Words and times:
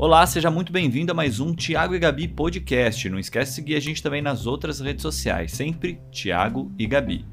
Olá, 0.00 0.24
seja 0.28 0.48
muito 0.48 0.72
bem-vindo 0.72 1.10
a 1.10 1.14
mais 1.14 1.40
um 1.40 1.52
Tiago 1.52 1.92
e 1.92 1.98
Gabi 1.98 2.28
podcast. 2.28 3.08
Não 3.08 3.18
esquece 3.18 3.50
de 3.50 3.54
seguir 3.56 3.74
a 3.74 3.80
gente 3.80 4.00
também 4.00 4.22
nas 4.22 4.46
outras 4.46 4.78
redes 4.78 5.02
sociais, 5.02 5.50
sempre 5.50 6.00
Tiago 6.12 6.70
e 6.78 6.86
Gabi. 6.86 7.26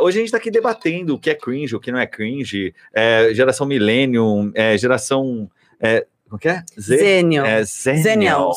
Hoje 0.00 0.16
a 0.16 0.20
gente 0.20 0.28
está 0.28 0.38
aqui 0.38 0.50
debatendo 0.50 1.14
o 1.14 1.18
que 1.18 1.28
é 1.28 1.34
cringe, 1.34 1.76
o 1.76 1.78
que 1.78 1.92
não 1.92 1.98
é 1.98 2.06
cringe, 2.06 2.74
é, 2.94 3.34
geração 3.34 3.66
millennium, 3.66 4.50
é, 4.54 4.78
geração. 4.78 5.50
É, 5.78 6.06
como 6.26 6.40
que 6.40 6.48
é? 6.48 6.64
Z 6.80 6.96
Zenial. 6.96 7.44
É, 7.44 7.62
Zenials. 7.64 8.56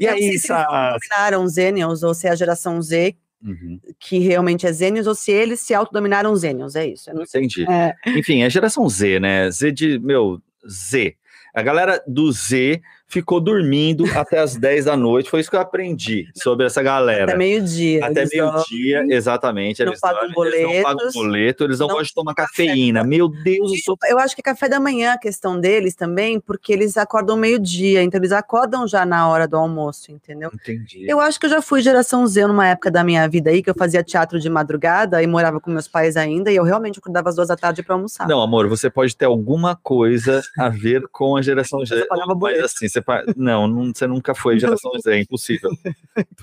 E 0.00 0.08
aí, 0.08 0.36
se 0.36 0.52
eles 0.52 0.66
dominaram 0.98 1.46
Zenials 1.46 2.02
ou 2.02 2.12
se 2.12 2.26
é 2.26 2.30
a 2.30 2.34
geração 2.34 2.82
Z 2.82 3.14
Uhum. 3.44 3.80
que 3.98 4.20
realmente 4.20 4.66
é 4.66 4.72
Zênios 4.72 5.06
ou 5.06 5.14
se 5.14 5.32
eles 5.32 5.60
se 5.60 5.74
autodominaram 5.74 6.34
Zênios, 6.36 6.76
é 6.76 6.86
isso. 6.86 7.10
Entendi. 7.10 7.64
É. 7.68 7.94
Enfim, 8.06 8.42
é 8.42 8.48
geração 8.48 8.88
Z, 8.88 9.18
né? 9.18 9.50
Z 9.50 9.72
de, 9.72 9.98
meu, 9.98 10.40
Z. 10.68 11.16
A 11.54 11.62
galera 11.62 12.02
do 12.06 12.30
Z 12.30 12.80
ficou 13.12 13.40
dormindo 13.40 14.04
até 14.16 14.38
as 14.38 14.56
10 14.56 14.86
da 14.86 14.96
noite. 14.96 15.28
Foi 15.28 15.40
isso 15.40 15.50
que 15.50 15.56
eu 15.56 15.60
aprendi 15.60 16.30
sobre 16.34 16.64
essa 16.64 16.82
galera. 16.82 17.24
Até 17.24 17.36
meio-dia. 17.36 18.06
Até 18.06 18.24
meio-dia, 18.24 19.04
exatamente. 19.10 19.84
Não 19.84 19.92
eles 19.92 20.00
pagam 20.00 20.32
boleto. 20.32 20.56
Eles 20.56 20.76
não 20.76 20.82
pagam 20.82 21.12
boleto, 21.12 21.64
eles 21.64 21.78
não, 21.78 21.88
não 21.88 21.94
gostam 21.96 22.06
de 22.06 22.14
tomar 22.14 22.34
cafeína. 22.34 23.00
Café. 23.00 23.08
Meu 23.10 23.28
Deus, 23.28 23.72
eu 23.72 23.78
sou... 23.78 23.98
Eu 24.08 24.18
acho 24.18 24.34
que 24.34 24.40
café 24.40 24.66
da 24.66 24.80
manhã 24.80 25.10
é 25.10 25.12
a 25.12 25.18
questão 25.18 25.60
deles 25.60 25.94
também, 25.94 26.40
porque 26.40 26.72
eles 26.72 26.96
acordam 26.96 27.36
meio-dia, 27.36 28.02
então 28.02 28.18
eles 28.18 28.32
acordam 28.32 28.88
já 28.88 29.04
na 29.04 29.28
hora 29.28 29.46
do 29.46 29.58
almoço, 29.58 30.10
entendeu? 30.10 30.50
Entendi. 30.54 31.04
Eu 31.06 31.20
acho 31.20 31.38
que 31.38 31.44
eu 31.44 31.50
já 31.50 31.60
fui 31.60 31.82
geração 31.82 32.26
Z 32.26 32.46
numa 32.46 32.66
época 32.66 32.90
da 32.90 33.04
minha 33.04 33.28
vida 33.28 33.50
aí, 33.50 33.62
que 33.62 33.68
eu 33.68 33.74
fazia 33.76 34.02
teatro 34.02 34.40
de 34.40 34.48
madrugada 34.48 35.22
e 35.22 35.26
morava 35.26 35.60
com 35.60 35.70
meus 35.70 35.86
pais 35.86 36.16
ainda, 36.16 36.50
e 36.50 36.56
eu 36.56 36.64
realmente 36.64 36.98
acordava 36.98 37.28
às 37.28 37.36
duas 37.36 37.48
da 37.48 37.56
tarde 37.56 37.82
para 37.82 37.94
almoçar. 37.94 38.26
Não, 38.26 38.40
amor, 38.40 38.68
você 38.68 38.88
pode 38.88 39.14
ter 39.14 39.26
alguma 39.26 39.76
coisa 39.76 40.42
a 40.58 40.70
ver 40.70 41.06
com 41.12 41.36
a 41.36 41.42
geração 41.42 41.84
Z. 41.84 41.94
Você 41.94 42.06
pagava 42.06 42.34
boleto. 42.34 42.62
Mas 42.62 42.72
assim, 42.72 42.88
você... 42.88 43.01
Não, 43.36 43.66
não 43.68 43.92
você 43.94 44.06
nunca 44.06 44.34
foi 44.34 44.58
geração 44.58 44.92
Z, 45.00 45.10
é 45.12 45.18
impossível. 45.22 45.70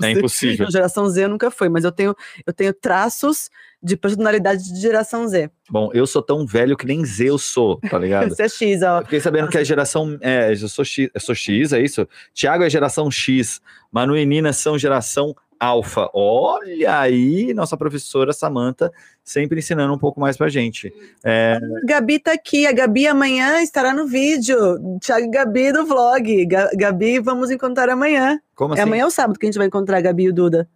é 0.02 0.11
impossível. 0.11 0.65
Não, 0.65 0.71
geração 0.71 1.07
Z 1.09 1.27
nunca 1.27 1.49
foi, 1.52 1.69
mas 1.69 1.83
eu 1.83 1.91
tenho, 1.91 2.15
eu 2.45 2.53
tenho 2.53 2.73
traços 2.73 3.49
de 3.81 3.95
personalidade 3.95 4.73
de 4.73 4.80
geração 4.80 5.27
Z. 5.27 5.49
Bom, 5.69 5.89
eu 5.93 6.05
sou 6.05 6.21
tão 6.21 6.45
velho 6.45 6.75
que 6.75 6.85
nem 6.85 7.05
Z 7.05 7.30
eu 7.30 7.37
sou, 7.37 7.80
tá 7.80 7.97
ligado? 7.97 8.30
Você 8.35 8.43
é 8.43 8.49
X, 8.49 8.81
ó. 8.81 8.99
Eu 8.99 9.03
fiquei 9.03 9.19
sabendo 9.19 9.41
Nossa. 9.41 9.52
que 9.53 9.57
a 9.57 9.63
geração. 9.63 10.17
É, 10.21 10.52
eu 10.52 10.67
sou 10.67 10.83
X, 10.83 11.09
eu 11.13 11.21
sou 11.21 11.35
X, 11.35 11.73
é 11.73 11.81
isso? 11.81 12.07
Tiago 12.33 12.63
é 12.63 12.69
geração 12.69 13.09
X, 13.09 13.61
Manu 13.91 14.17
e 14.17 14.25
Nina 14.25 14.52
são 14.53 14.77
geração 14.77 15.35
Alfa. 15.59 16.09
Olha 16.13 16.99
aí, 16.99 17.53
nossa 17.53 17.75
professora 17.75 18.31
Samanta 18.31 18.91
sempre 19.23 19.59
ensinando 19.59 19.93
um 19.93 19.97
pouco 19.97 20.19
mais 20.19 20.38
pra 20.38 20.47
gente. 20.47 20.93
É... 21.23 21.59
Gabi 21.83 22.19
tá 22.19 22.31
aqui, 22.31 22.65
a 22.65 22.71
Gabi 22.71 23.07
amanhã 23.07 23.61
estará 23.61 23.93
no 23.93 24.07
vídeo. 24.07 24.57
Thiago 24.99 25.25
e 25.25 25.30
Gabi 25.30 25.71
do 25.71 25.85
vlog. 25.85 26.47
Gabi, 26.75 27.19
vamos 27.19 27.52
encontrar 27.52 27.89
amanhã. 27.89 28.39
Como 28.55 28.73
assim? 28.73 28.81
É 28.81 28.83
amanhã 28.83 29.05
ou 29.05 29.11
sábado 29.11 29.37
que 29.37 29.45
a 29.45 29.47
gente 29.47 29.57
vai 29.57 29.67
encontrar 29.67 29.97
a 29.97 30.02
Gabi 30.02 30.23
e 30.23 30.30
o 30.30 30.33
Duda. 30.33 30.69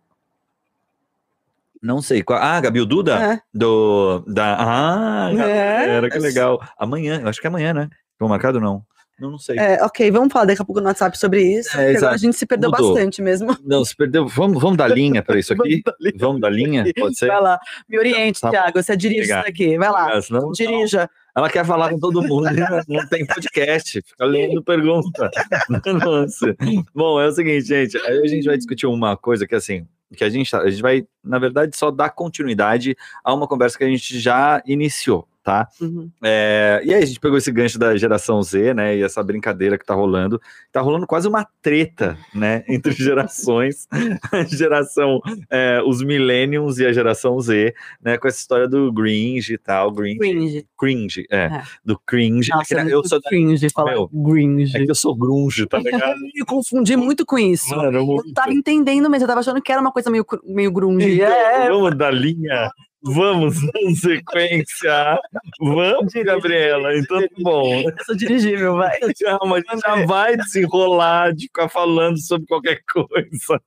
Não 1.82 2.02
sei. 2.02 2.24
Qual... 2.24 2.40
Ah, 2.40 2.62
Gabi 2.62 2.80
o 2.80 2.86
Duda? 2.86 3.34
É. 3.34 3.42
Do. 3.54 4.24
Da... 4.28 4.58
Ah, 4.60 5.32
é. 5.34 5.90
era 5.98 6.10
que 6.10 6.20
legal. 6.20 6.62
Amanhã, 6.78 7.22
eu 7.22 7.28
acho 7.28 7.42
que 7.42 7.48
é 7.48 7.50
amanhã, 7.50 7.74
né? 7.74 7.90
Ficou 8.14 8.30
marcado 8.30 8.60
não? 8.60 8.86
Não, 9.20 9.32
não 9.32 9.38
sei. 9.38 9.58
É, 9.58 9.84
ok, 9.84 10.10
vamos 10.10 10.34
falar 10.34 10.46
daqui 10.46 10.62
a 10.62 10.66
pouco 10.66 10.82
no 10.82 10.88
WhatsApp 10.88 11.18
sobre 11.18 11.42
isso. 11.42 11.78
É, 11.78 11.96
agora 11.96 12.16
a 12.16 12.18
gente 12.18 12.36
se 12.36 12.46
perdeu 12.46 12.72
Mudou. 12.72 12.94
bastante 12.94 13.22
mesmo. 13.22 13.56
Não, 13.64 13.86
se 13.86 13.96
perdeu. 13.96 14.28
Vamos, 14.28 14.62
vamos 14.62 14.78
dar 14.78 14.88
linha 14.88 15.22
para 15.22 15.38
isso 15.38 15.54
aqui? 15.54 15.84
vamos, 16.18 16.42
dar 16.42 16.50
linha? 16.50 16.84
Pode 16.98 17.18
ser? 17.18 17.28
Vai 17.28 17.42
lá. 17.42 17.60
Me 17.88 18.00
oriente, 18.00 18.42
tá. 18.42 18.50
Thiago. 18.50 18.82
Você 18.82 18.98
dirige 18.98 19.22
isso 19.22 19.34
aqui. 19.34 19.78
Vai 19.78 19.92
lá. 19.92 20.20
Não, 20.30 20.52
Dirija. 20.52 21.02
Não. 21.02 21.24
Ela 21.36 21.50
quer 21.50 21.66
falar 21.66 21.90
com 21.90 22.00
todo 22.00 22.22
mundo, 22.22 22.44
né? 22.44 22.84
não 22.88 23.08
tem 23.08 23.26
podcast, 23.26 24.02
fica 24.04 24.26
lendo 24.26 24.64
pergunta. 24.64 25.32
Nossa. 26.06 26.56
Bom, 26.94 27.20
é 27.20 27.28
o 27.28 27.32
seguinte, 27.32 27.66
gente. 27.66 27.98
Aí 27.98 28.20
a 28.20 28.28
gente 28.28 28.46
vai 28.46 28.56
discutir 28.56 28.86
uma 28.86 29.18
coisa 29.18 29.48
que 29.48 29.56
assim, 29.56 29.88
que 30.16 30.24
a 30.24 30.30
gente, 30.30 30.56
a 30.56 30.70
gente 30.70 30.82
vai, 30.82 31.08
na 31.24 31.40
verdade, 31.40 31.76
só 31.76 31.90
dar 31.90 32.12
continuidade 32.12 32.96
a 33.24 33.34
uma 33.34 33.48
conversa 33.48 33.78
que 33.78 33.84
a 33.84 33.90
gente 33.90 34.20
já 34.20 34.62
iniciou 34.66 35.28
tá? 35.44 35.68
Uhum. 35.82 36.10
É, 36.24 36.82
e 36.86 36.94
aí 36.94 37.04
a 37.04 37.06
gente 37.06 37.20
pegou 37.20 37.38
esse 37.38 37.52
gancho 37.52 37.78
da 37.78 37.96
geração 37.98 38.42
Z, 38.42 38.74
né? 38.74 38.96
E 38.96 39.04
essa 39.04 39.22
brincadeira 39.22 39.78
que 39.78 39.86
tá 39.86 39.94
rolando. 39.94 40.42
Tá 40.72 40.80
rolando 40.80 41.06
quase 41.06 41.28
uma 41.28 41.46
treta, 41.62 42.18
né? 42.34 42.64
Entre 42.70 42.94
gerações, 42.94 43.88
a 44.32 44.44
geração, 44.48 45.20
é, 45.50 45.82
os 45.86 46.02
millennials 46.02 46.80
e 46.80 46.86
a 46.86 46.94
geração 46.94 47.40
Z, 47.42 47.76
né? 48.02 48.18
Com 48.18 48.28
essa 48.28 48.40
história 48.40 48.68
do 48.68 48.92
cringe 48.94 49.54
e 49.54 49.58
tal. 49.58 49.94
Cringe. 49.94 50.18
Cringe. 50.20 50.66
Cringe, 50.78 51.26
é. 51.30 51.38
é. 51.38 51.64
Do 51.84 52.00
cringe. 52.00 52.50
Nossa, 52.50 52.80
é 52.80 52.94
eu 52.94 53.04
sou 53.06 53.22
cringe 53.22 53.70
falar 53.70 53.92
meu, 53.92 54.08
cringe. 54.08 54.78
É 54.78 54.86
que 54.86 54.92
eu 54.92 54.96
sou 54.96 55.14
grunge, 55.16 55.68
tá 55.68 55.78
ligado? 55.78 56.16
eu 56.34 56.46
confundi 56.46 56.96
muito 56.96 57.26
com 57.26 57.38
isso. 57.38 57.76
Mano, 57.76 57.98
eu, 57.98 58.24
eu 58.26 58.34
tava 58.34 58.54
entendendo, 58.54 59.10
mas 59.10 59.22
eu 59.22 59.28
tava 59.28 59.42
achando 59.42 59.62
que 59.62 59.72
era 59.72 59.82
uma 59.82 59.92
coisa 59.92 60.10
meio, 60.10 60.26
meio 60.46 60.72
grunge. 60.72 61.16
Então, 61.16 61.28
é. 61.28 61.70
Vamos 61.70 61.98
dar 61.98 62.12
linha 62.12 62.72
Vamos 63.04 63.56
na 63.62 63.96
sequência. 63.96 65.20
Vamos, 65.60 66.14
Gabriela. 66.14 66.98
Então, 66.98 67.20
tá 67.20 67.28
bom. 67.40 67.82
Eu 67.82 68.06
sou 68.06 68.16
dirigível, 68.16 68.78
vai. 68.78 68.98
Calma, 69.22 69.58
a 69.58 69.60
gente 69.60 69.82
já 69.82 70.06
vai 70.06 70.38
desenrolar 70.38 71.34
de 71.34 71.44
ficar 71.44 71.68
falando 71.70 72.18
sobre 72.20 72.48
qualquer 72.48 72.80
coisa. 72.92 73.62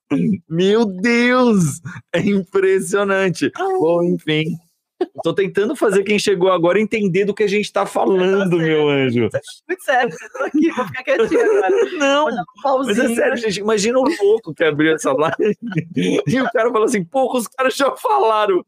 Meu 0.49 0.87
Deus! 0.87 1.81
É 2.13 2.21
impressionante. 2.21 3.51
Bom, 3.79 4.03
enfim. 4.05 4.57
Tô 5.23 5.35
tentando 5.35 5.77
fazer 5.77 6.03
quem 6.05 6.19
chegou 6.19 6.51
agora 6.51 6.81
entender 6.81 7.27
do 7.27 7.35
que 7.35 7.43
a 7.43 7.47
gente 7.47 7.71
tá 7.71 7.85
falando, 7.85 8.57
meu 8.57 8.89
anjo. 8.89 9.29
Muito 9.69 9.83
sério, 9.85 10.15
tô 10.33 10.45
aqui, 10.45 10.71
vou 10.71 10.87
ficar 10.87 11.03
quietinho 11.03 11.41
agora. 11.41 11.71
Não, 11.99 12.27
mas 12.79 12.99
é 12.99 13.15
sério, 13.15 13.37
gente. 13.37 13.61
Imagina 13.61 13.99
o 13.99 14.05
louco 14.05 14.55
que 14.55 14.65
abriu 14.65 14.95
essa 14.95 15.13
live 15.13 15.55
e 16.27 16.41
o 16.41 16.51
cara 16.51 16.71
falou 16.71 16.85
assim: 16.85 17.05
porra, 17.05 17.39
os 17.39 17.47
caras 17.47 17.77
já 17.77 17.95
falaram. 17.97 18.65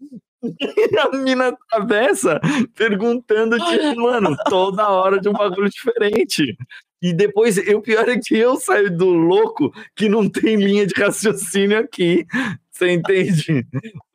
A 0.99 1.16
mina 1.16 1.56
travessa 1.71 2.41
perguntando, 2.75 3.59
tipo, 3.59 4.00
mano, 4.00 4.37
toda 4.49 4.88
hora 4.88 5.21
de 5.21 5.28
um 5.28 5.32
bagulho 5.32 5.69
diferente. 5.69 6.56
E 7.00 7.12
depois, 7.12 7.56
o 7.59 7.81
pior 7.81 8.09
é 8.09 8.19
que 8.19 8.37
eu 8.37 8.56
saio 8.56 8.97
do 8.97 9.06
louco 9.06 9.72
que 9.94 10.09
não 10.09 10.28
tem 10.28 10.56
linha 10.56 10.87
de 10.87 10.94
raciocínio 11.00 11.78
aqui. 11.78 12.26
Você 12.71 12.93
entende? 12.93 13.66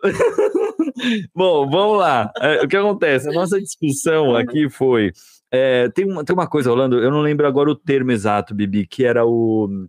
Bom, 1.35 1.69
vamos 1.69 1.97
lá. 1.99 2.31
É, 2.39 2.63
o 2.63 2.67
que 2.67 2.77
acontece? 2.77 3.29
A 3.29 3.33
nossa 3.33 3.59
discussão 3.59 4.35
aqui 4.35 4.69
foi. 4.69 5.11
É, 5.51 5.89
tem, 5.89 6.05
uma, 6.05 6.23
tem 6.23 6.33
uma 6.33 6.47
coisa 6.47 6.69
rolando, 6.69 6.97
eu 6.97 7.11
não 7.11 7.21
lembro 7.21 7.45
agora 7.45 7.69
o 7.69 7.75
termo 7.75 8.11
exato, 8.11 8.55
Bibi, 8.55 8.87
que 8.87 9.05
era 9.05 9.23
o 9.23 9.87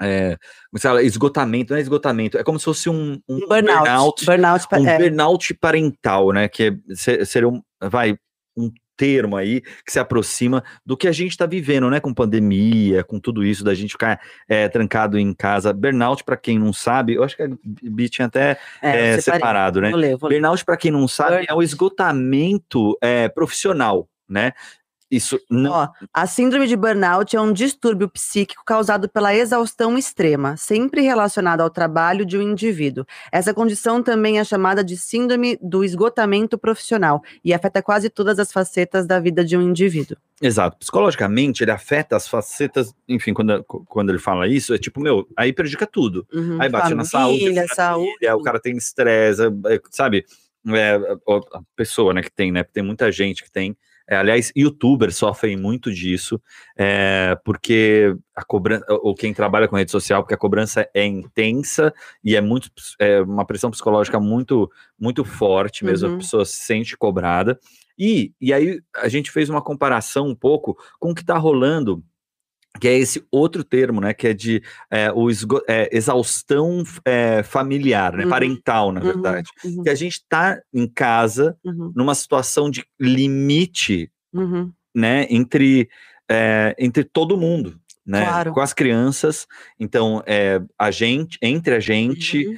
é, 0.00 0.38
fala, 0.78 1.02
esgotamento, 1.02 1.72
não 1.72 1.78
é 1.78 1.82
esgotamento, 1.82 2.38
é 2.38 2.42
como 2.42 2.58
se 2.58 2.64
fosse 2.64 2.88
um, 2.88 3.20
um 3.28 3.40
burnout, 3.40 4.24
burnout, 4.24 4.26
burnout 4.26 4.66
um 4.72 4.88
é. 4.88 4.98
burnout 4.98 5.54
parental, 5.54 6.32
né? 6.32 6.48
Que 6.48 6.78
é, 7.06 7.24
seria 7.24 7.48
um, 7.48 7.62
vai, 7.80 8.16
um 8.56 8.70
termo 8.96 9.34
aí 9.34 9.62
que 9.62 9.90
se 9.90 9.98
aproxima 9.98 10.62
do 10.84 10.94
que 10.94 11.08
a 11.08 11.12
gente 11.12 11.30
está 11.30 11.46
vivendo, 11.46 11.88
né? 11.88 12.00
Com 12.00 12.12
pandemia, 12.12 13.02
com 13.02 13.18
tudo 13.18 13.42
isso, 13.42 13.64
da 13.64 13.74
gente 13.74 13.92
ficar 13.92 14.20
é, 14.46 14.68
trancado 14.68 15.18
em 15.18 15.32
casa. 15.32 15.72
Burnout, 15.72 16.22
para 16.22 16.36
quem 16.36 16.58
não 16.58 16.72
sabe, 16.72 17.14
eu 17.14 17.24
acho 17.24 17.34
que 17.34 17.42
a 17.42 17.48
Bi 17.64 18.10
tinha 18.10 18.26
até 18.26 18.58
é, 18.82 19.12
é, 19.12 19.20
separado, 19.20 19.80
né? 19.80 19.90
Vou 19.90 19.98
ler, 19.98 20.16
vou 20.16 20.28
ler. 20.28 20.36
Burnout, 20.36 20.64
para 20.64 20.76
quem 20.76 20.90
não 20.90 21.08
sabe, 21.08 21.30
burnout. 21.30 21.50
é 21.50 21.54
o 21.54 21.62
esgotamento 21.62 22.96
é, 23.00 23.28
profissional, 23.28 24.06
né? 24.28 24.52
Isso 25.10 25.40
não. 25.50 25.72
Ó, 25.72 25.88
a 26.14 26.26
síndrome 26.26 26.68
de 26.68 26.76
burnout 26.76 27.34
é 27.34 27.40
um 27.40 27.52
distúrbio 27.52 28.08
psíquico 28.08 28.62
causado 28.64 29.08
pela 29.08 29.34
exaustão 29.34 29.98
extrema, 29.98 30.56
sempre 30.56 31.00
relacionado 31.00 31.62
ao 31.62 31.68
trabalho 31.68 32.24
de 32.24 32.38
um 32.38 32.42
indivíduo. 32.42 33.04
Essa 33.32 33.52
condição 33.52 34.02
também 34.02 34.38
é 34.38 34.44
chamada 34.44 34.84
de 34.84 34.96
síndrome 34.96 35.58
do 35.60 35.82
esgotamento 35.82 36.56
profissional 36.56 37.22
e 37.44 37.52
afeta 37.52 37.82
quase 37.82 38.08
todas 38.08 38.38
as 38.38 38.52
facetas 38.52 39.04
da 39.04 39.18
vida 39.18 39.44
de 39.44 39.56
um 39.56 39.62
indivíduo. 39.62 40.16
Exato. 40.40 40.76
Psicologicamente, 40.78 41.64
ele 41.64 41.72
afeta 41.72 42.16
as 42.16 42.28
facetas, 42.28 42.94
enfim, 43.08 43.34
quando, 43.34 43.64
quando 43.64 44.10
ele 44.10 44.18
fala 44.18 44.46
isso, 44.46 44.72
é 44.72 44.78
tipo, 44.78 45.00
meu, 45.00 45.26
aí 45.36 45.52
prejudica 45.52 45.86
tudo. 45.86 46.24
Uhum, 46.32 46.62
aí 46.62 46.68
bate 46.68 46.84
família, 46.84 46.96
na 46.96 47.04
saúde, 47.04 47.74
saúde. 47.74 48.06
Família, 48.06 48.36
o 48.36 48.42
cara 48.42 48.60
tem 48.60 48.76
estresse, 48.76 49.42
é, 49.42 49.80
sabe? 49.90 50.24
É, 50.68 50.94
a 50.94 51.60
pessoa, 51.74 52.14
né, 52.14 52.22
que 52.22 52.30
tem, 52.30 52.52
né? 52.52 52.62
Tem 52.62 52.82
muita 52.82 53.10
gente 53.10 53.42
que 53.42 53.50
tem 53.50 53.76
é, 54.10 54.16
aliás, 54.16 54.52
youtubers 54.56 55.16
sofrem 55.16 55.56
muito 55.56 55.92
disso, 55.92 56.42
é, 56.76 57.38
porque 57.44 58.12
a 58.34 58.44
cobrança, 58.44 58.84
ou 58.88 59.14
quem 59.14 59.32
trabalha 59.32 59.68
com 59.68 59.76
rede 59.76 59.92
social, 59.92 60.20
porque 60.22 60.34
a 60.34 60.38
cobrança 60.38 60.88
é 60.92 61.06
intensa 61.06 61.94
e 62.24 62.34
é 62.34 62.40
muito 62.40 62.68
é 62.98 63.20
uma 63.20 63.46
pressão 63.46 63.70
psicológica 63.70 64.18
muito, 64.18 64.68
muito 64.98 65.24
forte 65.24 65.84
mesmo, 65.84 66.08
uhum. 66.08 66.14
a 66.16 66.18
pessoa 66.18 66.44
se 66.44 66.58
sente 66.58 66.96
cobrada. 66.96 67.56
E, 67.96 68.32
e 68.40 68.52
aí 68.52 68.80
a 68.96 69.08
gente 69.08 69.30
fez 69.30 69.48
uma 69.48 69.62
comparação 69.62 70.26
um 70.26 70.34
pouco 70.34 70.76
com 70.98 71.12
o 71.12 71.14
que 71.14 71.20
está 71.20 71.38
rolando 71.38 72.02
que 72.78 72.86
é 72.86 72.96
esse 72.96 73.24
outro 73.30 73.64
termo, 73.64 74.00
né, 74.00 74.14
que 74.14 74.28
é 74.28 74.34
de 74.34 74.62
é, 74.90 75.10
o 75.12 75.28
é, 75.66 75.88
exaustão 75.92 76.84
é, 77.04 77.42
familiar, 77.42 78.12
né, 78.16 78.24
uhum. 78.24 78.30
parental, 78.30 78.92
na 78.92 79.00
uhum. 79.00 79.06
verdade, 79.06 79.50
uhum. 79.64 79.82
que 79.82 79.90
a 79.90 79.94
gente 79.94 80.14
está 80.14 80.60
em 80.72 80.86
casa, 80.86 81.56
uhum. 81.64 81.92
numa 81.94 82.14
situação 82.14 82.70
de 82.70 82.84
limite, 82.98 84.10
uhum. 84.32 84.70
né, 84.94 85.26
entre, 85.30 85.88
entre 86.78 87.04
todo 87.04 87.36
mundo. 87.36 87.78
Né, 88.06 88.24
Claro. 88.24 88.52
com 88.52 88.60
as 88.60 88.72
crianças, 88.72 89.46
então 89.78 90.20
é, 90.26 90.60
a 90.76 90.90
gente, 90.90 91.38
entre 91.40 91.74
a 91.74 91.78
gente, 91.78 92.44
Uhum. 92.48 92.56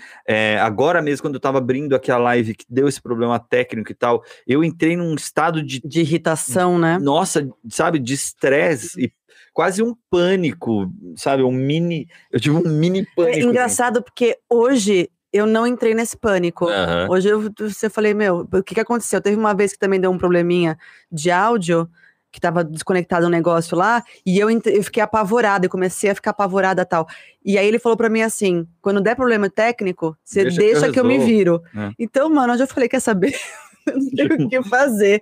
agora 0.62 1.02
mesmo, 1.02 1.22
quando 1.22 1.34
eu 1.34 1.40
tava 1.40 1.58
abrindo 1.58 1.94
aqui 1.94 2.10
a 2.10 2.16
live 2.16 2.54
que 2.54 2.64
deu 2.70 2.88
esse 2.88 3.02
problema 3.02 3.38
técnico 3.38 3.90
e 3.90 3.94
tal, 3.94 4.22
eu 4.46 4.64
entrei 4.64 4.96
num 4.96 5.14
estado 5.14 5.62
de 5.62 5.82
De 5.84 6.00
irritação, 6.00 6.78
né? 6.78 6.96
nossa, 6.98 7.46
sabe, 7.68 7.98
de 7.98 8.14
estresse 8.14 8.98
e 8.98 9.12
quase 9.52 9.82
um 9.82 9.94
pânico, 10.10 10.90
sabe, 11.16 11.42
um 11.42 11.52
mini, 11.52 12.08
eu 12.30 12.40
tive 12.40 12.56
um 12.56 12.62
mini 12.62 13.06
pânico. 13.14 13.38
É 13.38 13.42
engraçado 13.42 14.02
porque 14.02 14.38
hoje 14.48 15.10
eu 15.32 15.46
não 15.46 15.66
entrei 15.66 15.94
nesse 15.94 16.16
pânico. 16.16 16.68
Aham. 16.68 17.08
Hoje 17.10 17.28
eu, 17.28 17.50
você 17.58 17.88
falei, 17.88 18.14
meu, 18.14 18.46
o 18.52 18.62
que, 18.62 18.74
que 18.74 18.80
aconteceu? 18.80 19.20
Teve 19.20 19.36
uma 19.36 19.54
vez 19.54 19.72
que 19.72 19.78
também 19.78 20.00
deu 20.00 20.10
um 20.10 20.18
probleminha 20.18 20.78
de 21.10 21.30
áudio, 21.30 21.88
que 22.30 22.40
tava 22.40 22.64
desconectado 22.64 23.26
um 23.26 23.30
negócio 23.30 23.76
lá, 23.76 24.02
e 24.24 24.38
eu, 24.38 24.48
eu 24.50 24.82
fiquei 24.82 25.02
apavorada, 25.02 25.66
eu 25.66 25.70
comecei 25.70 26.10
a 26.10 26.14
ficar 26.14 26.30
apavorada 26.30 26.82
e 26.82 26.84
tal. 26.84 27.06
E 27.44 27.58
aí 27.58 27.66
ele 27.66 27.78
falou 27.78 27.96
pra 27.96 28.08
mim 28.08 28.22
assim: 28.22 28.66
quando 28.80 29.00
der 29.00 29.14
problema 29.14 29.50
técnico, 29.50 30.16
você 30.24 30.44
Deixa 30.44 30.58
deixa, 30.58 30.80
que 30.80 30.86
eu 30.86 30.92
que, 30.92 31.00
eu 31.00 31.04
me 31.04 31.18
resolvo." 31.18 31.32
viro. 31.32 31.62
É. 31.76 31.90
Então, 31.98 32.30
mano, 32.30 32.52
hoje 32.54 32.62
eu 32.62 32.66
falei, 32.66 32.88
quer 32.88 33.00
saber? 33.00 33.34
Não 33.86 34.28
tenho 34.28 34.46
o 34.46 34.48
que 34.48 34.62
fazer. 34.68 35.20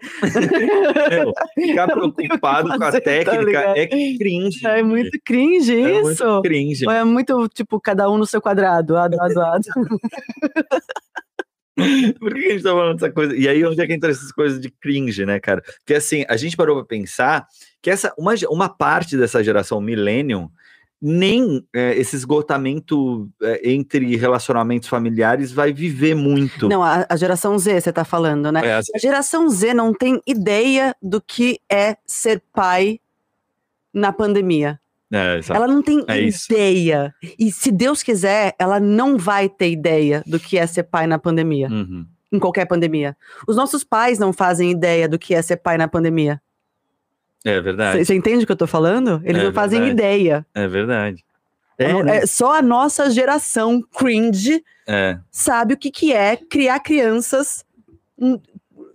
Meu, 1.11 1.33
ficar 1.55 1.87
não 1.97 2.11
preocupado 2.11 2.69
com 2.69 2.75
a 2.75 2.79
fazer, 2.79 3.01
tá 3.01 3.05
técnica 3.11 3.45
ligado? 3.45 3.77
é 3.77 3.87
cringe. 3.87 4.67
É 4.67 4.83
muito 4.83 5.19
cringe 5.25 5.81
É 5.81 6.03
muito 6.03 6.13
isso. 6.13 6.43
cringe. 6.43 6.87
Ou 6.87 6.93
é 6.93 7.05
muito, 7.05 7.49
tipo, 7.49 7.81
cada 7.81 8.11
um 8.11 8.19
no 8.19 8.27
seu 8.27 8.41
quadrado, 8.41 8.97
ado, 8.97 9.21
ado, 9.21 9.41
ado. 9.41 9.65
Por 12.19 12.35
que 12.35 12.47
a 12.47 12.51
gente 12.51 12.63
tá 12.63 12.71
falando 12.71 12.99
dessa 12.99 13.11
coisa? 13.13 13.35
E 13.35 13.49
aí, 13.49 13.65
onde 13.65 13.81
é 13.81 13.87
que 13.87 13.93
entra 13.95 14.11
essas 14.11 14.31
coisas 14.33 14.61
de 14.61 14.71
cringe, 14.71 15.25
né, 15.25 15.41
cara? 15.41 15.63
Porque 15.79 15.95
assim, 15.95 16.25
a 16.29 16.37
gente 16.37 16.57
parou 16.57 16.77
pra 16.77 16.85
pensar 16.85 17.47
que 17.81 17.91
essa, 17.91 18.13
uma, 18.19 18.35
uma 18.51 18.69
parte 18.69 19.17
dessa 19.17 19.43
geração 19.43 19.81
millennium 19.81 20.51
nem 21.03 21.65
é, 21.75 21.95
esse 21.99 22.15
esgotamento 22.17 23.29
é, 23.43 23.71
entre 23.73 24.17
relacionamentos 24.17 24.89
familiares 24.89 25.51
vai 25.53 25.73
viver 25.73 26.15
muito. 26.15 26.69
Não, 26.69 26.83
a, 26.83 27.07
a 27.09 27.17
geração 27.17 27.59
Z, 27.59 27.81
você 27.81 27.93
tá 27.93 28.05
falando, 28.05 28.53
né? 28.53 28.61
É, 28.67 28.75
as- 28.75 28.87
A 28.95 28.99
geração 28.99 29.49
Z 29.49 29.73
não 29.73 29.95
tem 29.95 30.21
ideia 30.27 30.95
do 31.01 31.21
que 31.21 31.59
é 31.71 31.97
ser 32.07 32.43
pai 32.53 33.01
na 33.95 34.13
pandemia. 34.13 34.79
é. 35.13 35.41
Ela 35.49 35.67
não 35.67 35.83
tem 35.83 36.05
É 36.07 36.21
isso. 36.21 36.53
ideia. 36.53 37.15
E 37.39 37.51
se 37.51 37.73
Deus 37.73 38.03
quiser, 38.03 38.55
ela 38.59 38.79
não 38.79 39.17
vai 39.19 39.49
ter 39.49 39.71
ideia 39.71 40.23
do 40.27 40.39
que 40.39 40.57
é 40.59 40.67
ser 40.67 40.85
pai 40.85 41.07
na 41.07 41.19
pandemia, 41.19 41.69
Uhum. 41.69 42.07
em 42.31 42.39
qualquer 42.39 42.67
pandemia. 42.67 43.17
Os 43.49 43.57
nossos 43.57 43.83
pais 43.83 44.19
não 44.19 44.33
fazem 44.33 44.71
ideia 44.71 45.09
do 45.09 45.19
que 45.19 45.35
é 45.35 45.43
ser 45.43 45.57
pai 45.57 45.77
na 45.79 45.89
pandemia. 45.89 46.41
É 47.45 47.61
verdade. 47.61 48.05
Você 48.05 48.15
entende 48.15 48.45
o 48.45 48.47
que 48.47 48.53
eu 48.53 48.57
tô 48.57 48.67
falando? 48.67 49.21
Eles 49.25 49.41
É 49.43 49.45
não 49.47 49.53
fazem 49.53 49.81
verdade. 49.81 50.01
ideia. 50.03 50.47
É 50.55 50.67
verdade. 50.69 51.25
É, 51.79 51.85
É, 51.91 52.03
né? 52.03 52.27
só 52.27 52.59
a 52.59 52.63
nossa 52.63 53.09
geração 53.11 53.81
cringe 53.97 54.63
É. 54.87 55.19
sabe 55.31 55.75
o 55.75 55.79
que, 55.79 55.91
que 55.91 56.13
é 56.13 56.37
criar 56.37 56.81
crianças 56.81 57.65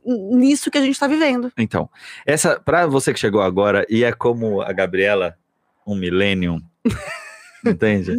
nisso 0.06 0.69
que 0.69 0.77
a 0.77 0.81
gente 0.81 1.00
tá 1.00 1.07
vivendo. 1.07 1.51
Então, 1.57 1.89
essa 2.25 2.59
para 2.59 2.86
você 2.86 3.12
que 3.13 3.19
chegou 3.19 3.42
agora 3.42 3.86
e 3.89 4.03
é 4.03 4.12
como 4.12 4.62
a 4.62 4.71
Gabriela, 4.71 5.36
um 5.88 5.95
millennium, 5.95 6.62
entende? 7.65 8.13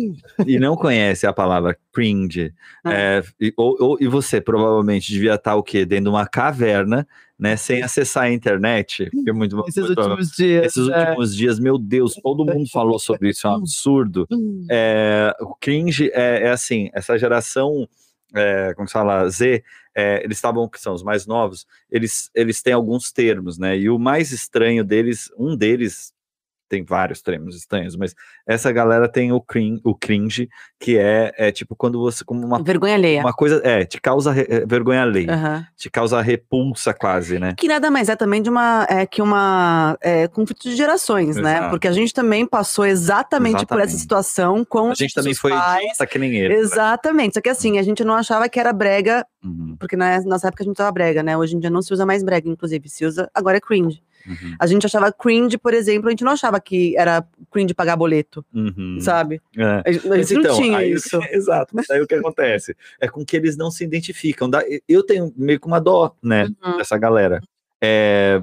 E 0.45 0.59
não 0.59 0.75
conhece 0.77 1.27
a 1.27 1.33
palavra 1.33 1.77
cringe. 1.93 2.53
Ah. 2.85 2.93
é, 2.93 3.23
e, 3.41 3.53
ou, 3.57 3.77
ou- 3.79 3.99
e 4.01 4.09
você 4.09 4.41
provavelmente 4.41 5.13
devia 5.13 5.35
estar 5.35 5.55
o 5.55 5.63
quê? 5.63 5.85
Dentro 5.85 6.05
de 6.05 6.11
uma 6.11 6.27
caverna, 6.27 7.07
né? 7.39 7.57
Sem 7.57 7.83
acessar 7.83 8.25
a 8.25 8.33
internet. 8.33 9.11
Muito, 9.13 9.63
Esses 9.69 9.85
muito- 9.87 10.01
últimos 10.01 10.31
dias. 10.31 10.67
esses 10.67 10.89
é. 10.89 10.99
últimos 11.01 11.37
dias, 11.37 11.59
meu 11.59 11.79
Deus, 11.79 12.15
todo 12.15 12.45
mundo 12.45 12.69
falou 12.71 12.99
sobre 12.99 13.31
isso, 13.31 13.47
é 13.47 13.51
um 13.51 13.55
absurdo. 13.55 14.27
É, 14.71 15.35
o 15.41 15.55
cringe 15.55 16.11
é, 16.13 16.45
é 16.45 16.51
assim, 16.51 16.89
essa 16.93 17.19
geração, 17.19 17.87
é, 18.35 18.73
como 18.75 18.89
se 18.89 18.93
fala, 18.93 19.29
Z, 19.29 19.63
é, 19.95 20.23
eles 20.25 20.37
estavam, 20.39 20.69
que 20.69 20.81
são 20.81 20.93
os 20.95 21.03
mais 21.03 21.27
novos, 21.27 21.67
eles, 21.91 22.31
eles 22.35 22.63
têm 22.63 22.73
alguns 22.73 23.11
termos, 23.13 23.59
né? 23.59 23.77
E 23.79 23.89
o 23.89 23.99
mais 23.99 24.33
estranho 24.33 24.85
deles, 24.85 25.31
um 25.39 25.57
deles 25.57 26.13
tem 26.69 26.85
vários 26.85 27.23
termos 27.23 27.57
estranhos, 27.57 27.97
mas 27.97 28.15
essa 28.47 28.71
galera 28.73 29.09
tem 29.09 29.33
o 29.33 29.41
cringe, 29.41 29.81
o 29.85 29.95
cringe 29.95 30.49
que 30.79 30.99
é, 30.99 31.33
é 31.37 31.51
tipo 31.53 31.75
quando 31.77 31.99
você, 32.01 32.25
como 32.25 32.45
uma, 32.47 32.63
Vergonha 32.63 32.95
alheia. 32.95 33.21
uma 33.21 33.33
coisa, 33.33 33.61
é, 33.65 33.85
te 33.85 34.01
causa 34.01 34.33
re- 34.33 34.47
é, 34.49 34.67
vergonha 34.67 35.03
alheia, 35.03 35.33
Aham. 35.33 35.67
te 35.77 35.89
causa 35.91 36.21
repulsa 36.21 36.93
quase, 36.93 37.39
né? 37.39 37.55
Que 37.57 37.69
nada 37.69 37.91
mais 37.91 38.09
é 38.09 38.17
também 38.17 38.43
de 38.43 38.51
uma 38.51 38.87
é, 38.91 39.07
que 39.07 39.23
uma 39.23 39.97
é, 40.01 40.27
conflito 40.29 40.63
de 40.69 40.77
gerações, 40.77 41.37
né? 41.37 41.57
Exato. 41.57 41.71
Porque 41.71 41.89
a 41.89 41.93
gente 41.93 42.13
também 42.13 42.47
passou 42.47 42.85
exatamente, 42.85 43.65
por 43.67 43.77
essa 43.79 43.95
Exatamente. 43.95 44.01
situação 44.01 44.65
com 44.65 44.91
A 44.91 44.95
gente 44.95 45.15
também 45.15 45.35
foi 45.35 45.53
pais. 45.53 45.83
idiota 45.85 46.07
que 46.07 46.19
nem 46.19 46.35
ele. 46.37 46.55
Exatamente. 46.55 47.35
Só 47.35 47.41
que 47.41 47.49
assim, 47.49 47.79
a 47.79 47.83
gente 47.83 48.05
não 48.05 48.15
achava 48.15 48.49
que 48.49 48.59
era 48.61 48.73
brega, 48.73 49.25
Uhum, 49.45 49.77
porque 49.79 49.97
na 49.97 50.21
nossa 50.23 50.49
época 50.49 50.65
a 50.65 50.67
gente 50.67 50.75
usava 50.77 50.91
brega, 50.91 51.23
né? 51.23 51.37
Hoje 51.37 51.55
em 51.55 51.61
dia 51.61 51.71
não 51.71 51.81
se 51.81 51.93
usa 51.93 52.05
mais 52.05 52.23
brega, 52.25 52.49
inclusive, 52.49 52.89
se 52.89 53.05
usa 53.07 53.31
agora 53.33 53.59
é 53.59 53.61
cringe. 53.61 54.03
Uhum, 54.27 54.57
A 54.59 54.67
gente 54.67 54.87
achava 54.87 55.13
cringe, 55.13 55.57
por 55.59 55.73
exemplo, 55.75 56.09
a 56.09 56.11
gente 56.11 56.25
não 56.25 56.33
achava 56.33 56.61
que 56.61 56.97
era 56.97 57.25
cringe 57.51 57.75
pagar 57.75 57.97
boleto, 57.97 58.45
uhum. 58.55 58.99
sabe? 59.01 59.41
É. 59.57 59.83
A 59.85 59.93
gente, 59.93 60.07
Mas 60.09 60.31
não 60.31 60.57
tinha 60.57 60.79
aí- 60.79 60.93
isso. 60.93 61.19
Exato, 61.31 61.75
mas 61.75 61.89
aí 61.91 62.01
o 62.01 62.07
que 62.07 62.15
acontece? 62.15 62.77
É 63.01 63.09
com 63.09 63.25
que 63.25 63.37
eles 63.37 63.57
não 63.57 63.71
se 63.71 63.85
identificam. 63.85 64.51
Eu 64.89 65.03
tenho 65.05 65.33
meio 65.37 65.61
que 65.61 65.67
uma 65.67 65.81
dó, 65.81 66.15
né, 66.23 66.49
Uhum. 66.65 66.77
dessa 66.79 66.97
galera. 66.99 67.41
É, 67.83 68.43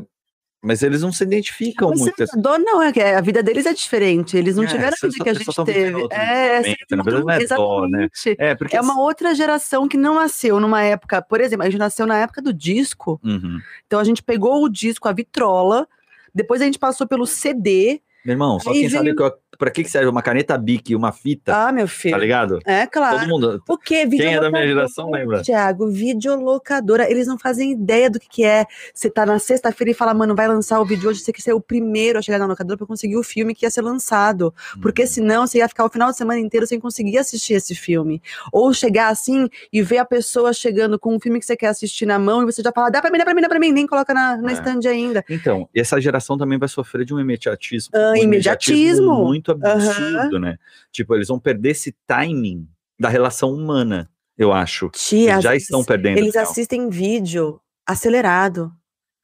mas 0.63 0.81
eles 0.81 1.01
não 1.01 1.12
se 1.12 1.24
identificam 1.24 1.89
Mas 1.89 2.00
muito. 2.00 2.15
você- 2.25 2.39
dó 2.39 2.57
não, 2.57 2.81
é 2.81 2.94
que 2.94 3.01
a 3.01 3.19
vida 3.19 3.44
deles 3.44 3.65
é 3.65 3.74
diferente. 3.74 4.38
Eles 4.38 4.56
não 4.56 4.63
É, 4.63 4.68
tiveram 4.68 4.95
a 5.04 5.07
vida 5.07 5.24
que 5.24 5.30
a 5.30 5.33
gente 5.33 5.65
teve. 5.65 6.07
É, 6.10 6.60
momento, 6.62 6.65
sempre 6.65 6.95
na 6.95 7.04
verdade 7.04 7.25
não 7.25 7.31
é 7.31 7.45
dó, 7.45 7.88
né? 7.88 8.07
É, 8.38 8.56
porque 8.56 8.77
É 8.77 8.81
uma 8.81 9.00
outra 9.00 9.36
geração 9.36 9.88
que 9.88 9.98
não 9.98 10.15
nasceu 10.15 10.60
numa 10.60 10.81
época, 10.81 11.21
por 11.21 11.42
exemplo, 11.42 11.65
a 11.65 11.69
gente 11.69 11.77
nasceu 11.80 12.07
na 12.07 12.18
época 12.18 12.42
do 12.42 12.54
disco, 12.54 13.19
Uhum. 13.24 13.60
então 13.86 14.00
a 14.00 14.04
gente 14.06 14.24
pegou 14.24 14.63
o 14.63 14.69
disco, 14.69 15.07
a 15.10 15.12
vitrola, 15.12 15.86
depois 16.33 16.62
a 16.62 16.66
gente 16.66 16.80
passou 16.80 17.06
pelo 17.06 17.27
CD. 17.27 18.01
Meu 18.25 18.33
irmão, 18.33 18.57
só 18.59 18.69
Aí 18.71 18.80
quem 18.81 18.89
sabe 18.89 19.13
que 19.16 19.21
eu- 19.21 19.33
pra 19.57 19.69
que 19.71 19.83
que 19.83 19.89
serve 19.89 20.07
uma 20.09 20.21
caneta 20.21 20.57
Bic 20.57 20.91
e 20.91 20.95
uma 20.95 21.11
fita, 21.11 21.53
Ah, 21.55 21.71
meu 21.71 21.88
filho. 21.88 22.13
tá 22.13 22.17
ligado? 22.17 22.59
É, 22.65 22.85
claro. 22.88 23.19
Todo 23.19 23.27
mundo. 23.29 23.63
O 23.67 23.77
quê? 23.77 24.07
Quem 24.07 24.35
é 24.35 24.39
da 24.39 24.50
minha 24.50 24.65
geração 24.65 25.09
lembra? 25.11 25.41
Tiago, 25.41 25.88
videolocadora. 25.89 27.09
Eles 27.09 27.27
não 27.27 27.38
fazem 27.38 27.71
ideia 27.71 28.09
do 28.09 28.19
que, 28.19 28.27
que 28.29 28.44
é. 28.45 28.65
Você 28.94 29.09
tá 29.09 29.25
na 29.25 29.39
sexta-feira 29.39 29.92
e 29.92 29.94
fala, 29.94 30.13
mano, 30.13 30.35
vai 30.35 30.47
lançar 30.47 30.80
o 30.80 30.85
vídeo 30.85 31.09
hoje, 31.09 31.19
você 31.19 31.31
quer 31.31 31.42
ser 31.42 31.54
o 31.54 31.61
primeiro 31.61 32.19
a 32.19 32.21
chegar 32.21 32.39
na 32.39 32.45
locadora 32.45 32.78
pra 32.78 32.87
conseguir 32.87 33.18
o 33.18 33.23
filme 33.23 33.54
que 33.54 33.66
ia 33.66 33.69
ser 33.71 33.81
lançado. 33.81 34.54
Uhum. 34.75 34.81
Porque 34.81 35.06
senão 35.07 35.45
você 35.45 35.59
ia 35.59 35.68
ficar 35.68 35.85
o 35.85 35.89
final 35.89 36.09
de 36.11 36.18
semana 36.18 36.39
inteiro 36.39 36.66
sem 36.66 36.80
conseguir 36.80 37.18
assistir 37.18 37.54
esse 37.54 37.75
filme. 37.75 38.21
Ou 38.51 38.73
chegar 38.73 39.09
assim 39.09 39.47
e 39.71 39.81
ver 39.81 39.97
a 39.99 40.06
pessoa 40.06 40.54
chegando 40.54 40.97
com 40.97 41.16
um 41.16 41.19
filme 41.19 41.39
que 41.39 41.45
você 41.45 41.56
quer 41.56 41.68
assistir 41.68 42.06
na 42.06 42.18
mão 42.19 42.42
e 42.42 42.45
você 42.45 42.61
já 42.61 42.71
fala, 42.71 42.89
dá 42.89 43.01
pra 43.01 43.11
mim, 43.11 43.18
dá 43.18 43.23
pra 43.25 43.33
mim, 43.33 43.42
dá 43.42 43.49
pra 43.49 43.59
mim, 43.59 43.71
nem 43.71 43.85
coloca 43.87 44.13
na, 44.13 44.37
na 44.37 44.51
É. 44.51 44.54
stand 44.54 44.89
ainda. 44.89 45.23
Então, 45.30 45.68
e 45.73 45.80
essa 45.80 45.99
geração 45.99 46.37
também 46.37 46.57
vai 46.57 46.68
sofrer 46.69 47.06
de 47.06 47.13
um 47.13 47.19
imediatismo. 47.19 47.92
Ah, 47.95 48.11
um 48.11 48.16
imediatismo. 48.16 49.11
Muito 49.52 49.66
absurdo, 49.66 50.40
né? 50.40 50.57
Tipo, 50.92 51.16
eles 51.16 51.28
vão 51.28 51.40
perder 51.40 51.69
esse 51.71 51.95
timing 52.07 52.68
da 53.00 53.09
relação 53.09 53.52
humana, 53.52 54.09
eu 54.38 54.52
acho. 54.54 54.90
Tia, 54.90 55.33
Eles 55.33 55.44
já 55.44 55.56
estão 55.56 55.83
perdendo. 55.83 56.18
Eles 56.18 56.35
assistem 56.35 56.90
vídeo 56.90 57.59
acelerado. 57.85 58.71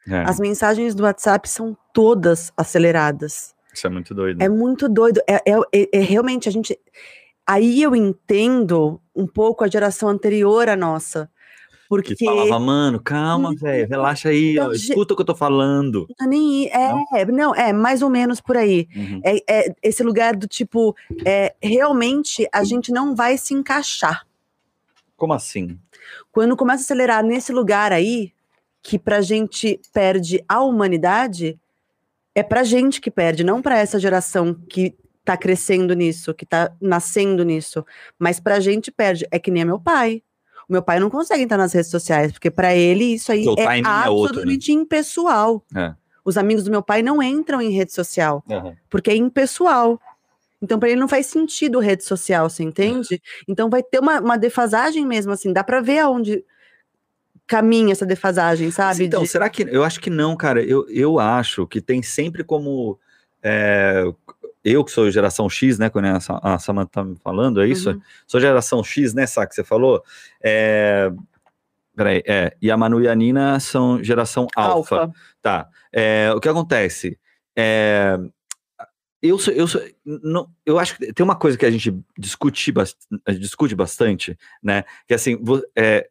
É, 0.07 0.21
As 0.21 0.39
mensagens 0.39 0.95
do 0.95 1.03
WhatsApp 1.03 1.47
são 1.49 1.77
todas 1.93 2.51
aceleradas. 2.57 3.53
Isso 3.73 3.85
é 3.85 3.89
muito 3.89 4.13
doido. 4.13 4.41
É 4.41 4.49
muito 4.49 4.89
doido. 4.89 5.21
É, 5.27 5.35
é- 5.35 5.59
é- 5.81 5.89
é 5.93 5.99
realmente 5.99 6.49
a 6.49 6.51
gente. 6.51 6.77
Aí 7.47 7.81
eu 7.81 7.95
entendo 7.95 8.99
um 9.15 9.27
pouco 9.27 9.63
a 9.63 9.67
geração 9.67 10.09
anterior 10.09 10.67
à 10.69 10.75
nossa. 10.75 11.29
Porque 11.89 12.15
Que 12.15 12.23
falava, 12.23 12.59
mano, 12.59 13.01
calma, 13.01 13.49
Hum, 13.49 13.55
velho, 13.55 13.89
relaxa 13.89 14.29
aí, 14.29 14.59
ó, 14.59 14.65
então, 14.65 14.75
ge- 14.75 14.89
escuta 14.91 15.13
o 15.13 15.17
que 15.17 15.21
eu 15.23 15.25
tô 15.25 15.35
falando. 15.35 16.07
não 16.19 16.27
é 16.27 16.29
nem 16.29 16.67
é, 16.67 17.25
não, 17.25 17.55
é 17.55 17.73
mais 17.73 18.03
ou 18.03 18.09
menos 18.11 18.39
por 18.39 18.55
aí. 18.55 18.87
Uhum. 18.95 19.19
É, 19.25 19.37
é 19.67 19.73
esse 19.81 20.03
lugar 20.03 20.35
do 20.35 20.47
tipo, 20.47 20.95
é, 21.25 21.55
realmente 21.61 22.47
a 22.53 22.63
gente 22.63 22.91
não 22.91 23.15
vai 23.15 23.39
se 23.39 23.55
encaixar. 23.55 24.23
Como 25.17 25.33
assim? 25.33 25.79
Quando 26.31 26.55
começa 26.55 26.83
a 26.83 26.85
acelerar 26.85 27.23
nesse 27.23 27.51
lugar 27.51 27.91
aí, 27.91 28.31
que 28.83 28.99
pra 28.99 29.19
gente 29.21 29.81
perde 29.91 30.43
a 30.47 30.61
humanidade, 30.61 31.59
é 32.35 32.43
pra 32.43 32.63
gente 32.63 33.01
que 33.01 33.09
perde, 33.09 33.43
não 33.43 33.63
pra 33.63 33.79
essa 33.79 33.99
geração 33.99 34.53
que 34.69 34.95
tá 35.25 35.35
crescendo 35.35 35.93
nisso, 35.95 36.33
que 36.35 36.45
tá 36.45 36.71
nascendo 36.79 37.43
nisso. 37.43 37.83
Mas 38.17 38.39
pra 38.39 38.59
gente 38.59 38.91
perde. 38.91 39.27
É 39.31 39.39
que 39.39 39.49
nem 39.51 39.65
meu 39.65 39.79
pai. 39.79 40.21
O 40.69 40.73
meu 40.73 40.83
pai 40.83 40.99
não 40.99 41.09
consegue 41.09 41.41
entrar 41.43 41.57
nas 41.57 41.73
redes 41.73 41.89
sociais, 41.89 42.31
porque 42.31 42.51
pra 42.51 42.75
ele 42.75 43.15
isso 43.15 43.31
aí 43.31 43.43
Seu 43.43 43.55
é 43.57 43.63
é 43.63 43.65
outro, 43.65 43.81
né? 43.81 43.89
absolutamente 43.89 44.71
impessoal. 44.71 45.65
É. 45.75 45.93
Os 46.23 46.37
amigos 46.37 46.63
do 46.63 46.69
meu 46.69 46.83
pai 46.83 47.01
não 47.01 47.23
entram 47.23 47.59
em 47.61 47.71
rede 47.71 47.91
social 47.91 48.43
Uhum. 48.47 48.75
porque 48.89 49.09
é 49.09 49.15
impessoal. 49.15 49.99
Então, 50.61 50.77
para 50.77 50.89
ele 50.89 50.99
não 50.99 51.07
faz 51.07 51.25
sentido 51.25 51.79
rede 51.79 52.03
social, 52.03 52.49
você 52.49 52.61
entende? 52.63 53.19
Então 53.47 53.69
vai 53.69 53.81
ter 53.81 53.99
uma, 53.99 54.19
uma 54.19 54.37
defasagem 54.37 55.05
mesmo, 55.07 55.31
assim, 55.31 55.51
dá 55.53 55.63
para 55.63 55.81
ver 55.81 55.99
aonde 55.99 56.43
caminha 57.47 57.91
essa 57.93 58.05
defasagem, 58.05 58.69
sabe? 58.69 59.05
Então, 59.05 59.23
De- 59.23 59.27
será 59.29 59.49
que. 59.49 59.63
Eu 59.63 59.83
acho 59.83 59.99
que 59.99 60.09
não, 60.09 60.35
cara. 60.35 60.61
Eu, 60.63 60.85
eu 60.89 61.19
acho 61.19 61.65
que 61.65 61.81
tem 61.81 62.03
sempre 62.03 62.43
como. 62.43 62.99
é, 63.41 64.03
eu 64.63 64.83
que 64.83 64.91
sou 64.91 65.09
geração 65.09 65.49
X, 65.49 65.77
né? 65.79 65.89
Quando 65.89 66.05
a 66.05 66.19
Sa- 66.19 66.39
a 66.43 66.59
Samantha 66.59 66.91
tá 66.91 67.03
me 67.03 67.15
falando, 67.17 67.61
é 67.61 67.67
isso? 67.67 67.91
Uhum. 67.91 68.01
Sou 68.27 68.39
geração 68.39 68.83
X, 68.83 69.13
né, 69.13 69.25
Sá, 69.25 69.45
que 69.47 69.55
você 69.55 69.63
falou? 69.63 70.03
É, 70.43 71.11
peraí, 71.95 72.21
é. 72.27 72.55
E 72.61 72.69
a 72.71 72.77
Manu 72.77 73.01
e 73.01 73.07
a 73.07 73.15
Nina 73.15 73.59
são 73.59 74.03
geração 74.03 74.47
alfa. 74.55 74.95
Alfa. 75.01 75.13
Tá. 75.41 75.67
É, 75.91 76.31
o 76.35 76.39
que 76.39 76.49
acontece? 76.49 77.17
É, 77.55 78.17
eu, 79.21 79.37
sou, 79.37 79.53
eu, 79.53 79.67
sou, 79.67 79.81
não, 80.05 80.49
eu 80.65 80.79
acho 80.79 80.97
que 80.97 81.11
tem 81.13 81.23
uma 81.23 81.35
coisa 81.35 81.57
que 81.57 81.65
a 81.65 81.71
gente 81.71 81.93
discute, 82.17 82.73
discute 83.37 83.75
bastante, 83.75 84.37
né? 84.63 84.83
Que 85.07 85.13
assim, 85.13 85.35
vo- 85.41 85.61
é, 85.75 86.09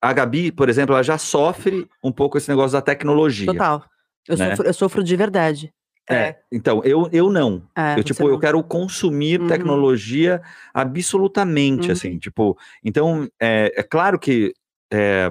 a 0.00 0.12
Gabi, 0.12 0.50
por 0.52 0.68
exemplo, 0.68 0.94
ela 0.94 1.02
já 1.02 1.16
sofre 1.16 1.88
um 2.02 2.12
pouco 2.12 2.36
esse 2.36 2.48
negócio 2.48 2.72
da 2.72 2.82
tecnologia. 2.82 3.46
Total. 3.46 3.84
Eu, 4.28 4.36
né? 4.36 4.50
sofro, 4.50 4.66
eu 4.66 4.74
sofro 4.74 5.04
de 5.04 5.16
verdade. 5.16 5.72
É, 6.10 6.36
então, 6.50 6.82
eu, 6.84 7.08
eu 7.12 7.30
não. 7.30 7.62
É, 7.76 7.98
eu, 7.98 8.02
tipo, 8.04 8.24
eu 8.24 8.32
não. 8.32 8.38
quero 8.40 8.62
consumir 8.62 9.40
Uhum. 9.40 9.46
tecnologia 9.46 10.42
absolutamente, 10.74 11.86
Uhum. 11.88 11.92
assim, 11.92 12.18
tipo, 12.18 12.56
então, 12.84 13.28
é, 13.40 13.72
é 13.76 13.82
claro 13.82 14.18
que 14.18 14.52
é, 14.92 15.30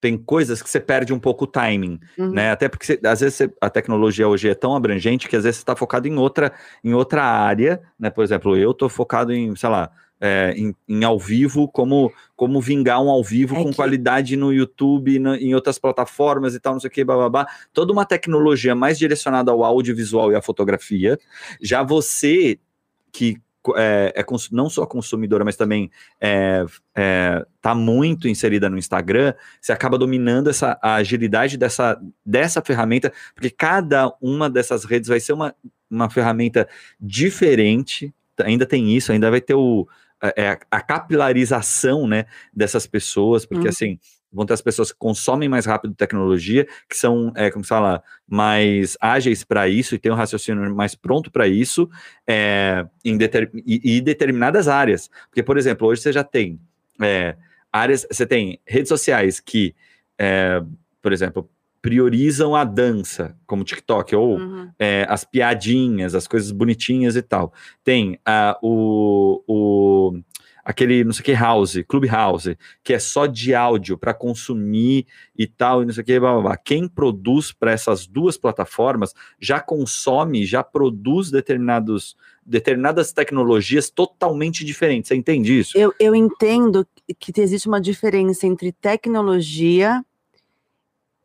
tem 0.00 0.16
coisas 0.18 0.60
que 0.62 0.68
você 0.68 0.78
perde 0.78 1.12
um 1.14 1.18
pouco 1.18 1.44
o 1.44 1.46
timing, 1.46 1.98
Uhum. 2.18 2.30
né, 2.32 2.50
até 2.50 2.68
porque 2.68 2.84
você- 2.86 3.00
às 3.04 3.20
vezes 3.20 3.36
você- 3.36 3.52
a 3.60 3.70
tecnologia 3.70 4.28
hoje 4.28 4.48
é 4.48 4.54
tão 4.54 4.76
abrangente 4.76 5.28
que 5.28 5.34
às 5.36 5.44
vezes 5.44 5.56
você 5.58 5.62
está 5.62 5.74
focado 5.74 6.06
em 6.06 6.16
outra, 6.16 6.52
em 6.84 6.92
outra 6.94 7.22
área, 7.24 7.80
né, 7.98 8.10
por 8.10 8.22
exemplo, 8.22 8.56
eu 8.56 8.74
tô 8.74 8.88
focado 8.88 9.32
em, 9.32 9.56
sei 9.56 9.68
lá, 9.70 9.90
é, 10.20 10.52
em, 10.56 10.74
em 10.88 11.04
ao 11.04 11.18
vivo, 11.18 11.68
como, 11.68 12.12
como 12.34 12.60
vingar 12.60 13.00
um 13.02 13.08
ao 13.08 13.22
vivo 13.22 13.54
É 13.56 13.62
com 13.62 13.70
que- 13.70 13.76
qualidade 13.76 14.36
no 14.36 14.52
YouTube, 14.52 15.18
na- 15.18 15.36
em 15.36 15.54
outras 15.54 15.78
plataformas 15.78 16.54
e 16.54 16.60
tal, 16.60 16.72
não 16.74 16.80
sei 16.80 16.88
o 16.88 16.90
que, 16.90 17.04
babá 17.04 17.46
toda 17.72 17.92
uma 17.92 18.04
tecnologia 18.04 18.74
mais 18.74 18.98
direcionada 18.98 19.50
ao 19.52 19.64
audiovisual 19.64 20.32
e 20.32 20.34
à 20.34 20.42
fotografia. 20.42 21.18
Já 21.60 21.82
você, 21.82 22.58
que 23.12 23.40
é, 23.76 24.14
é 24.16 24.24
não 24.50 24.70
só 24.70 24.86
consumidora, 24.86 25.44
mas 25.44 25.56
também 25.56 25.90
está 27.60 27.74
muito 27.74 28.26
inserida 28.26 28.68
no 28.70 28.78
Instagram, 28.78 29.34
você 29.60 29.72
acaba 29.72 29.98
dominando 29.98 30.48
essa, 30.48 30.78
a 30.82 30.94
agilidade 30.94 31.58
dessa, 31.58 32.00
dessa 32.24 32.62
ferramenta, 32.62 33.12
porque 33.34 33.50
cada 33.50 34.12
uma 34.22 34.48
dessas 34.48 34.84
redes 34.84 35.08
vai 35.08 35.20
ser 35.20 35.32
uma, 35.34 35.54
uma 35.90 36.08
ferramenta 36.08 36.66
diferente. 37.00 38.12
Ainda 38.40 38.64
tem 38.64 38.96
isso, 38.96 39.10
ainda 39.12 39.30
vai 39.30 39.40
ter 39.40 39.54
o, 39.54 39.86
é, 39.90 40.07
a, 40.20 40.58
a 40.70 40.80
capilarização 40.80 42.06
né, 42.06 42.26
dessas 42.52 42.86
pessoas, 42.86 43.46
porque 43.46 43.64
Uhum. 43.64 43.68
assim, 43.68 43.98
vão 44.32 44.44
ter 44.44 44.54
as 44.54 44.60
pessoas 44.60 44.92
que 44.92 44.98
consomem 44.98 45.48
mais 45.48 45.64
rápido 45.64 45.94
tecnologia, 45.94 46.66
que 46.88 46.96
são, 46.96 47.32
é, 47.34 47.50
como 47.50 47.64
se 47.64 47.68
fala, 47.68 48.02
mais 48.26 48.96
ágeis 49.00 49.42
para 49.42 49.68
isso 49.68 49.94
e 49.94 49.98
têm 49.98 50.12
um 50.12 50.16
raciocínio 50.16 50.74
mais 50.74 50.94
pronto 50.94 51.30
para 51.30 51.46
isso, 51.48 51.88
é, 52.26 52.86
em 53.04 53.16
deter, 53.16 53.50
e, 53.54 53.96
e 53.96 54.00
determinadas 54.00 54.68
áreas. 54.68 55.08
Porque, 55.28 55.42
por 55.42 55.56
exemplo, 55.56 55.88
hoje 55.88 56.02
você 56.02 56.12
já 56.12 56.22
tem 56.24 56.60
é, 57.00 57.36
áreas, 57.72 58.06
você 58.10 58.26
tem 58.26 58.60
redes 58.66 58.88
sociais 58.88 59.40
que, 59.40 59.74
é, 60.18 60.62
por 61.00 61.12
exemplo, 61.12 61.48
priorizam 61.80 62.54
a 62.54 62.64
dança, 62.64 63.36
como 63.46 63.64
TikTok, 63.64 64.14
ou 64.14 64.38
Uhum. 64.38 64.70
é, 64.78 65.06
as 65.08 65.24
piadinhas, 65.24 66.14
as 66.14 66.26
coisas 66.26 66.50
bonitinhas 66.50 67.16
e 67.16 67.22
tal. 67.22 67.52
Tem 67.84 68.18
ah, 68.24 68.58
o, 68.62 69.42
o 69.46 70.18
aquele 70.64 71.02
não 71.02 71.12
sei 71.14 71.22
o 71.22 71.24
que 71.24 71.32
house, 71.32 71.82
Clubhouse, 71.88 72.58
que 72.84 72.92
é 72.92 72.98
só 72.98 73.24
de 73.24 73.54
áudio 73.54 73.96
para 73.96 74.12
consumir 74.12 75.06
e 75.34 75.46
tal, 75.46 75.82
e 75.82 75.86
não 75.86 75.92
sei 75.94 76.02
o 76.02 76.04
que, 76.04 76.20
blá, 76.20 76.32
blá, 76.34 76.42
blá. 76.42 76.56
Quem 76.58 76.86
produz 76.86 77.52
para 77.52 77.72
essas 77.72 78.06
duas 78.06 78.36
plataformas 78.36 79.14
já 79.40 79.60
consome, 79.60 80.44
já 80.44 80.62
produz 80.62 81.30
determinados 81.30 82.16
determinadas 82.44 83.12
tecnologias 83.12 83.90
totalmente 83.90 84.64
diferentes. 84.64 85.08
Você 85.08 85.14
entende 85.14 85.58
isso? 85.58 85.76
Eu, 85.76 85.92
eu 86.00 86.14
entendo 86.14 86.86
que 87.18 87.38
existe 87.40 87.68
uma 87.68 87.80
diferença 87.80 88.46
entre 88.46 88.72
tecnologia 88.72 90.02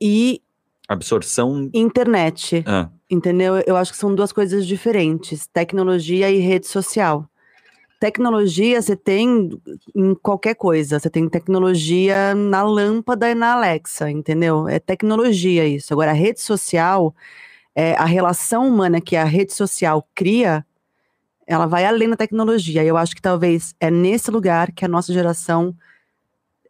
e 0.01 0.42
Absorção. 0.87 1.69
internet, 1.73 2.63
Ah, 2.67 2.89
entendeu? 3.09 3.55
Eu 3.65 3.75
acho 3.75 3.91
que 3.91 3.97
são 3.97 4.13
duas 4.13 4.31
coisas 4.31 4.65
diferentes, 4.65 5.47
tecnologia 5.47 6.29
e 6.29 6.39
rede 6.39 6.67
social. 6.67 7.27
Tecnologia 7.99 8.81
você 8.81 8.97
tem 8.97 9.49
em 9.95 10.13
qualquer 10.13 10.55
coisa, 10.55 10.99
você 10.99 11.09
tem 11.09 11.29
tecnologia 11.29 12.35
na 12.35 12.61
lâmpada 12.61 13.29
e 13.29 13.33
na 13.33 13.53
Alexa, 13.53 14.11
entendeu? 14.11 14.67
É 14.67 14.77
tecnologia 14.77 15.65
isso. 15.65 15.93
Agora, 15.93 16.11
a 16.11 16.13
rede 16.13 16.41
social, 16.41 17.15
é, 17.73 17.93
a 17.93 18.03
relação 18.03 18.67
humana 18.67 18.99
que 18.99 19.15
a 19.15 19.23
rede 19.23 19.53
social 19.53 20.05
cria, 20.13 20.65
ela 21.47 21.65
vai 21.65 21.85
além 21.85 22.09
da 22.09 22.17
tecnologia. 22.17 22.83
E 22.83 22.87
eu 22.87 22.97
acho 22.97 23.15
que 23.15 23.21
talvez 23.21 23.73
é 23.79 23.89
nesse 23.89 24.29
lugar 24.29 24.73
que 24.73 24.83
a 24.83 24.89
nossa 24.89 25.13
geração 25.13 25.73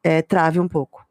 é, 0.03 0.21
trave 0.21 0.59
um 0.59 0.67
pouco. 0.67 1.02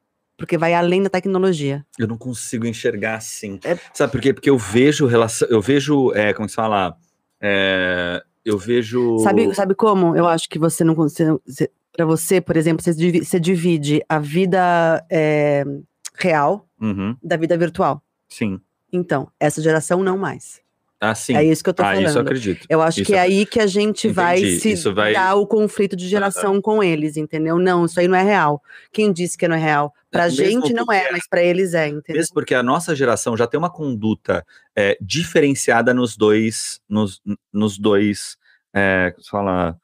Porque 0.42 0.58
vai 0.58 0.74
além 0.74 1.00
da 1.04 1.08
tecnologia. 1.08 1.86
eu 1.96 2.08
não 2.08 2.18
consigo 2.18 2.66
enxergar 2.66 3.14
assim. 3.14 3.60
É- 3.64 3.78
Sabe 3.94 4.10
por 4.10 4.20
quê? 4.20 4.34
Porque 4.34 4.50
eu 4.50 4.58
vejo 4.58 5.06
relação, 5.06 5.46
eu 5.48 5.60
vejo, 5.60 6.12
é, 6.14 6.32
como 6.34 6.48
se 6.48 6.54
fala, 6.56 6.96
É, 7.40 8.22
eu 8.44 8.58
vejo. 8.58 9.18
Sabe, 9.18 9.54
sabe 9.54 9.74
como? 9.74 10.16
Eu 10.16 10.26
acho 10.26 10.48
que 10.48 10.58
você 10.58 10.82
não 10.84 10.94
consegue. 10.96 11.38
Para 11.92 12.04
você, 12.06 12.40
por 12.40 12.56
exemplo, 12.56 12.82
você 12.82 12.94
divide, 12.94 13.24
você 13.24 13.38
divide 13.38 14.02
a 14.08 14.18
vida 14.18 15.04
é, 15.10 15.64
real 16.18 16.66
Uhum, 16.80 17.16
da 17.22 17.36
vida 17.36 17.56
virtual. 17.56 18.02
sim. 18.28 18.60
Então, 18.92 19.28
essa 19.40 19.60
geração 19.62 20.02
não 20.02 20.16
mais. 20.18 20.60
Ah, 21.04 21.16
sim. 21.16 21.34
É 21.36 21.42
isso 21.42 21.64
que 21.64 21.68
eu 21.68 21.74
tô 21.74 21.82
ah, 21.82 21.86
falando. 21.86 22.06
isso 22.06 22.16
eu 22.16 22.22
acredito. 22.22 22.66
Eu 22.68 22.80
acho 22.80 23.00
Isso 23.00 23.10
que 23.10 23.16
é 23.16 23.18
aí 23.20 23.44
que 23.44 23.58
a 23.58 23.66
gente 23.66 24.06
vai 24.08 24.38
Entendi, 24.38 24.60
se 24.60 24.70
isso 24.70 24.94
vai- 24.94 25.12
dar 25.12 25.34
o 25.34 25.44
conflito 25.44 25.96
de 25.96 26.06
geração 26.08 26.62
com 26.62 26.80
eles, 26.80 27.16
entendeu? 27.16 27.58
Não, 27.58 27.84
isso 27.86 27.98
aí 27.98 28.06
não 28.06 28.16
é 28.16 28.22
real. 28.22 28.62
Quem 28.92 29.12
disse 29.12 29.36
que 29.36 29.48
não 29.48 29.56
é 29.56 29.58
real? 29.58 29.92
Pra 30.12 30.26
É, 30.26 30.30
gente 30.30 30.72
não 30.72 30.84
é, 30.92 31.00
porque- 31.00 31.12
mas 31.12 31.28
pra 31.28 31.42
eles 31.42 31.74
é, 31.74 31.88
entendeu? 31.88 32.20
Mesmo 32.20 32.32
porque 32.34 32.54
a 32.54 32.62
nossa 32.62 32.94
geração 32.94 33.36
já 33.36 33.48
tem 33.48 33.58
uma 33.58 33.68
conduta 33.70 34.46
é, 34.76 34.96
diferenciada 35.00 35.92
nos 35.92 36.16
dois, 36.16 36.80
nos, 36.88 37.20
nos 37.52 37.76
dois, 37.78 38.36
é, 38.72 39.12
se 39.18 39.28
fala, 39.28 39.76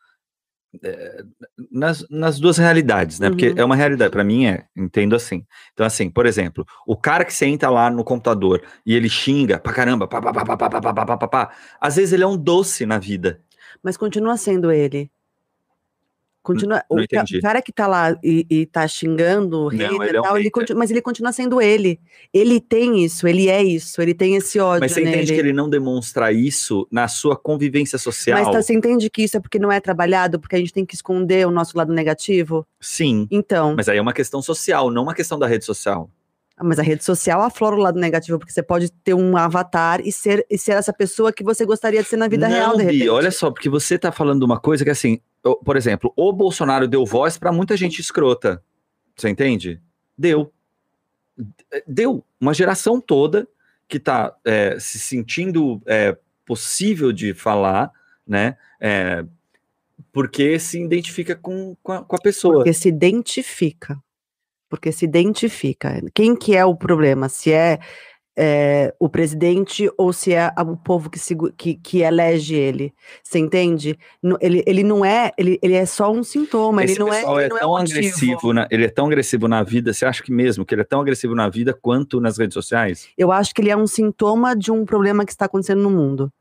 é, 0.83 1.23
nas, 1.71 2.07
nas 2.11 2.39
duas 2.39 2.57
realidades, 2.59 3.19
né? 3.21 3.29
Porque 3.31 3.49
Uhum. 3.51 3.55
é 3.57 3.65
uma 3.65 3.77
realidade, 3.77 4.11
para 4.11 4.25
mim 4.25 4.47
é, 4.47 4.65
entendo 4.77 5.15
assim. 5.17 5.45
Então, 5.73 5.85
assim, 5.87 6.11
por 6.11 6.27
exemplo, 6.27 6.65
o 6.87 6.97
cara 6.97 7.25
que 7.25 7.33
senta 7.35 7.69
lá 7.71 7.91
no 7.91 8.05
computador 8.05 8.63
e 8.85 8.95
ele 8.95 9.09
xinga 9.09 9.59
pra 9.59 9.73
caramba, 9.73 10.07
pá, 10.07 10.21
pá, 10.21 10.33
pá, 10.33 10.45
pá, 10.45 10.57
pá, 10.57 10.81
pá, 10.81 10.93
pá, 11.07 11.17
pá, 11.17 11.29
pá, 11.29 11.51
às 11.81 11.97
vezes 11.97 12.13
ele 12.13 12.23
é 12.23 12.27
um 12.27 12.37
doce 12.37 12.85
na 12.87 12.99
vida. 12.99 13.41
Mas 13.83 13.97
continua 13.97 14.37
sendo 14.37 14.73
ele. 14.73 15.11
Continua, 16.55 16.83
não 16.91 16.97
o, 17.03 17.07
ca- 17.09 17.21
entendi. 17.23 17.39
o 17.39 17.41
cara 17.43 17.63
que 17.63 17.73
tá 17.73 17.87
lá 17.87 18.19
e, 18.23 18.47
e 18.51 18.67
tá 18.67 18.87
xingando 18.89 19.67
o 19.67 19.71
Não, 19.71 20.03
ele 20.03 20.13
e 20.13 20.17
é 20.17 20.21
um 20.21 20.23
tal, 20.23 20.39
ele 20.39 20.51
continua, 20.51 20.79
mas 20.79 20.91
ele 20.91 21.01
continua 21.03 21.31
sendo 21.33 21.61
ele. 21.61 22.01
Ele 22.33 22.61
tem 22.61 23.05
isso, 23.05 23.27
ele 23.29 23.49
é 23.49 23.63
isso, 23.63 24.01
ele 24.03 24.15
tem 24.15 24.35
esse 24.37 24.59
ódio 24.59 24.81
Mas 24.81 24.93
você 24.93 25.01
nele. 25.01 25.17
entende 25.17 25.33
que 25.35 25.39
ele 25.41 25.53
não 25.53 25.69
demonstra 25.69 26.33
isso 26.33 26.87
na 26.91 27.07
sua 27.09 27.37
convivência 27.37 27.99
social? 27.99 28.39
Mas 28.43 28.53
tá- 28.53 28.63
você 28.63 28.73
entende 28.75 29.09
que 29.11 29.23
isso 29.23 29.37
é 29.37 29.41
porque 29.41 29.59
não 29.59 29.71
é 29.71 29.81
trabalhado, 29.81 30.41
porque 30.41 30.57
a 30.57 30.59
gente 30.59 30.73
tem 30.73 30.85
que 30.85 30.95
esconder 30.95 31.47
o 31.47 31.51
nosso 31.51 31.77
lado 31.77 31.93
negativo? 31.93 32.67
Sim. 32.81 33.27
Então, 33.31 33.75
Mas 33.77 33.89
aí 33.89 33.99
é 33.99 34.03
uma 34.03 34.13
questão 34.13 34.41
social, 34.43 34.91
não 34.91 35.03
uma 35.05 35.15
questão 35.15 35.39
da 35.39 35.47
rede 35.47 35.65
social. 35.65 36.11
Mas 36.63 36.79
a 36.79 36.83
rede 36.83 37.05
social 37.05 37.41
aflora 37.43 37.77
o 37.77 37.79
lado 37.79 37.99
negativo, 37.99 38.39
porque 38.39 38.53
você 38.53 38.63
pode 38.63 38.91
ter 38.91 39.15
um 39.15 39.37
avatar 39.37 40.01
e 40.05 40.11
ser, 40.13 40.47
e 40.51 40.57
ser 40.59 40.73
essa 40.73 40.93
pessoa 40.93 41.33
que 41.33 41.43
você 41.45 41.65
gostaria 41.65 42.03
de 42.03 42.09
ser 42.09 42.17
na 42.17 42.29
vida 42.29 42.49
não, 42.49 42.55
real, 42.57 42.71
de 42.77 42.79
Bi, 42.79 42.93
repente. 42.93 43.09
olha 43.09 43.31
só, 43.31 43.51
porque 43.51 43.69
você 43.69 43.99
tá 43.99 44.11
falando 44.13 44.43
uma 44.43 44.59
coisa 44.59 44.85
que 44.85 44.91
assim, 44.91 45.21
o- 45.45 45.57
por 45.57 45.77
exemplo, 45.77 46.13
o 46.17 46.33
Bolsonaro 46.33 46.87
deu 46.89 47.05
voz 47.07 47.39
pra 47.39 47.53
muita 47.53 47.77
gente 47.77 48.01
escrota. 48.01 48.63
Você 49.17 49.29
entende? 49.29 49.81
Deu. 50.17 50.53
Deu. 51.87 52.25
Uma 52.41 52.53
geração 52.55 53.01
toda 53.01 53.47
que 53.87 53.99
tá 53.99 54.35
é, 54.45 54.77
se 54.79 54.99
sentindo 54.99 55.81
é, 55.87 56.17
possível 56.45 57.13
de 57.13 57.33
falar, 57.35 57.91
né? 58.27 58.57
é, 58.81 59.25
porque 60.13 60.59
se 60.59 60.81
identifica 60.83 61.35
com, 61.35 61.77
com, 61.83 61.93
a, 61.93 62.05
com 62.05 62.17
a 62.17 62.21
pessoa. 62.21 62.55
Porque 62.57 62.73
se 62.73 62.89
identifica. 62.89 63.99
Porque 64.69 64.93
se 64.93 65.05
identifica. 65.05 66.03
Quem 66.15 66.37
que 66.37 66.55
é 66.55 66.65
o 66.65 66.75
problema? 66.75 67.29
Se 67.29 67.53
é, 67.53 67.79
é, 68.41 68.95
o 69.01 69.09
presidente 69.09 69.91
ou 69.99 70.13
se 70.13 70.33
é 70.33 70.53
o 70.61 70.77
povo 70.77 71.11
que, 71.11 71.19
que, 71.57 71.75
que 71.75 71.99
elege 72.03 72.55
ele? 72.55 72.95
Você 73.21 73.41
entende? 73.41 73.99
Ele, 74.41 74.63
ele 74.65 74.85
não 74.85 75.05
é, 75.05 75.33
ele, 75.37 75.59
ele 75.61 75.75
é 75.75 75.85
só 75.85 76.13
um 76.13 76.23
sintoma, 76.23 76.85
Esse 76.85 76.93
ele 76.93 77.01
não 77.01 77.13
é, 77.13 77.23
ele 77.23 77.27
é, 77.27 77.49
não 77.49 77.57
é 77.57 77.61
tão 77.61 77.71
motivo. 77.71 77.99
agressivo, 77.99 78.53
na, 78.53 78.69
ele 78.71 78.85
é 78.85 78.89
tão 78.89 79.07
agressivo 79.07 79.49
na 79.49 79.65
vida. 79.65 79.93
Você 79.93 80.07
acha 80.07 80.23
que 80.23 80.31
mesmo 80.31 80.65
que 80.65 80.73
ele 80.73 80.83
é 80.83 80.85
tão 80.85 81.01
agressivo 81.01 81.35
na 81.35 81.49
vida 81.49 81.73
quanto 81.75 82.21
nas 82.21 82.39
redes 82.39 82.55
sociais? 82.55 83.09
Eu 83.19 83.33
acho 83.33 83.53
que 83.53 83.61
ele 83.61 83.71
é 83.71 83.77
um 83.77 83.89
sintoma 83.89 84.55
de 84.55 84.71
um 84.71 84.85
problema 84.85 85.25
que 85.25 85.33
está 85.33 85.47
acontecendo 85.47 85.83
no 85.83 85.91
mundo. 85.91 86.33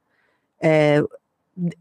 É, 0.61 1.01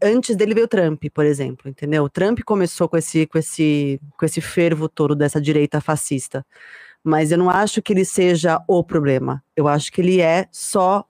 antes 0.01 0.35
dele 0.35 0.53
veio 0.53 0.65
o 0.65 0.69
Trump, 0.69 1.03
por 1.13 1.25
exemplo, 1.25 1.69
entendeu? 1.69 2.03
O 2.03 2.09
Trump 2.09 2.39
começou 2.43 2.89
com 2.89 2.97
esse, 2.97 3.25
com 3.27 3.37
esse, 3.37 3.99
com 4.17 4.25
esse 4.25 4.41
fervo 4.41 4.89
todo 4.89 5.15
dessa 5.15 5.39
direita 5.39 5.79
fascista. 5.79 6.45
Mas 7.03 7.31
eu 7.31 7.37
não 7.37 7.49
acho 7.49 7.81
que 7.81 7.93
ele 7.93 8.03
seja 8.03 8.61
o 8.67 8.83
problema. 8.83 9.43
Eu 9.55 9.67
acho 9.67 9.91
que 9.91 10.01
ele 10.01 10.19
é 10.19 10.47
só 10.51 11.05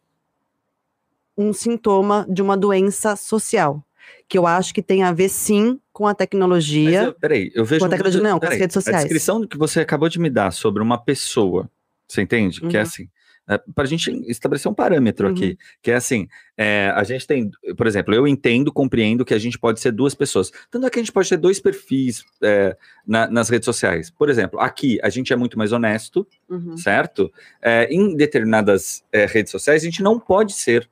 um 1.38 1.54
sintoma 1.54 2.26
de 2.30 2.42
uma 2.42 2.58
doença 2.58 3.16
social. 3.16 3.84
Que 4.28 4.38
eu 4.38 4.46
acho 4.46 4.74
que 4.74 4.82
tem 4.82 5.04
a 5.04 5.12
ver 5.12 5.30
sim 5.30 5.80
com 5.92 6.06
a 6.06 6.14
tecnologia. 6.14 7.00
Mas 7.00 7.08
eu, 7.08 7.14
peraí, 7.14 7.52
eu 7.56 7.66
vejo. 7.66 7.80
Com 7.80 7.86
a 7.86 7.90
tecnologia, 7.90 8.22
não, 8.22 8.40
com 8.40 8.46
as 8.46 8.58
redes 8.58 8.74
sociais. 8.74 9.00
A 9.00 9.04
descrição 9.04 9.46
que 9.48 9.58
você 9.58 9.80
acabou 9.80 10.10
de 10.10 10.20
me 10.20 10.30
dar 10.30 10.52
sobre 10.52 10.82
uma 10.84 10.98
pessoa, 10.98 11.70
você 12.08 12.22
entende? 12.22 12.62
Que 12.62 12.78
é 12.78 12.84
Uhum. 12.84 13.08
Assim. 13.48 13.72
para 13.74 13.84
a 13.84 13.88
gente 13.88 14.12
estabelecer 14.30 14.70
um 14.72 14.76
parâmetro 14.76 15.28
aqui, 15.28 15.58
que 15.82 15.92
é 15.92 15.96
assim, 15.96 16.28
é, 16.58 16.92
a 16.96 17.04
gente 17.04 17.26
tem, 17.26 17.50
por 17.78 17.88
exemplo, 17.88 18.14
eu 18.14 18.28
entendo, 18.28 18.72
compreendo 18.72 19.24
que 19.24 19.34
a 19.34 19.40
gente 19.40 19.58
pode 19.58 19.80
ser 19.80 19.92
duas 19.92 20.14
pessoas, 20.14 20.52
tanto 20.70 20.86
é 20.86 20.90
que 20.90 21.00
a 21.00 21.02
gente 21.02 21.12
pode 21.12 21.30
ter 21.30 21.38
dois 21.38 21.60
perfis 21.60 22.24
é, 22.42 22.76
na- 23.06 23.28
nas 23.30 23.50
redes 23.50 23.66
sociais. 23.66 24.10
Por 24.10 24.30
exemplo, 24.30 24.60
aqui 24.60 25.00
a 25.02 25.10
gente 25.10 25.32
é 25.32 25.36
muito 25.36 25.58
mais 25.58 25.72
honesto, 25.72 26.28
Uhum. 26.50 26.76
certo? 26.78 27.32
É, 27.62 27.86
em 27.94 28.16
determinadas 28.16 29.04
é, 29.12 29.26
redes 29.26 29.52
sociais 29.52 29.82
a 29.82 29.86
gente 29.86 30.04
não 30.04 30.20
pode 30.20 30.54
ser. 30.54 30.90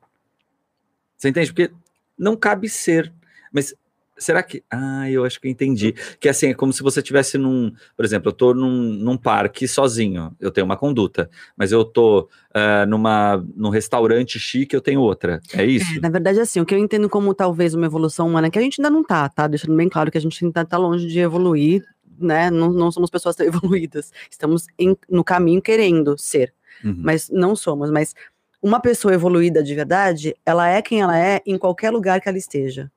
Você 1.16 1.28
entende? 1.28 1.52
Porque 1.52 1.70
não 2.18 2.36
cabe 2.36 2.68
ser. 2.68 3.12
Mas 3.52 3.74
será 4.18 4.42
que. 4.42 4.62
Ah, 4.70 5.10
eu 5.10 5.24
acho 5.24 5.40
que 5.40 5.46
eu 5.46 5.50
entendi. 5.50 5.92
Que 6.20 6.28
assim, 6.28 6.48
é 6.48 6.54
como 6.54 6.72
se 6.72 6.82
você 6.82 7.00
estivesse 7.00 7.36
num. 7.38 7.72
Por 7.96 8.04
exemplo, 8.04 8.28
eu 8.28 8.32
tô 8.32 8.54
num, 8.54 8.70
num 8.92 9.16
parque 9.16 9.66
sozinho, 9.68 10.34
eu 10.40 10.50
tenho 10.50 10.64
uma 10.64 10.76
conduta, 10.76 11.28
mas 11.56 11.72
eu 11.72 11.84
tô 11.84 12.28
ah, 12.54 12.86
numa, 12.86 13.44
num 13.54 13.68
restaurante 13.70 14.38
chique, 14.38 14.74
eu 14.74 14.80
tenho 14.80 15.00
outra. 15.00 15.40
É 15.52 15.64
isso? 15.64 15.96
É, 15.96 16.00
na 16.00 16.08
verdade, 16.08 16.40
assim, 16.40 16.60
o 16.60 16.66
que 16.66 16.74
eu 16.74 16.78
entendo 16.78 17.08
como 17.08 17.34
talvez 17.34 17.74
uma 17.74 17.86
evolução 17.86 18.26
humana, 18.26 18.50
que 18.50 18.58
a 18.58 18.62
gente 18.62 18.80
ainda 18.80 18.90
não 18.90 19.02
tá, 19.04 19.28
tá? 19.28 19.46
Deixando 19.46 19.76
bem 19.76 19.88
claro 19.88 20.10
que 20.10 20.18
a 20.18 20.20
gente 20.20 20.44
ainda 20.44 20.64
tá 20.64 20.76
longe 20.78 21.06
de 21.06 21.18
evoluir, 21.18 21.84
né? 22.18 22.50
Não, 22.50 22.72
não 22.72 22.90
somos 22.90 23.10
pessoas 23.10 23.36
tão 23.36 23.44
evoluídas. 23.46 24.12
Estamos 24.30 24.66
em- 24.78 24.96
no 25.10 25.22
caminho 25.22 25.60
querendo 25.62 26.16
ser, 26.18 26.52
Uhum. 26.84 26.94
mas 26.98 27.30
não 27.30 27.54
somos. 27.56 27.90
Mas 27.90 28.14
uma 28.62 28.80
pessoa 28.80 29.14
evoluída 29.14 29.62
de 29.62 29.74
verdade, 29.74 30.34
ela 30.44 30.68
é 30.68 30.80
quem 30.82 31.00
ela 31.00 31.18
é 31.18 31.40
em 31.46 31.56
qualquer 31.56 31.90
lugar 31.90 32.20
que 32.20 32.28
ela 32.28 32.38
esteja. 32.38 32.90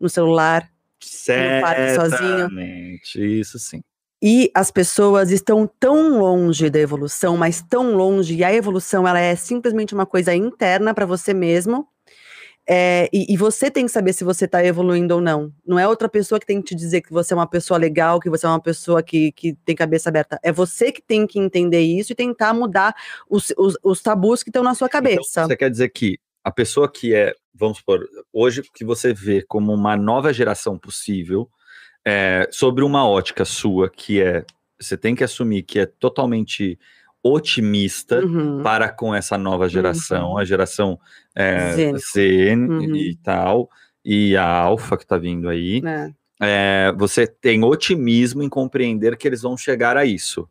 No 0.00 0.08
celular, 0.08 0.70
no 1.28 1.60
parque 1.60 1.94
sozinho. 1.94 2.36
Certamente, 2.38 3.40
isso 3.40 3.58
sim. 3.58 3.80
E 4.22 4.50
as 4.54 4.70
pessoas 4.70 5.30
estão 5.30 5.66
tão 5.78 6.18
longe 6.18 6.68
da 6.68 6.78
evolução, 6.78 7.36
mas 7.38 7.62
tão 7.62 7.94
longe, 7.94 8.34
e 8.34 8.44
a 8.44 8.52
evolução 8.52 9.08
ela 9.08 9.18
é 9.18 9.34
simplesmente 9.34 9.94
uma 9.94 10.04
coisa 10.04 10.34
interna 10.34 10.92
para 10.92 11.06
você 11.06 11.32
mesmo. 11.32 11.88
é, 12.68 13.08
e, 13.12 13.32
e 13.32 13.36
você 13.36 13.70
tem 13.70 13.86
que 13.86 13.90
saber 13.90 14.12
se 14.12 14.22
você 14.22 14.44
está 14.44 14.64
evoluindo 14.64 15.14
ou 15.14 15.20
não. 15.20 15.52
Não 15.66 15.78
é 15.78 15.88
outra 15.88 16.08
pessoa 16.08 16.38
que 16.38 16.46
tem 16.46 16.60
que 16.60 16.68
te 16.68 16.74
dizer 16.74 17.00
que 17.00 17.12
você 17.12 17.32
é 17.32 17.36
uma 17.36 17.46
pessoa 17.46 17.78
legal, 17.78 18.20
que 18.20 18.30
você 18.30 18.46
é 18.46 18.48
uma 18.48 18.60
pessoa 18.60 19.02
que, 19.02 19.32
que 19.32 19.54
tem 19.64 19.74
cabeça 19.74 20.08
aberta. 20.08 20.38
É 20.42 20.52
você 20.52 20.92
que 20.92 21.02
tem 21.02 21.26
que 21.26 21.38
entender 21.38 21.80
isso 21.80 22.12
e 22.12 22.14
tentar 22.14 22.52
mudar 22.54 22.94
os, 23.28 23.52
os, 23.56 23.76
os 23.82 24.02
tabus 24.02 24.42
que 24.42 24.50
estão 24.50 24.62
na 24.62 24.74
sua 24.74 24.88
cabeça. 24.88 25.20
Então, 25.30 25.48
você 25.48 25.56
quer 25.56 25.70
dizer 25.70 25.88
que 25.88 26.18
a 26.44 26.50
pessoa 26.52 26.90
que 26.90 27.14
é, 27.14 27.34
vamos 27.54 27.78
supor, 27.78 28.06
hoje 28.32 28.62
que 28.74 28.84
você 28.84 29.12
vê 29.12 29.42
como 29.42 29.72
uma 29.72 29.96
nova 29.96 30.32
geração 30.32 30.78
possível, 30.78 31.48
é, 32.06 32.48
sobre 32.50 32.82
uma 32.84 33.06
ótica 33.08 33.44
sua, 33.44 33.90
que 33.90 34.20
é, 34.22 34.44
você 34.80 34.96
tem 34.96 35.14
que 35.14 35.22
assumir 35.24 35.62
que 35.62 35.78
é 35.78 35.86
totalmente 35.86 36.78
otimista 37.22 38.24
Uhum. 38.24 38.62
para 38.62 38.88
com 38.88 39.14
essa 39.14 39.36
nova 39.36 39.68
geração, 39.68 40.38
a 40.38 40.44
geração 40.44 40.98
é, 41.34 41.74
Zen. 41.74 41.98
Z 41.98 42.54
Uhum. 42.56 42.96
e 42.96 43.16
tal, 43.16 43.68
e 44.02 44.34
a 44.36 44.46
Alfa 44.46 44.96
que 44.96 45.02
está 45.04 45.18
vindo 45.18 45.48
aí, 45.48 45.82
É. 45.84 46.10
é, 46.40 46.92
você 46.96 47.26
tem 47.26 47.62
otimismo 47.62 48.42
em 48.42 48.48
compreender 48.48 49.16
que 49.18 49.28
eles 49.28 49.42
vão 49.42 49.56
chegar 49.56 49.96
a 49.98 50.04
isso. 50.06 50.48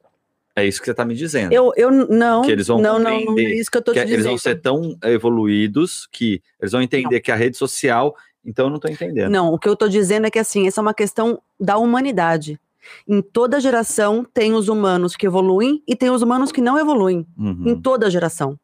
É 0.60 0.68
isso 0.68 0.80
que 0.80 0.86
você 0.86 0.92
está 0.92 1.06
me 1.06 1.16
dizendo. 1.16 1.52
Eu, 1.54 1.72
eu 1.76 1.92
não, 1.92 2.42
Que 2.44 2.52
eles 2.52 2.68
vão 2.68 2.80
não, 2.82 3.00
não, 3.00 3.20
não 3.26 3.38
é 3.40 3.42
isso 3.44 3.70
que 3.72 3.78
eu 3.78 3.82
tô 3.82 3.92
que 3.94 4.00
te 4.00 4.04
eles 4.04 4.18
dizendo. 4.18 4.30
vão 4.32 4.38
ser 4.38 4.56
tão 4.62 4.98
evoluídos 5.04 6.08
que 6.12 6.42
eles 6.60 6.72
vão 6.72 6.82
entender 6.82 7.20
que 7.22 7.32
a 7.32 7.36
rede 7.36 7.58
social. 7.58 8.16
Então 8.46 8.66
eu 8.66 8.70
não 8.70 8.78
estou 8.78 8.90
entendendo. 8.92 9.30
Não, 9.32 9.54
o 9.54 9.60
que 9.60 9.68
eu 9.68 9.76
tô 9.76 9.88
dizendo 9.88 10.26
é 10.28 10.32
que 10.32 10.40
assim, 10.40 10.68
essa 10.68 10.80
é 10.80 10.84
uma 10.84 10.94
questão 10.94 11.42
da 11.60 11.78
humanidade. 11.78 12.60
Em 13.08 13.22
toda 13.22 13.60
geração 13.60 14.26
tem 14.34 14.54
os 14.54 14.68
humanos 14.70 15.16
que 15.16 15.26
evoluem 15.26 15.84
e 15.88 15.96
tem 15.96 16.10
os 16.10 16.22
humanos 16.22 16.52
que 16.52 16.62
não 16.62 16.78
evoluem. 16.80 17.26
Uhum, 17.38 17.64
Em 17.70 17.82
toda 17.82 18.10
geração. 18.10 18.58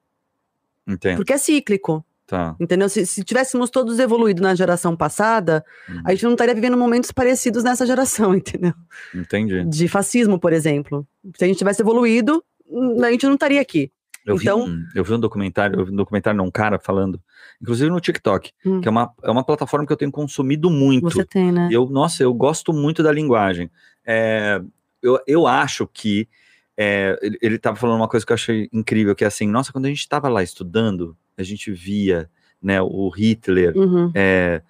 entendo. 0.88 1.18
Porque 1.18 1.34
é 1.34 1.38
cíclico, 1.38 2.04
Tá. 2.28 2.56
entendeu? 2.60 2.90
Se, 2.90 3.06
se 3.06 3.24
tivéssemos 3.24 3.70
todos 3.70 4.00
evoluídos 4.00 4.42
na 4.42 4.56
geração 4.56 4.96
passada, 4.96 5.64
uhum, 5.88 6.02
a 6.06 6.12
gente 6.12 6.24
não 6.24 6.32
estaria 6.32 6.56
vivendo 6.56 6.76
momentos 6.76 7.12
parecidos 7.12 7.64
nessa 7.64 7.86
geração, 7.86 8.34
entendeu? 8.36 8.74
Entendi. 9.14 9.64
De 9.66 9.88
fascismo, 9.88 10.40
por 10.40 10.52
exemplo. 10.52 11.08
Se 11.38 11.44
a 11.44 11.48
gente 11.48 11.58
tivesse 11.58 11.82
evoluído, 11.84 12.44
hum, 12.68 13.04
a 13.04 13.12
gente 13.12 13.26
não 13.28 13.36
estaria 13.36 13.62
aqui. 13.62 13.92
Eu, 14.26 14.38
Então- 14.38 14.66
vi 14.66 14.72
um, 14.72 14.86
eu 14.96 15.04
vi 15.04 15.14
um 15.14 15.20
documentário, 15.20 15.80
eu 15.80 15.86
vi 15.86 15.92
um 15.92 15.96
documentário, 15.96 16.36
não, 16.36 16.46
um 16.48 16.52
cara 16.52 16.80
falando, 16.80 17.22
inclusive 17.62 17.92
no 17.92 18.00
TikTok, 18.00 18.52
Hum. 18.66 18.82
que 18.82 18.88
é 18.88 18.92
uma, 18.92 19.14
é 19.22 19.30
uma 19.30 19.44
plataforma 19.44 19.86
que 19.86 19.94
eu 19.94 19.98
tenho 19.98 20.12
consumido 20.12 20.68
muito. 20.72 21.04
Você 21.12 21.24
tem, 21.24 21.52
né? 21.52 21.68
E 21.70 21.76
Eu, 21.76 21.86
nossa, 21.88 22.24
eu 22.24 22.34
gosto 22.34 22.74
muito 22.74 23.04
da 23.04 23.12
linguagem. 23.12 23.70
É, 24.04 24.60
eu, 25.00 25.20
eu 25.28 25.46
acho 25.46 25.86
que 25.86 26.28
é, 26.76 27.20
ele, 27.22 27.38
ele 27.40 27.58
tava 27.60 27.76
falando 27.78 27.98
uma 27.98 28.08
coisa 28.08 28.26
que 28.26 28.32
eu 28.32 28.36
achei 28.36 28.68
incrível, 28.74 29.14
que 29.16 29.24
é 29.24 29.28
assim, 29.28 29.48
nossa, 29.48 29.72
quando 29.72 29.86
a 29.86 29.90
gente 29.90 30.00
estava 30.00 30.28
lá 30.28 30.42
estudando, 30.42 31.16
a 31.38 31.44
gente 31.44 31.72
via 31.72 32.30
né, 32.62 32.82
o 32.82 33.10
Hitler, 33.10 33.76
Uhum. 33.78 34.12
é, 34.16 34.62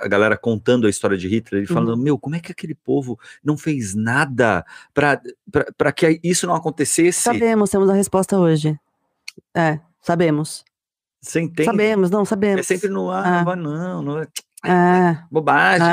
a 0.00 0.08
galera 0.08 0.36
contando 0.36 0.86
a 0.86 0.90
história 0.90 1.16
de 1.18 1.28
Hitler 1.28 1.62
e 1.62 1.66
Uhum. 1.68 1.74
falando, 1.74 1.96
meu, 1.96 2.18
como 2.18 2.34
é 2.36 2.40
que 2.40 2.50
aquele 2.50 2.74
povo 2.74 3.18
não 3.44 3.56
fez 3.56 3.94
nada 3.94 4.64
para 4.94 5.92
que 5.94 6.18
isso 6.24 6.46
não 6.46 6.54
acontecesse? 6.54 7.20
Sabemos, 7.20 7.70
temos 7.70 7.88
a 7.90 7.94
resposta 7.94 8.38
hoje. 8.38 8.78
É, 9.54 9.78
sabemos. 10.00 10.64
Você 11.20 11.40
entende? 11.40 11.64
Sabemos, 11.66 12.10
não, 12.10 12.24
sabemos. 12.24 12.60
É 12.60 12.62
sempre 12.62 12.88
no 12.88 13.10
ar, 13.10 13.46
Ah. 13.46 13.56
não 13.56 13.72
não, 13.78 14.02
não 14.02 14.18
é, 14.18 14.26
É, 14.64 15.18
bobagem, 15.30 15.86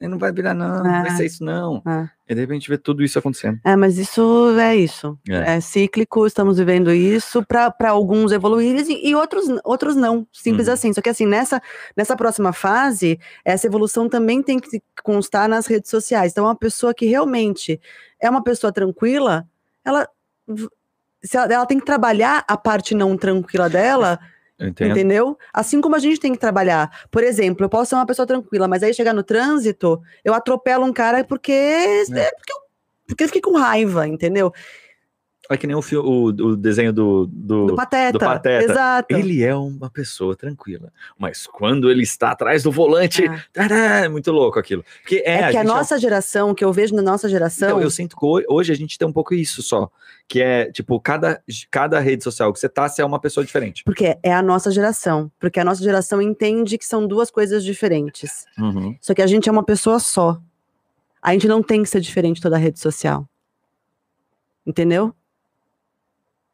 é, 0.00 0.08
não 0.08 0.18
vai 0.18 0.32
virar 0.32 0.54
não, 0.54 0.82
não 0.82 1.02
vai 1.02 1.10
ser 1.12 1.26
isso 1.26 1.44
não. 1.44 1.82
é. 1.86 2.08
E 2.28 2.34
de 2.34 2.40
repente 2.40 2.68
vê 2.70 2.78
tudo 2.78 3.04
isso 3.04 3.18
acontecendo. 3.18 3.60
É, 3.64 3.76
mas 3.76 3.98
isso 3.98 4.56
é 4.58 4.74
isso. 4.74 5.18
É. 5.28 5.56
É, 5.56 5.60
cíclico, 5.60 6.26
estamos 6.26 6.56
vivendo 6.56 6.90
isso 6.92 7.44
para 7.44 7.90
alguns 7.90 8.32
evoluírem 8.32 8.82
e, 8.88 9.10
e 9.10 9.14
outros, 9.14 9.44
outros 9.62 9.94
não. 9.94 10.26
Simples 10.32 10.66
Uhum. 10.68 10.72
assim. 10.74 10.92
Só 10.92 11.02
que 11.02 11.10
assim, 11.10 11.26
nessa, 11.26 11.60
nessa 11.94 12.16
próxima 12.16 12.52
fase, 12.52 13.20
essa 13.44 13.66
evolução 13.66 14.08
também 14.08 14.42
tem 14.42 14.58
que 14.58 14.82
constar 15.02 15.48
nas 15.48 15.66
redes 15.66 15.90
sociais. 15.90 16.32
Então, 16.32 16.44
uma 16.44 16.56
pessoa 16.56 16.94
que 16.94 17.04
realmente 17.06 17.78
é 18.20 18.28
uma 18.30 18.42
pessoa 18.42 18.72
tranquila, 18.72 19.46
ela, 19.84 20.08
se 21.22 21.36
ela, 21.36 21.52
ela 21.52 21.66
tem 21.66 21.78
que 21.78 21.84
trabalhar 21.86 22.42
a 22.48 22.56
parte 22.56 22.94
não 22.94 23.18
tranquila 23.18 23.68
dela, 23.68 24.18
entendo. 24.68 24.90
entendeu? 24.90 25.38
Assim 25.52 25.80
como 25.80 25.96
a 25.96 25.98
gente 25.98 26.20
tem 26.20 26.32
que 26.32 26.38
trabalhar. 26.38 27.06
Por 27.10 27.22
exemplo, 27.22 27.64
eu 27.64 27.68
posso 27.68 27.90
ser 27.90 27.94
uma 27.96 28.06
pessoa 28.06 28.26
tranquila, 28.26 28.68
mas 28.68 28.82
aí 28.82 28.92
chegar 28.94 29.12
no 29.12 29.22
trânsito, 29.22 30.00
eu 30.24 30.34
atropelo 30.34 30.84
um 30.84 30.92
cara 30.92 31.24
porque, 31.24 31.52
é. 31.52 32.04
porque, 32.06 32.52
eu, 32.52 32.58
porque 33.06 33.24
eu 33.24 33.28
fiquei 33.28 33.42
com 33.42 33.56
raiva, 33.56 34.06
entendeu? 34.06 34.52
É 35.50 35.58
que 35.58 35.66
nem 35.66 35.76
o, 35.76 35.82
fio- 35.82 36.02
o, 36.02 36.24
o 36.28 36.56
desenho 36.56 36.90
do, 36.90 37.26
do, 37.26 37.66
Do 37.66 37.74
pateta. 37.76 38.18
Pateta. 38.18 38.64
Exato. 38.64 39.14
Ele 39.14 39.42
é 39.44 39.54
uma 39.54 39.90
pessoa 39.90 40.34
tranquila, 40.34 40.90
mas 41.18 41.46
quando 41.46 41.90
ele 41.90 42.02
está 42.02 42.30
atrás 42.30 42.62
do 42.62 42.72
volante, 42.72 43.26
É. 43.26 43.42
tará, 43.52 44.04
é 44.04 44.08
muito 44.08 44.32
louco 44.32 44.58
aquilo. 44.58 44.82
Porque 45.02 45.16
é, 45.16 45.34
É, 45.34 45.38
que 45.38 45.44
a, 45.44 45.52
gente 45.52 45.60
é 45.60 45.64
nossa 45.64 45.98
geração, 45.98 46.54
que 46.54 46.64
eu 46.64 46.72
vejo 46.72 46.94
na 46.94 47.02
nossa 47.02 47.28
geração. 47.28 47.68
Então, 47.68 47.80
eu 47.82 47.90
sinto 47.90 48.16
que 48.16 48.24
ho- 48.24 48.42
hoje 48.48 48.72
a 48.72 48.76
gente 48.76 48.96
tem 48.98 49.06
um 49.06 49.12
pouco 49.12 49.34
isso 49.34 49.62
só, 49.62 49.90
que 50.26 50.40
é 50.40 50.72
tipo 50.72 50.98
cada, 50.98 51.42
cada 51.70 52.00
rede 52.00 52.24
social 52.24 52.50
que 52.50 52.58
você 52.58 52.68
tá, 52.68 52.88
você 52.88 53.02
é 53.02 53.04
uma 53.04 53.20
pessoa 53.20 53.44
diferente. 53.44 53.84
Porque 53.84 54.16
é 54.22 54.32
a 54.32 54.40
nossa 54.42 54.70
geração. 54.70 55.30
Porque 55.38 55.60
a 55.60 55.64
nossa 55.64 55.82
geração 55.82 56.22
entende 56.22 56.78
que 56.78 56.86
são 56.86 57.06
duas 57.06 57.30
coisas 57.30 57.62
diferentes. 57.62 58.46
Uhum. 58.58 58.96
Só 58.98 59.12
que 59.12 59.20
a 59.20 59.26
gente 59.26 59.46
é 59.46 59.52
uma 59.52 59.62
pessoa 59.64 59.98
só. 59.98 60.40
A 61.20 61.32
gente 61.34 61.46
não 61.46 61.62
tem 61.62 61.82
que 61.82 61.88
ser 61.90 62.00
diferente 62.00 62.40
toda 62.40 62.56
rede 62.56 62.80
social. 62.80 63.28
Entendeu? 64.66 65.14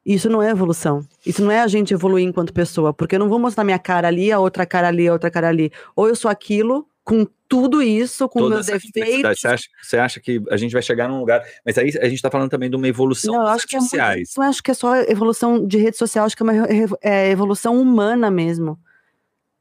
Isso 0.05 0.29
não 0.31 0.43
é 0.43 0.51
evolução. 0.51 1.07
Isso 1.25 1.43
não 1.43 1.51
é 1.51 1.61
a 1.61 1.67
gente 1.67 1.93
evoluir 1.93 2.27
enquanto 2.27 2.53
pessoa. 2.53 2.93
Porque 2.93 3.17
eu 3.17 3.19
não 3.19 3.29
vou 3.29 3.39
mostrar 3.39 3.65
minha 3.65 3.79
cara 3.79 4.09
ali, 4.09 4.33
a 4.33 4.39
outra 4.39 4.65
cara 4.65 4.89
ali, 4.89 5.07
a 5.07 5.13
outra 5.13 5.31
cara 5.31 5.49
ali. 5.49 5.71
Ou 5.95 6.09
eu 6.09 6.17
sou 6.17 6.31
aquilo, 6.31 6.87
com 7.05 7.27
tudo 7.49 7.83
isso, 7.83 8.29
com 8.29 8.39
Toda 8.39 8.55
meus 8.55 8.67
defeitos. 8.67 9.41
Você 9.41 9.49
acha, 9.49 9.65
você 9.83 9.99
acha 9.99 10.21
que 10.21 10.41
a 10.51 10.57
gente 10.57 10.73
vai 10.73 10.81
chegar 10.81 11.09
num 11.09 11.19
lugar. 11.19 11.45
Mas 11.67 11.77
aí 11.77 11.91
a 12.01 12.09
gente 12.09 12.23
tá 12.23 12.31
falando 12.31 12.51
também 12.51 12.71
de 12.71 12.77
uma 12.77 12.87
evolução 12.87 13.35
Não, 13.35 13.47
acho 13.47 13.67
que 13.67 13.77
é 13.77 13.81
muito, 13.81 13.97
não 14.37 14.45
acho 14.45 14.63
que 14.63 14.71
é 14.71 14.75
só 14.75 14.97
evolução 14.97 15.67
de 15.67 15.77
rede 15.77 15.97
social, 15.97 16.25
acho 16.25 16.37
que 16.37 16.43
é 16.43 16.45
uma 16.45 16.67
é 17.03 17.31
evolução 17.31 17.81
humana 17.81 18.31
mesmo. 18.31 18.79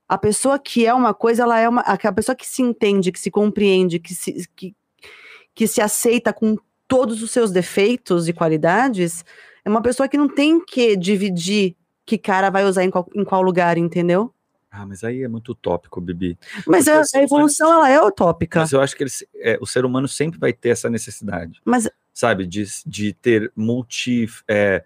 A 0.07 0.17
pessoa 0.17 0.59
que 0.59 0.85
é 0.85 0.93
uma 0.93 1.13
coisa, 1.13 1.43
ela 1.43 1.59
é 1.59 1.67
uma. 1.67 1.81
A 1.81 1.93
a 1.93 2.11
pessoa 2.11 2.35
que 2.35 2.45
se 2.45 2.61
entende, 2.61 3.11
que 3.11 3.19
se 3.19 3.31
compreende, 3.31 3.99
que 3.99 4.13
se, 4.13 4.47
que, 4.55 4.75
que 5.55 5.67
se 5.67 5.81
aceita 5.81 6.31
com 6.31 6.55
todos 6.87 7.21
os 7.21 7.31
seus 7.31 7.51
defeitos 7.51 8.27
e 8.27 8.33
qualidades, 8.33 9.23
é 9.69 9.71
uma 9.71 9.81
pessoa 9.81 10.09
que 10.09 10.17
não 10.17 10.27
tem 10.27 10.59
que 10.63 10.97
dividir 10.97 11.75
que 12.05 12.17
cara 12.17 12.49
vai 12.49 12.65
usar 12.65 12.83
em 12.83 12.89
qual, 12.89 13.07
em 13.15 13.23
qual 13.23 13.41
lugar, 13.41 13.77
entendeu? 13.77 14.33
Ah, 14.71 14.85
mas 14.85 15.03
aí 15.03 15.23
é 15.23 15.27
muito 15.27 15.51
utópico, 15.51 16.01
Bibi. 16.01 16.37
Mas 16.65 16.87
a, 16.87 17.01
a 17.01 17.21
evolução, 17.23 17.71
ela 17.71 17.89
é 17.89 18.01
utópica. 18.01 18.59
Mas 18.59 18.71
eu 18.71 18.81
acho 18.81 18.95
que 18.95 19.03
eles- 19.03 19.23
é, 19.35 19.57
o 19.61 19.65
ser 19.65 19.85
humano 19.85 20.07
sempre 20.07 20.39
vai 20.39 20.51
ter 20.53 20.69
essa 20.69 20.89
necessidade. 20.89 21.59
Mas 21.63 21.89
sabe? 22.13 22.45
De, 22.45 22.63
de 22.85 23.13
ter 23.13 23.51
multi. 23.55 24.27
É, 24.47 24.83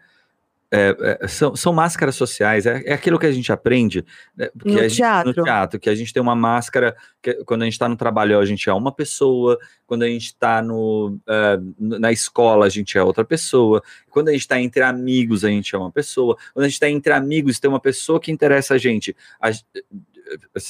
é, 0.76 1.20
é, 1.22 1.28
são, 1.28 1.56
são, 1.56 1.72
máscaras 1.72 2.16
sociais, 2.16 2.66
é, 2.66 2.82
é, 2.84 2.94
aquilo 2.94 3.20
que 3.20 3.28
a 3.28 3.32
gente 3.32 3.52
aprende 3.52 4.04
né, 4.36 4.50
no, 4.66 4.72
gente, 4.72 4.96
teatro. 4.96 5.32
no 5.36 5.44
teatro, 5.44 5.80
que 5.80 5.88
a 5.88 5.94
gente 5.94 6.12
tem 6.12 6.20
uma 6.20 6.36
máscara, 6.36 6.96
que, 7.22 7.44
quando 7.46 7.62
a 7.62 7.66
gente 7.66 7.74
está 7.74 7.88
no 7.88 7.96
trabalho 7.96 8.40
a 8.40 8.46
gente 8.46 8.68
é 8.68 8.74
uma 8.74 8.92
pessoa, 8.92 9.60
quando 9.86 10.02
a 10.02 10.08
gente 10.08 10.26
está 10.26 10.64
uh, 10.64 11.76
na 11.78 12.12
escola 12.12 12.66
a 12.66 12.70
gente 12.70 12.98
é 12.98 13.04
outra 13.04 13.24
pessoa, 13.24 13.84
quando 14.10 14.30
a 14.30 14.32
gente 14.32 14.42
está 14.42 14.60
entre 14.60 14.82
amigos 14.82 15.46
a 15.46 15.50
gente 15.50 15.76
é 15.76 15.78
uma 15.78 15.92
pessoa, 15.92 16.36
quando 16.56 16.66
a 16.66 16.68
gente 16.68 16.74
está 16.74 16.90
entre 16.90 17.14
amigos 17.14 17.60
tem 17.60 17.70
uma 17.70 17.80
pessoa 17.80 18.20
que 18.20 18.32
interessa 18.32 18.74
a 18.74 18.78
gente, 18.80 19.16
a, 19.40 19.52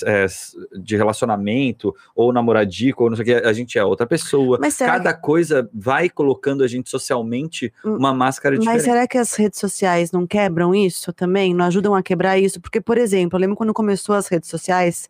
é, 0.05 0.25
de 0.79 0.95
relacionamento, 0.95 1.95
ou 2.15 2.33
namoradico, 2.33 3.03
ou 3.03 3.09
não 3.09 3.17
sei 3.17 3.23
o 3.23 3.25
que, 3.25 3.47
a 3.47 3.53
gente 3.53 3.77
é 3.77 3.83
outra 3.83 4.05
pessoa. 4.05 4.59
Cada 4.77 5.13
que... 5.13 5.21
coisa 5.21 5.69
vai 5.73 6.09
colocando 6.09 6.63
a 6.63 6.67
gente 6.67 6.89
socialmente 6.89 7.73
hum, 7.85 7.97
uma 7.97 8.13
máscara 8.13 8.57
diferente. 8.57 8.75
Mas 8.75 8.83
será 8.83 9.07
que 9.07 9.17
as 9.17 9.33
redes 9.35 9.59
sociais 9.59 10.11
não 10.11 10.25
quebram 10.25 10.73
isso 10.73 11.11
também? 11.13 11.53
Não 11.53 11.65
ajudam 11.65 11.95
a 11.95 12.03
quebrar 12.03 12.39
isso? 12.39 12.59
Porque, 12.59 12.81
por 12.81 12.97
exemplo, 12.97 13.37
eu 13.37 13.41
lembro 13.41 13.55
quando 13.55 13.73
começou 13.73 14.15
as 14.15 14.27
redes 14.27 14.49
sociais, 14.49 15.09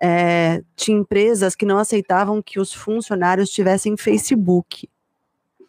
é, 0.00 0.62
tinha 0.74 0.98
empresas 0.98 1.54
que 1.54 1.66
não 1.66 1.78
aceitavam 1.78 2.42
que 2.42 2.58
os 2.58 2.72
funcionários 2.72 3.50
tivessem 3.50 3.96
Facebook. 3.96 4.88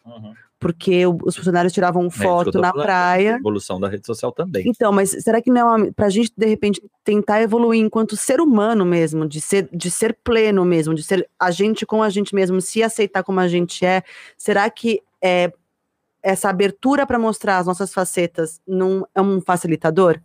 Uhum 0.04 0.34
porque 0.58 1.04
os 1.06 1.36
funcionários 1.36 1.72
tiravam 1.72 2.06
é, 2.06 2.10
foto 2.10 2.58
é, 2.58 2.60
na 2.60 2.72
praia. 2.72 3.34
A 3.34 3.38
evolução 3.38 3.78
da 3.78 3.88
rede 3.88 4.06
social 4.06 4.32
também. 4.32 4.64
Então, 4.66 4.90
mas 4.90 5.10
será 5.10 5.40
que 5.42 5.50
não 5.50 5.76
é 5.76 5.90
para 5.92 6.06
a 6.06 6.10
gente, 6.10 6.32
de 6.36 6.46
repente, 6.46 6.82
tentar 7.04 7.42
evoluir 7.42 7.80
enquanto 7.80 8.16
ser 8.16 8.40
humano 8.40 8.84
mesmo, 8.84 9.28
de 9.28 9.40
ser, 9.40 9.68
de 9.72 9.90
ser 9.90 10.16
pleno 10.24 10.64
mesmo, 10.64 10.94
de 10.94 11.02
ser 11.02 11.28
a 11.38 11.50
gente 11.50 11.84
com 11.84 12.02
a 12.02 12.08
gente 12.08 12.34
mesmo, 12.34 12.60
se 12.60 12.82
aceitar 12.82 13.22
como 13.22 13.40
a 13.40 13.48
gente 13.48 13.84
é, 13.84 14.02
será 14.36 14.68
que 14.70 15.02
é, 15.22 15.52
essa 16.22 16.48
abertura 16.48 17.06
para 17.06 17.18
mostrar 17.18 17.58
as 17.58 17.66
nossas 17.66 17.92
facetas 17.92 18.60
não 18.66 19.06
é 19.14 19.20
um 19.20 19.40
facilitador? 19.40 20.20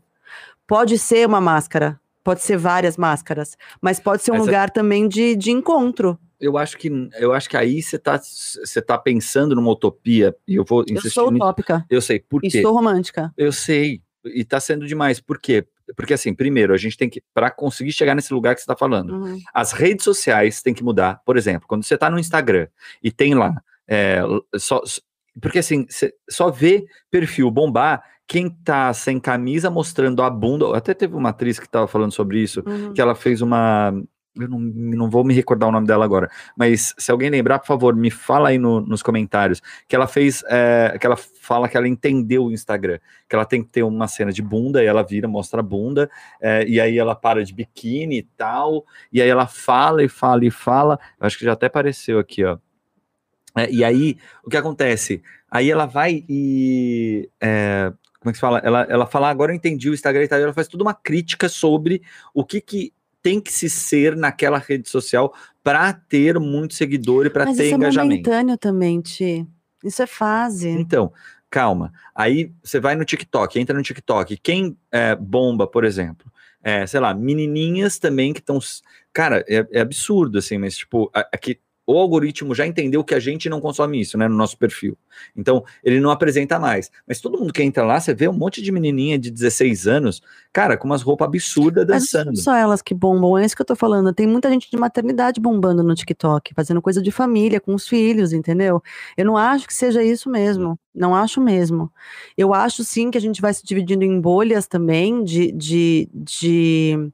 Pode 0.65 0.97
ser 0.97 1.27
uma 1.27 1.41
máscara, 1.41 1.99
pode 2.23 2.41
ser 2.41 2.57
várias 2.57 2.95
máscaras, 2.95 3.57
mas 3.81 3.99
pode 3.99 4.23
ser 4.23 4.31
um 4.31 4.35
Essa... 4.35 4.45
lugar 4.45 4.69
também 4.69 5.07
de, 5.07 5.35
de 5.35 5.51
encontro 5.51 6.17
eu 6.41 6.57
acho 6.57 6.77
que 6.77 6.91
eu 7.19 7.31
acho 7.33 7.49
que 7.49 7.55
aí 7.55 7.81
você 7.81 7.95
está 7.95 8.17
você 8.17 8.81
tá 8.81 8.97
pensando 8.97 9.55
numa 9.55 9.71
utopia 9.71 10.35
e 10.47 10.55
eu 10.55 10.65
vou 10.65 10.81
insistir. 10.81 11.07
Eu 11.07 11.11
sou 11.11 11.33
utópica. 11.33 11.85
Eu 11.89 12.01
sei 12.01 12.19
por 12.19 12.41
quê. 12.41 12.47
E 12.47 12.61
sou 12.61 12.73
romântica. 12.73 13.31
Eu 13.37 13.51
sei 13.51 14.01
e 14.25 14.41
está 14.41 14.59
sendo 14.59 14.87
demais. 14.87 15.19
Por 15.19 15.39
quê? 15.39 15.65
Porque 15.95 16.13
assim, 16.13 16.33
primeiro 16.33 16.73
a 16.73 16.77
gente 16.77 16.97
tem 16.97 17.09
que 17.09 17.23
para 17.33 17.51
conseguir 17.51 17.91
chegar 17.91 18.15
nesse 18.15 18.33
lugar 18.33 18.55
que 18.55 18.61
você 18.61 18.65
está 18.65 18.75
falando, 18.75 19.13
uhum. 19.13 19.39
as 19.53 19.71
redes 19.71 20.03
sociais 20.03 20.61
têm 20.61 20.73
que 20.73 20.83
mudar. 20.83 21.21
Por 21.25 21.37
exemplo, 21.37 21.67
quando 21.67 21.83
você 21.83 21.95
está 21.95 22.09
no 22.09 22.19
Instagram 22.19 22.67
e 23.03 23.11
tem 23.11 23.35
lá 23.35 23.61
é, 23.87 24.21
só 24.57 24.81
porque 25.39 25.59
assim, 25.59 25.85
você 25.87 26.13
só 26.29 26.49
vê 26.49 26.85
perfil 27.09 27.49
bombar 27.51 28.03
quem 28.27 28.49
tá 28.49 28.93
sem 28.93 29.19
camisa 29.19 29.69
mostrando 29.69 30.23
a 30.23 30.29
bunda. 30.29 30.75
Até 30.75 30.93
teve 30.93 31.15
uma 31.15 31.29
atriz 31.29 31.59
que 31.59 31.65
estava 31.65 31.87
falando 31.87 32.13
sobre 32.13 32.39
isso, 32.39 32.63
uhum. 32.65 32.93
que 32.93 33.01
ela 33.01 33.13
fez 33.13 33.41
uma 33.41 33.93
eu 34.35 34.47
não, 34.47 34.59
não 34.59 35.09
vou 35.09 35.23
me 35.23 35.33
recordar 35.33 35.67
o 35.67 35.71
nome 35.71 35.85
dela 35.85 36.05
agora, 36.05 36.29
mas 36.55 36.93
se 36.97 37.11
alguém 37.11 37.29
lembrar, 37.29 37.59
por 37.59 37.67
favor, 37.67 37.95
me 37.95 38.09
fala 38.09 38.49
aí 38.49 38.57
no, 38.57 38.79
nos 38.79 39.03
comentários, 39.03 39.61
que 39.87 39.95
ela 39.95 40.07
fez, 40.07 40.43
é, 40.47 40.97
que 40.99 41.05
ela 41.05 41.17
fala 41.17 41.67
que 41.67 41.75
ela 41.75 41.87
entendeu 41.87 42.45
o 42.45 42.51
Instagram, 42.51 42.99
que 43.27 43.35
ela 43.35 43.45
tem 43.45 43.63
que 43.63 43.69
ter 43.69 43.83
uma 43.83 44.07
cena 44.07 44.31
de 44.31 44.41
bunda, 44.41 44.83
e 44.83 44.85
ela 44.85 45.03
vira, 45.03 45.27
mostra 45.27 45.59
a 45.59 45.63
bunda, 45.63 46.09
é, 46.41 46.65
e 46.65 46.79
aí 46.79 46.97
ela 46.97 47.15
para 47.15 47.43
de 47.43 47.53
biquíni 47.53 48.19
e 48.19 48.23
tal, 48.23 48.85
e 49.11 49.21
aí 49.21 49.29
ela 49.29 49.47
fala 49.47 50.03
e 50.03 50.07
fala 50.07 50.45
e 50.45 50.51
fala, 50.51 50.99
eu 51.19 51.27
acho 51.27 51.37
que 51.37 51.45
já 51.45 51.53
até 51.53 51.65
apareceu 51.65 52.17
aqui, 52.17 52.45
ó, 52.45 52.57
é, 53.57 53.69
e 53.69 53.83
aí, 53.83 54.17
o 54.43 54.49
que 54.49 54.57
acontece? 54.57 55.21
Aí 55.49 55.69
ela 55.69 55.85
vai 55.85 56.23
e... 56.29 57.29
É, 57.41 57.91
como 58.19 58.29
é 58.29 58.31
que 58.33 58.37
se 58.37 58.41
fala? 58.41 58.59
Ela, 58.59 58.83
ela 58.87 59.05
fala, 59.07 59.27
ah, 59.27 59.31
agora 59.31 59.51
eu 59.51 59.55
entendi 59.55 59.89
o 59.89 59.93
Instagram 59.93 60.23
e 60.23 60.27
tal, 60.27 60.39
ela 60.39 60.53
faz 60.53 60.67
toda 60.67 60.83
uma 60.83 60.93
crítica 60.93 61.49
sobre 61.49 62.03
o 62.33 62.45
que 62.45 62.61
que 62.61 62.93
tem 63.21 63.39
que 63.39 63.51
se 63.51 63.69
ser 63.69 64.15
naquela 64.15 64.57
rede 64.57 64.89
social 64.89 65.33
para 65.63 65.93
ter 65.93 66.39
muito 66.39 66.73
seguidor 66.73 67.25
e 67.25 67.29
para 67.29 67.45
ter 67.45 67.65
isso 67.65 67.75
engajamento. 67.75 68.21
Isso 68.21 68.29
é 68.29 68.33
momentâneo 68.33 68.57
também, 68.57 69.01
Ti. 69.01 69.47
Isso 69.83 70.01
é 70.01 70.07
fase. 70.07 70.69
Então, 70.69 71.11
calma. 71.49 71.91
Aí 72.15 72.51
você 72.63 72.79
vai 72.79 72.95
no 72.95 73.05
TikTok, 73.05 73.59
entra 73.59 73.75
no 73.75 73.83
TikTok. 73.83 74.37
Quem 74.37 74.77
é, 74.91 75.15
bomba, 75.15 75.67
por 75.67 75.83
exemplo, 75.83 76.31
é, 76.63 76.85
sei 76.85 76.99
lá, 76.99 77.13
menininhas 77.13 77.99
também 77.99 78.33
que 78.33 78.39
estão. 78.39 78.59
Cara, 79.13 79.43
é, 79.47 79.67
é, 79.71 79.81
absurdo, 79.81 80.37
assim, 80.37 80.57
mas 80.57 80.77
tipo, 80.77 81.11
aqui 81.13 81.59
o 81.85 81.97
algoritmo 81.97 82.53
já 82.53 82.65
entendeu 82.65 83.03
que 83.03 83.13
a 83.13 83.19
gente 83.19 83.49
não 83.49 83.59
consome 83.59 83.99
isso, 83.99 84.17
né, 84.17 84.27
no 84.27 84.35
nosso 84.35 84.57
perfil. 84.57 84.97
Então, 85.35 85.63
ele 85.83 85.99
não 85.99 86.11
apresenta 86.11 86.59
mais. 86.59 86.91
Mas 87.07 87.19
todo 87.19 87.37
mundo 87.37 87.51
que 87.51 87.63
entra 87.63 87.83
lá, 87.83 87.99
você 87.99 88.13
vê 88.13 88.27
um 88.27 88.33
monte 88.33 88.61
de 88.61 88.71
menininha 88.71 89.17
de 89.17 89.31
16 89.31 89.87
anos, 89.87 90.21
cara, 90.53 90.77
com 90.77 90.85
umas 90.85 91.01
roupas 91.01 91.27
absurdas 91.27 91.85
dançando. 91.85 92.27
Mas 92.27 92.43
só 92.43 92.55
elas 92.55 92.81
que 92.81 92.93
bombam, 92.93 93.37
é 93.37 93.45
isso 93.45 93.55
que 93.55 93.61
eu 93.61 93.65
tô 93.65 93.75
falando. 93.75 94.13
Tem 94.13 94.27
muita 94.27 94.49
gente 94.49 94.69
de 94.69 94.77
maternidade 94.77 95.41
bombando 95.41 95.83
no 95.83 95.95
TikTok, 95.95 96.53
fazendo 96.53 96.81
coisa 96.81 97.01
de 97.01 97.11
família, 97.11 97.59
com 97.59 97.73
os 97.73 97.87
filhos, 97.87 98.31
entendeu? 98.31 98.81
Eu 99.17 99.25
não 99.25 99.35
acho 99.35 99.67
que 99.67 99.73
seja 99.73 100.03
isso 100.03 100.29
mesmo. 100.29 100.79
Não 100.93 101.15
acho 101.15 101.41
mesmo. 101.41 101.91
Eu 102.37 102.53
acho 102.53 102.83
sim 102.83 103.09
que 103.09 103.17
a 103.17 103.21
gente 103.21 103.41
vai 103.41 103.53
se 103.53 103.65
dividindo 103.65 104.03
em 104.03 104.19
bolhas 104.19 104.67
também 104.67 105.23
de, 105.23 105.51
de, 105.51 106.09
de 106.13 107.11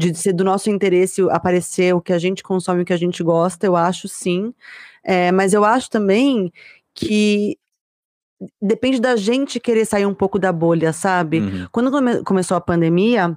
de 0.00 0.14
ser 0.14 0.32
do 0.32 0.42
nosso 0.42 0.70
interesse 0.70 1.20
aparecer 1.30 1.94
o 1.94 2.00
que 2.00 2.12
a 2.12 2.18
gente 2.18 2.42
consome, 2.42 2.82
o 2.82 2.84
que 2.84 2.92
a 2.92 2.96
gente 2.96 3.22
gosta, 3.22 3.66
eu 3.66 3.76
acho 3.76 4.08
sim. 4.08 4.54
É, 5.04 5.30
mas 5.30 5.52
eu 5.52 5.62
acho 5.62 5.90
também 5.90 6.50
que 6.94 7.58
depende 8.60 8.98
da 8.98 9.14
gente 9.16 9.60
querer 9.60 9.84
sair 9.84 10.06
um 10.06 10.14
pouco 10.14 10.38
da 10.38 10.50
bolha, 10.50 10.92
sabe? 10.92 11.40
Uhum. 11.40 11.66
Quando 11.70 11.90
come 11.90 12.24
começou 12.24 12.56
a 12.56 12.60
pandemia, 12.60 13.36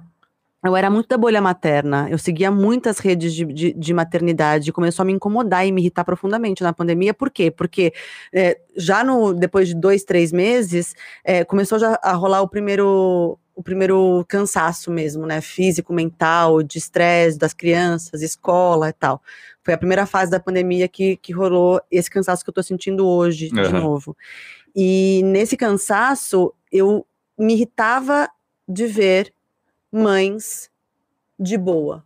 eu 0.64 0.74
era 0.74 0.88
muito 0.88 1.06
da 1.06 1.18
bolha 1.18 1.42
materna. 1.42 2.08
Eu 2.10 2.16
seguia 2.16 2.50
muitas 2.50 2.98
redes 2.98 3.34
de, 3.34 3.44
de, 3.44 3.72
de, 3.74 3.92
maternidade. 3.92 4.72
Começou 4.72 5.02
a 5.02 5.06
me 5.06 5.12
incomodar 5.12 5.66
e 5.66 5.72
me 5.72 5.82
irritar 5.82 6.04
profundamente 6.04 6.62
na 6.62 6.72
pandemia. 6.72 7.12
Por 7.12 7.30
quê? 7.30 7.50
Porque 7.50 7.92
é, 8.32 8.58
já 8.74 9.04
no 9.04 9.34
depois 9.34 9.68
de 9.68 9.74
dois, 9.74 10.02
três 10.04 10.32
meses, 10.32 10.94
é, 11.22 11.44
começou 11.44 11.78
já 11.78 11.98
a 12.02 12.12
rolar 12.12 12.40
o 12.40 12.48
primeiro 12.48 13.38
o 13.54 13.62
primeiro 13.62 14.24
cansaço 14.28 14.90
mesmo, 14.90 15.26
né? 15.26 15.40
Físico, 15.40 15.92
mental, 15.92 16.62
de 16.62 16.78
estresse 16.78 17.38
das 17.38 17.54
crianças, 17.54 18.22
escola 18.22 18.88
e 18.88 18.92
tal. 18.92 19.22
Foi 19.62 19.72
a 19.74 19.78
primeira 19.78 20.06
fase 20.06 20.30
da 20.30 20.40
pandemia 20.40 20.88
que, 20.88 21.16
que 21.16 21.32
rolou 21.32 21.80
esse 21.90 22.10
cansaço 22.10 22.44
que 22.44 22.50
eu 22.50 22.54
tô 22.54 22.62
sentindo 22.62 23.06
hoje, 23.06 23.50
uhum. 23.52 23.62
de 23.62 23.72
novo. 23.72 24.16
E 24.74 25.22
nesse 25.24 25.56
cansaço, 25.56 26.52
eu 26.70 27.06
me 27.38 27.54
irritava 27.54 28.28
de 28.68 28.86
ver 28.86 29.32
mães 29.92 30.70
de 31.38 31.56
boa. 31.56 32.04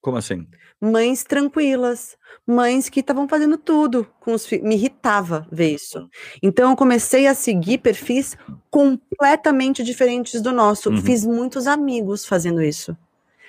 Como 0.00 0.16
assim? 0.16 0.46
Mães 0.80 1.24
tranquilas, 1.24 2.16
mães 2.46 2.88
que 2.88 3.00
estavam 3.00 3.28
fazendo 3.28 3.58
tudo 3.58 4.06
com 4.20 4.32
os 4.32 4.46
filhos. 4.46 4.66
Me 4.66 4.74
irritava 4.74 5.46
ver 5.50 5.74
isso. 5.74 6.08
Então 6.42 6.70
eu 6.70 6.76
comecei 6.76 7.26
a 7.26 7.34
seguir 7.34 7.78
perfis 7.78 8.36
completamente 8.70 9.82
diferentes 9.82 10.40
do 10.40 10.52
nosso. 10.52 10.88
Uhum. 10.88 11.02
Fiz 11.02 11.26
muitos 11.26 11.66
amigos 11.66 12.24
fazendo 12.24 12.62
isso. 12.62 12.96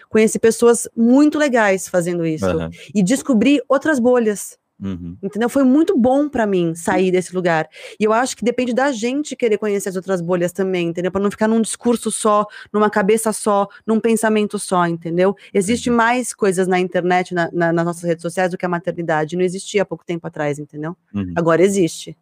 Conheci 0.10 0.40
pessoas 0.40 0.90
muito 0.98 1.38
legais 1.38 1.88
fazendo 1.88 2.26
isso. 2.26 2.46
Uhum. 2.46 2.70
E 2.94 3.04
descobri 3.04 3.62
outras 3.70 4.00
bolhas. 4.00 4.59
Uhum. 4.82 5.18
Entendeu? 5.22 5.50
Foi 5.50 5.64
muito 5.64 5.98
bom 5.98 6.30
para 6.30 6.48
mim 6.48 6.74
sair 6.74 7.12
desse 7.12 7.36
lugar. 7.36 7.68
E 8.00 8.04
eu 8.04 8.14
acho 8.14 8.36
que 8.38 8.46
depende 8.46 8.74
da 8.74 8.92
gente 8.92 9.36
querer 9.36 9.58
conhecer 9.58 9.90
as 9.90 9.96
outras 9.96 10.22
bolhas 10.22 10.52
também, 10.52 10.88
entendeu? 10.88 11.12
Para 11.12 11.22
não 11.22 11.32
ficar 11.32 11.48
num 11.48 11.62
discurso 11.62 12.12
só, 12.12 12.46
numa 12.72 12.90
cabeça 12.90 13.34
só, 13.34 13.68
num 13.86 14.00
pensamento 14.00 14.58
só, 14.58 14.88
entendeu? 14.88 15.36
Existe 15.54 15.90
mais 15.90 16.34
coisas 16.34 16.68
na 16.68 16.80
internet, 16.80 17.34
na, 17.34 17.50
na, 17.52 17.74
nas 17.74 17.86
nossas 17.86 18.04
redes 18.04 18.22
sociais 18.22 18.52
do 18.52 18.58
que 18.58 18.66
a 18.66 18.70
maternidade. 18.70 19.36
Não 19.36 19.44
existia 19.44 19.82
há 19.82 19.86
pouco 19.86 20.06
tempo 20.06 20.26
atrás, 20.26 20.60
entendeu? 20.60 20.96
Uhum. 21.14 21.34
Agora 21.36 21.62
existe. 21.62 22.18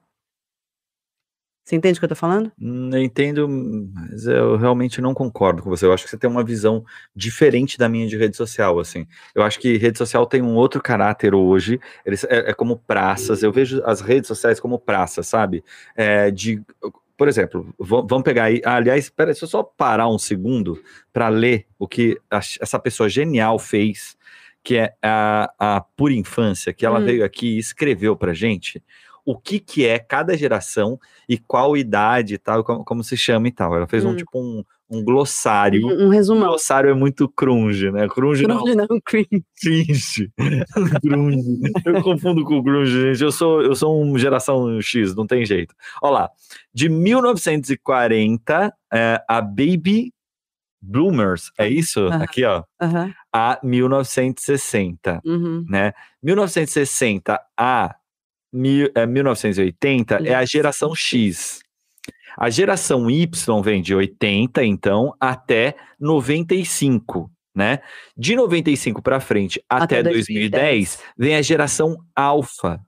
Você 1.67 1.75
entende 1.75 1.97
o 1.97 1.99
que 1.99 2.05
eu 2.05 2.09
tô 2.09 2.15
falando? 2.15 2.49
Hum, 2.57 2.89
eu 2.93 3.01
entendo, 3.01 3.45
mas 3.93 4.25
eu 4.25 4.55
realmente 4.55 5.01
não 5.01 5.13
concordo 5.13 5.61
com 5.61 5.69
você. 5.69 5.85
Eu 5.85 5.91
acho 5.91 6.05
que 6.05 6.09
você 6.09 6.17
tem 6.17 6.29
uma 6.29 6.41
visão 6.41 6.85
diferente 7.13 7.77
da 7.77 7.89
minha 7.89 8.07
de 8.07 8.15
rede 8.15 8.37
social, 8.37 8.79
assim. 8.79 9.05
Eu 9.35 9.43
acho 9.43 9.59
que 9.59 9.75
rede 9.75 9.97
social 9.97 10.25
tem 10.25 10.41
um 10.41 10.55
outro 10.55 10.81
caráter 10.81 11.35
hoje. 11.35 11.77
Eles, 12.05 12.23
é, 12.23 12.51
é 12.51 12.53
como 12.53 12.77
praças. 12.77 13.43
Eu 13.43 13.51
vejo 13.51 13.81
as 13.83 13.99
redes 13.99 14.29
sociais 14.29 14.61
como 14.61 14.79
praças, 14.79 15.27
sabe? 15.27 15.61
É, 15.93 16.31
de, 16.31 16.61
por 17.17 17.27
exemplo, 17.27 17.75
vamos 17.77 18.23
pegar 18.23 18.45
aí. 18.45 18.61
aliás, 18.63 19.03
espera, 19.03 19.31
deixa 19.31 19.43
eu 19.43 19.49
só 19.49 19.61
parar 19.61 20.07
um 20.07 20.17
segundo 20.17 20.81
para 21.11 21.27
ler 21.27 21.65
o 21.77 21.85
que 21.85 22.17
a, 22.31 22.37
essa 22.37 22.79
pessoa 22.79 23.09
genial 23.09 23.59
fez, 23.59 24.15
que 24.63 24.77
é 24.77 24.93
a, 25.03 25.51
a 25.59 25.81
Pura 25.81 26.13
Infância, 26.13 26.71
que 26.71 26.85
ela 26.85 27.01
hum. 27.01 27.03
veio 27.03 27.25
aqui 27.25 27.57
e 27.57 27.59
escreveu 27.59 28.15
pra 28.15 28.33
gente 28.33 28.81
o 29.27 29.37
que 29.37 29.59
que 29.59 29.85
é 29.85 29.99
cada 29.99 30.37
geração 30.37 30.97
e 31.27 31.37
qual 31.37 31.75
idade 31.75 32.35
e 32.35 32.37
tal, 32.37 32.63
como, 32.63 32.85
como 32.85 33.03
se 33.03 33.17
chama 33.17 33.49
e 33.49 33.51
tal. 33.51 33.75
Ela 33.75 33.85
fez 33.85 34.05
um 34.05 34.11
Hum. 34.11 34.15
tipo 34.15 34.39
um, 34.39 34.63
um 34.89 35.03
glossário. 35.03 35.85
Um, 35.85 36.05
um 36.05 36.07
O 36.07 36.09
resumão. 36.09 36.47
glossário 36.47 36.89
é 36.89 36.93
muito 36.93 37.27
crunge, 37.27 37.91
né? 37.91 38.07
Crunge 38.07 38.47
não, 38.47 38.63
Grunge 38.63 38.75
não, 38.75 38.87
cringe. 39.03 39.43
cringe. 39.61 40.31
grunge. 41.03 41.59
Eu 41.85 42.01
confundo 42.03 42.45
com 42.45 42.61
grunge, 42.63 42.91
gente. 43.11 43.21
Eu 43.21 43.31
sou, 43.33 43.61
eu 43.61 43.75
sou 43.75 44.01
um 44.01 44.17
geração 44.17 44.79
X, 44.81 45.13
não 45.13 45.27
tem 45.27 45.45
jeito. 45.45 45.75
Olha 46.01 46.11
lá. 46.13 46.29
De 46.73 46.87
1940, 46.87 48.73
é, 48.93 49.21
a 49.27 49.41
Baby 49.41 50.13
Bloomers, 50.81 51.51
é 51.57 51.67
isso? 51.67 51.99
Aham. 52.07 52.23
Aqui, 52.23 52.45
ó. 52.45 52.63
Aham. 52.81 53.13
A 53.33 53.59
1960, 53.61 55.21
Uhum. 55.25 55.65
né? 55.67 55.91
1960 56.23 57.39
a 57.57 57.95
mil- 58.51 58.89
é, 58.95 59.05
1980 59.05 60.19
é 60.25 60.33
a 60.35 60.45
geração 60.45 60.93
X. 60.95 61.59
A 62.37 62.49
geração 62.49 63.09
Y 63.09 63.61
vem 63.63 63.81
de 63.81 63.95
80, 63.95 64.63
então, 64.63 65.13
até 65.19 65.75
95, 65.99 67.31
né? 67.55 67.79
De 68.15 68.35
95 68.35 69.01
para 69.01 69.19
frente 69.19 69.61
até, 69.67 69.99
Até 69.99 70.03
2010 70.03 70.99
vem 71.17 71.35
a 71.35 71.41
geração 71.41 71.97
Alpha. 72.15 72.79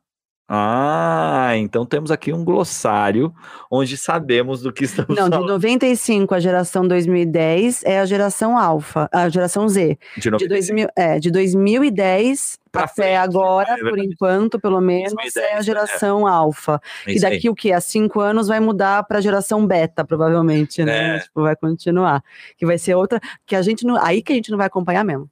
Ah, 0.51 1.51
então 1.57 1.85
temos 1.85 2.09
aqui 2.09 2.33
um 2.33 2.43
glossário 2.43 3.31
onde 3.69 3.95
sabemos 3.95 4.63
do 4.63 4.73
que 4.73 4.83
estamos 4.85 5.15
Não, 5.15 5.29
de 5.29 5.35
falando. 5.35 5.47
95 5.47 6.33
a 6.33 6.39
geração 6.39 6.88
2010 6.88 7.83
é 7.83 7.99
a 7.99 8.05
geração 8.05 8.57
alfa, 8.57 9.07
a 9.13 9.29
geração 9.29 9.69
Z. 9.69 9.95
De 10.17 10.21
De, 10.21 10.31
95. 10.31 10.49
2000, 10.49 10.88
é, 10.95 11.19
de 11.19 11.29
2010 11.29 12.57
Pra 12.71 12.83
até 12.83 12.93
frente, 12.93 13.15
agora, 13.15 13.73
é 13.73 13.77
por 13.77 13.97
enquanto, 13.99 14.59
pelo 14.59 14.81
menos, 14.81 15.13
2010, 15.13 15.35
é 15.38 15.57
a 15.57 15.62
geração 15.62 16.25
alfa. 16.27 16.81
É 17.05 17.12
E 17.12 17.15
isso 17.15 17.25
aí. 17.25 17.33
daqui 17.33 17.49
o 17.49 17.55
quê? 17.55 17.71
A 17.71 17.81
cinco 17.81 18.19
anos 18.19 18.47
vai 18.47 18.59
mudar 18.59 19.03
para 19.03 19.17
a 19.19 19.21
geração 19.21 19.65
beta, 19.65 20.03
provavelmente, 20.05 20.83
né? 20.83 21.17
É. 21.17 21.19
Tipo, 21.19 21.41
vai 21.43 21.55
continuar. 21.55 22.23
Que 22.57 22.65
vai 22.65 22.77
ser 22.77 22.95
outra, 22.95 23.19
que 23.45 23.55
a 23.55 23.62
gente 23.62 23.85
não. 23.85 23.97
Aí 24.03 24.21
que 24.21 24.31
a 24.33 24.35
gente 24.35 24.51
não 24.51 24.57
vai 24.57 24.67
acompanhar 24.67 25.03
mesmo. 25.03 25.27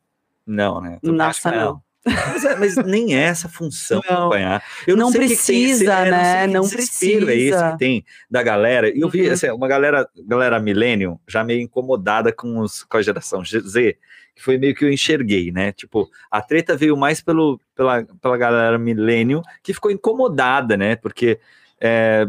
Não, 0.47 0.81
né? 0.81 0.97
Nossa, 1.03 1.51
que 1.51 1.57
não. 1.57 1.81
Mas, 2.07 2.45
é- 2.45 2.55
mas 2.55 2.75
nem 2.77 3.15
é 3.15 3.23
essa 3.23 3.49
função 3.49 4.01
Não. 4.09 4.17
acompanhar. 4.17 4.63
Eu 4.87 4.95
Não 4.95 5.11
sei 5.11 5.25
o 5.25 5.27
que 5.27 5.35
que 5.35 5.45
tem 5.45 5.63
esse- 5.65 5.83
precisa, 5.85 5.93
é, 5.93 6.05
não 6.05 6.17
né? 6.17 6.47
Não 6.47 6.61
É 6.61 6.65
esse 6.65 6.75
precisa. 6.75 7.71
que 7.73 7.77
tem 7.77 8.05
da 8.29 8.41
galera. 8.41 8.89
E 8.89 8.99
eu 9.01 9.09
vi 9.09 9.27
Uhum. 9.27 9.33
assim, 9.33 9.49
uma 9.51 9.67
galera, 9.67 10.07
galera 10.25 10.59
millennium 10.59 11.19
já 11.27 11.43
meio 11.43 11.61
incomodada 11.61 12.31
com, 12.31 12.59
os, 12.59 12.83
com 12.83 12.97
a 12.97 13.01
geração 13.01 13.43
Z, 13.43 13.97
que 14.35 14.43
foi 14.43 14.57
meio 14.57 14.73
que 14.75 14.85
eu 14.85 14.91
enxerguei, 14.91 15.51
né? 15.51 15.71
Tipo, 15.71 16.09
a 16.31 16.41
treta 16.41 16.75
veio 16.77 16.95
mais 16.95 17.21
pelo, 17.21 17.59
pela, 17.75 18.03
pela 18.21 18.37
galera 18.37 18.77
millennium 18.77 19.41
que 19.63 19.73
ficou 19.73 19.91
incomodada, 19.91 20.77
né? 20.77 20.95
Porque. 20.95 21.39
é, 21.81 22.25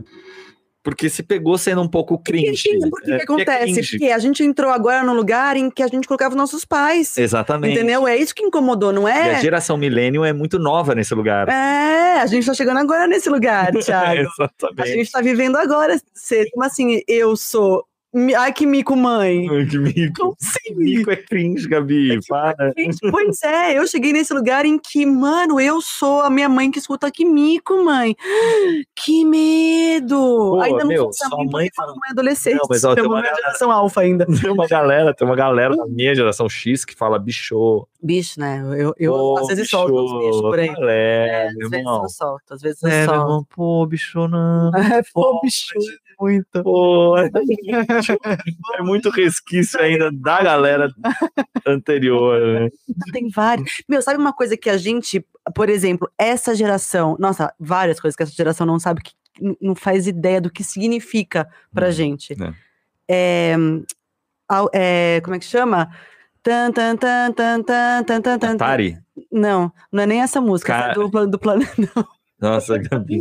porque 0.89 1.11
se 1.11 1.23
pegou 1.23 1.59
sendo 1.59 1.83
um 1.83 1.89
pouco 1.89 2.19
cringe. 2.19 2.67
Por 2.89 3.03
que, 3.03 3.13
É, 3.13 3.17
que 3.19 3.23
acontece? 3.25 3.73
cringe. 3.75 3.91
Porque 3.99 4.11
a 4.11 4.19
gente 4.19 4.43
entrou 4.43 4.71
agora 4.73 5.03
num 5.03 5.13
lugar 5.13 5.55
em 5.55 5.71
que 5.71 5.83
a 5.83 5.87
gente 5.87 6.09
colocava 6.09 6.31
os 6.35 6.37
nossos 6.39 6.65
pais. 6.65 7.19
Exatamente. 7.19 7.75
Entendeu? 7.75 8.09
É 8.09 8.17
isso 8.17 8.35
que 8.35 8.43
incomodou, 8.43 8.91
não 8.91 9.07
E 9.07 9.13
a 9.13 9.27
é? 9.35 9.41
geração 9.41 9.77
millennium 9.77 10.25
é 10.25 10.33
muito 10.33 10.59
nova 10.59 10.95
nesse 10.95 11.15
lugar. 11.15 11.47
É, 11.51 12.21
a 12.21 12.27
gente 12.27 12.47
tá 12.47 12.55
chegando 12.55 12.79
agora 12.79 13.07
nesse 13.07 13.29
lugar, 13.29 13.71
Thiago. 13.77 14.07
A 14.41 14.45
Exatamente. 14.49 14.89
gente 14.97 15.11
tá 15.11 15.21
vivendo 15.21 15.57
agora. 15.57 16.01
Como 16.53 16.65
assim, 16.65 17.03
eu 17.07 17.37
sou. 17.37 17.85
Ai, 18.39 18.53
que 18.55 18.65
mico, 18.67 18.97
mãe. 18.97 19.47
Ai, 19.51 19.67
que 19.67 19.79
mico. 19.79 20.13
Como 20.19 20.37
assim? 20.41 20.75
Mico 20.75 21.11
é 21.11 21.17
cringe, 21.17 21.69
Gabi. 21.69 22.19
Para. 22.27 22.73
Gente, 22.77 22.99
pois 23.11 23.43
é, 23.43 23.79
eu 23.79 23.87
cheguei 23.87 24.13
nesse 24.15 24.33
lugar 24.33 24.65
em 24.65 24.79
que, 24.79 25.05
mano, 25.05 25.61
eu 25.61 25.81
sou 25.83 26.23
a 26.23 26.31
minha 26.31 26.49
mãe 26.49 26.71
que 26.71 26.79
escuta 26.79 27.11
que 27.11 27.25
mico, 27.25 27.85
mãe. 27.85 28.17
Que 29.01 29.25
medo! 29.25 30.17
Pô, 30.17 30.61
ainda 30.61 30.81
não 30.81 30.89
meu, 30.89 31.03
sou 31.05 31.29
sua 31.29 31.45
mãe, 31.45 31.69
fala- 31.75 31.89
fala 31.89 31.93
mãe 31.93 32.11
adolescente. 32.11 32.55
Não, 32.57 32.67
mas, 32.69 32.85
ó, 32.85 32.95
tem 32.95 33.05
uma 33.05 33.23
galera- 33.23 33.37
geração 33.37 33.71
alfa 33.71 34.01
ainda. 34.01 34.27
Tem 34.49 34.51
uma 34.51 34.67
galera, 34.67 35.15
tem 35.15 35.27
uma 35.27 35.37
galera 35.37 35.77
da 35.77 35.87
minha 35.87 36.15
geração 36.15 36.49
X 36.49 36.85
que 36.85 36.95
fala 36.95 37.19
bicho. 37.19 37.87
Bicho, 38.01 38.39
né? 38.39 38.61
Eu, 38.79 38.95
eu 38.97 39.13
Pô, 39.13 39.39
às 39.39 39.47
vezes 39.49 39.63
bicho, 39.65 39.77
solto 39.77 39.95
uns 39.97 40.19
bichos 40.19 40.41
por 40.43 40.59
aí. 40.59 40.75
qual 40.75 40.89
É, 40.89 41.47
às 41.49 41.55
vezes 41.55 41.73
irmão. 41.73 42.03
eu 42.03 42.09
solto, 42.09 42.55
às 42.55 42.63
vezes 42.63 42.83
eu 42.83 42.89
É, 42.89 43.05
solto. 43.05 43.21
irmão, 43.21 43.45
pô, 43.45 43.87
bicho 43.87 44.29
não. 44.29 44.71
É, 44.77 45.03
Pô, 45.13 45.33
pô, 45.33 45.41
bicho, 45.41 45.75
muito. 46.21 46.63
Pô, 46.63 47.17
é 48.79 48.83
muito 48.83 49.11
resquício 49.11 49.81
ainda 49.81 50.11
da 50.13 50.43
galera 50.43 50.89
anterior, 51.67 52.41
né? 52.41 52.69
Tem 53.13 53.29
vários. 53.29 53.69
Meu, 53.89 54.01
sabe 54.01 54.19
uma 54.19 54.33
coisa 54.33 54.57
que 54.57 54.71
a 54.71 54.77
gente, 54.77 55.25
por 55.55 55.69
exemplo, 55.69 56.11
essa 56.17 56.55
geração, 56.55 57.17
nossa, 57.19 57.53
várias 57.59 58.01
coisas 58.01 58.17
que 58.17 58.23
essa 58.23 58.33
geração 58.33 58.67
não 58.67 58.79
sabe, 58.79 59.03
que 59.03 59.13
não 59.61 59.75
faz 59.75 60.07
ideia 60.07 60.41
do 60.41 60.51
que 60.51 60.63
significa 60.65 61.49
pra 61.75 61.89
Hum, 61.89 61.93
gente. 61.93 62.37
é. 62.41 62.53
É, 63.11 63.57
é, 64.73 65.21
como 65.23 65.35
é 65.37 65.39
que 65.39 65.45
chama? 65.45 65.91
Tan, 66.49 66.73
tan, 66.73 66.97
tan, 66.97 67.33
tan, 67.35 67.63
tan, 67.63 68.05
tan, 68.05 68.23
tan, 68.23 68.39
tan. 68.39 68.55
Atari? 68.55 68.97
Não, 69.31 69.71
não 69.93 70.03
é 70.03 70.07
nem 70.07 70.23
essa 70.23 70.41
música, 70.41 70.75
essa 70.75 70.91
é 70.93 70.95
do, 70.95 71.27
do 71.27 71.39
planeta. 71.39 71.69
Nossa, 72.41 72.79
Gabi. 72.79 73.21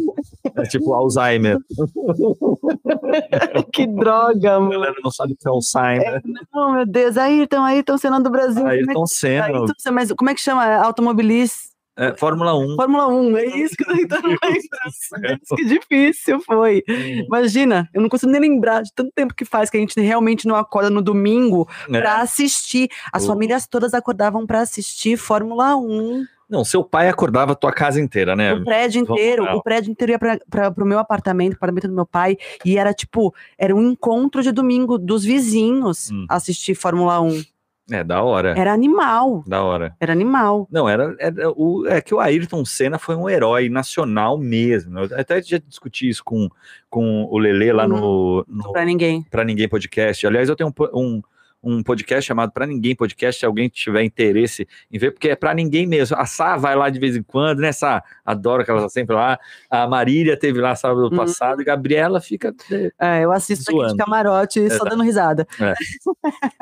É 0.56 0.64
tipo 0.64 0.94
Alzheimer. 0.94 1.58
que 3.74 3.86
droga, 3.88 4.56
A 4.56 4.60
mano. 4.60 4.72
galera 4.72 4.96
não 5.04 5.12
sabe 5.12 5.34
o 5.34 5.36
que 5.36 5.48
é 5.48 5.52
Alzheimer. 5.52 6.22
Oh, 6.54 6.72
meu 6.72 6.86
Deus. 6.86 7.18
Ayrton, 7.18 7.64
Ayrton 7.64 7.98
Senna 7.98 8.20
do 8.22 8.30
Brasil. 8.30 8.62
como 8.62 8.70
é 8.70 8.74
Ayrton 8.78 9.04
que- 9.04 9.10
Senna. 9.10 9.46
Ayrton 9.46 9.74
Senna, 9.78 9.96
mas 9.96 10.12
como 10.14 10.30
é 10.30 10.36
que 10.36 10.42
chama? 10.42 10.66
Automobilista. 10.78 11.68
É, 11.98 12.16
Fórmula 12.16 12.54
1. 12.58 12.76
Fórmula 12.76 13.08
1, 13.08 13.38
é 13.38 13.46
isso 13.46 13.76
que 13.76 13.84
eu 13.84 13.88
tô 13.88 13.96
tentando 13.96 14.28
lembrar. 14.44 15.40
Que 15.56 15.66
difícil 15.66 16.40
foi. 16.42 16.84
Imagina, 17.26 17.90
eu 17.94 18.02
não 18.02 18.10
consigo 18.10 18.32
nem 18.32 18.42
lembrar 18.42 18.84
de 18.84 18.94
tanto 18.94 19.12
tempo 19.16 19.34
que 19.34 19.44
faz 19.46 19.70
que 19.70 19.78
a 19.78 19.80
gente 19.80 20.00
realmente 20.00 20.48
não 20.48 20.56
acorda 20.56 20.90
no 20.90 21.02
domingo 21.02 21.68
É. 21.90 22.00
pra 22.00 22.22
assistir. 22.22 22.90
As 23.12 23.24
O- 23.24 23.28
famílias 23.28 23.66
todas 23.68 23.94
acordavam 23.94 24.46
pra 24.46 24.62
assistir 24.62 25.18
Fórmula 25.18 25.76
1. 25.76 26.24
Não, 26.50 26.64
seu 26.64 26.82
pai 26.82 27.10
acordava 27.10 27.52
a 27.52 27.56
tua 27.56 27.74
casa 27.74 28.00
inteira, 28.00 28.34
né? 28.34 28.54
o 28.54 28.64
prédio 28.64 29.02
inteiro, 29.02 29.44
o 29.44 29.62
prédio 29.62 29.92
inteiro 29.92 30.14
ia 30.14 30.20
pra, 30.50 30.72
pro 30.72 30.86
meu 30.86 30.98
apartamento, 30.98 31.58
pro 31.58 31.66
apartamento 31.70 31.90
do 31.90 31.94
meu 31.96 32.06
pai, 32.06 32.38
e 32.64 32.78
era 32.78 32.94
tipo, 32.94 33.36
era 33.58 33.76
um 33.76 33.90
encontro 33.92 34.42
de 34.42 34.54
domingo 34.54 34.98
dos 34.98 35.26
vizinhos 35.26 36.10
Hum. 36.10 36.26
assistir 36.30 36.74
Fórmula 36.74 37.20
1. 37.20 37.42
É, 37.90 38.04
da 38.04 38.22
hora. 38.22 38.54
Era 38.58 38.74
animal, 38.74 39.44
Da 39.48 39.64
hora. 39.64 39.96
era 40.00 40.12
animal. 40.12 40.68
Não, 40.70 40.90
era, 40.90 41.16
era 41.20 41.50
o, 41.52 41.86
é 41.88 42.02
que 42.02 42.14
o 42.14 42.20
Ayrton 42.20 42.66
Senna 42.66 43.00
foi 43.00 43.16
um 43.16 43.30
herói 43.30 43.70
nacional 43.70 44.38
mesmo. 44.38 45.00
Eu 45.00 45.18
até 45.18 45.42
já 45.42 45.58
discuti 45.58 46.10
isso 46.10 46.24
com, 46.24 46.50
com 46.90 47.26
o 47.32 47.38
Lele 47.38 47.72
lá 47.72 47.88
no, 47.88 48.46
no 48.48 48.72
Pra 48.74 48.84
ninguém. 48.84 49.24
Pra 49.32 49.46
Ninguém 49.46 49.70
Podcast. 49.70 50.28
Aliás, 50.28 50.50
eu 50.50 50.56
tenho 50.56 50.70
um, 50.70 51.00
um, 51.00 51.22
um 51.68 51.84
podcast 51.84 52.28
chamado 52.28 52.52
Pra 52.52 52.66
Ninguém 52.66 52.96
Podcast, 52.96 53.40
se 53.40 53.46
alguém 53.46 53.68
tiver 53.70 54.04
interesse 54.04 54.68
em 54.92 54.98
ver, 54.98 55.12
porque 55.12 55.30
é 55.30 55.36
pra 55.36 55.54
ninguém 55.54 55.86
mesmo. 55.86 56.18
A 56.18 56.26
Sá 56.26 56.56
vai 56.58 56.76
lá 56.76 56.90
de 56.90 57.00
vez 57.00 57.16
em 57.16 57.24
quando, 57.24 57.60
né, 57.60 57.72
Sá? 57.72 58.04
Adoro 58.26 58.64
que 58.64 58.72
ela 58.72 58.82
tá 58.84 58.90
sempre 58.90 59.16
lá. 59.16 59.40
A 59.70 59.88
Marília 59.88 60.38
teve 60.38 60.60
lá 60.62 60.76
sábado 60.76 61.04
Uhum. 61.10 61.16
passado, 61.18 61.62
e 61.62 61.66
Gabriela 61.66 62.20
fica. 62.22 62.54
É, 63.00 63.24
eu 63.24 63.32
assisto 63.32 63.70
aqui 63.70 63.78
de 63.80 63.86
Zoando. 63.86 63.98
camarote, 63.98 64.60
só 64.60 64.66
Exato. 64.76 64.90
dando 64.90 65.04
risada. 65.04 65.48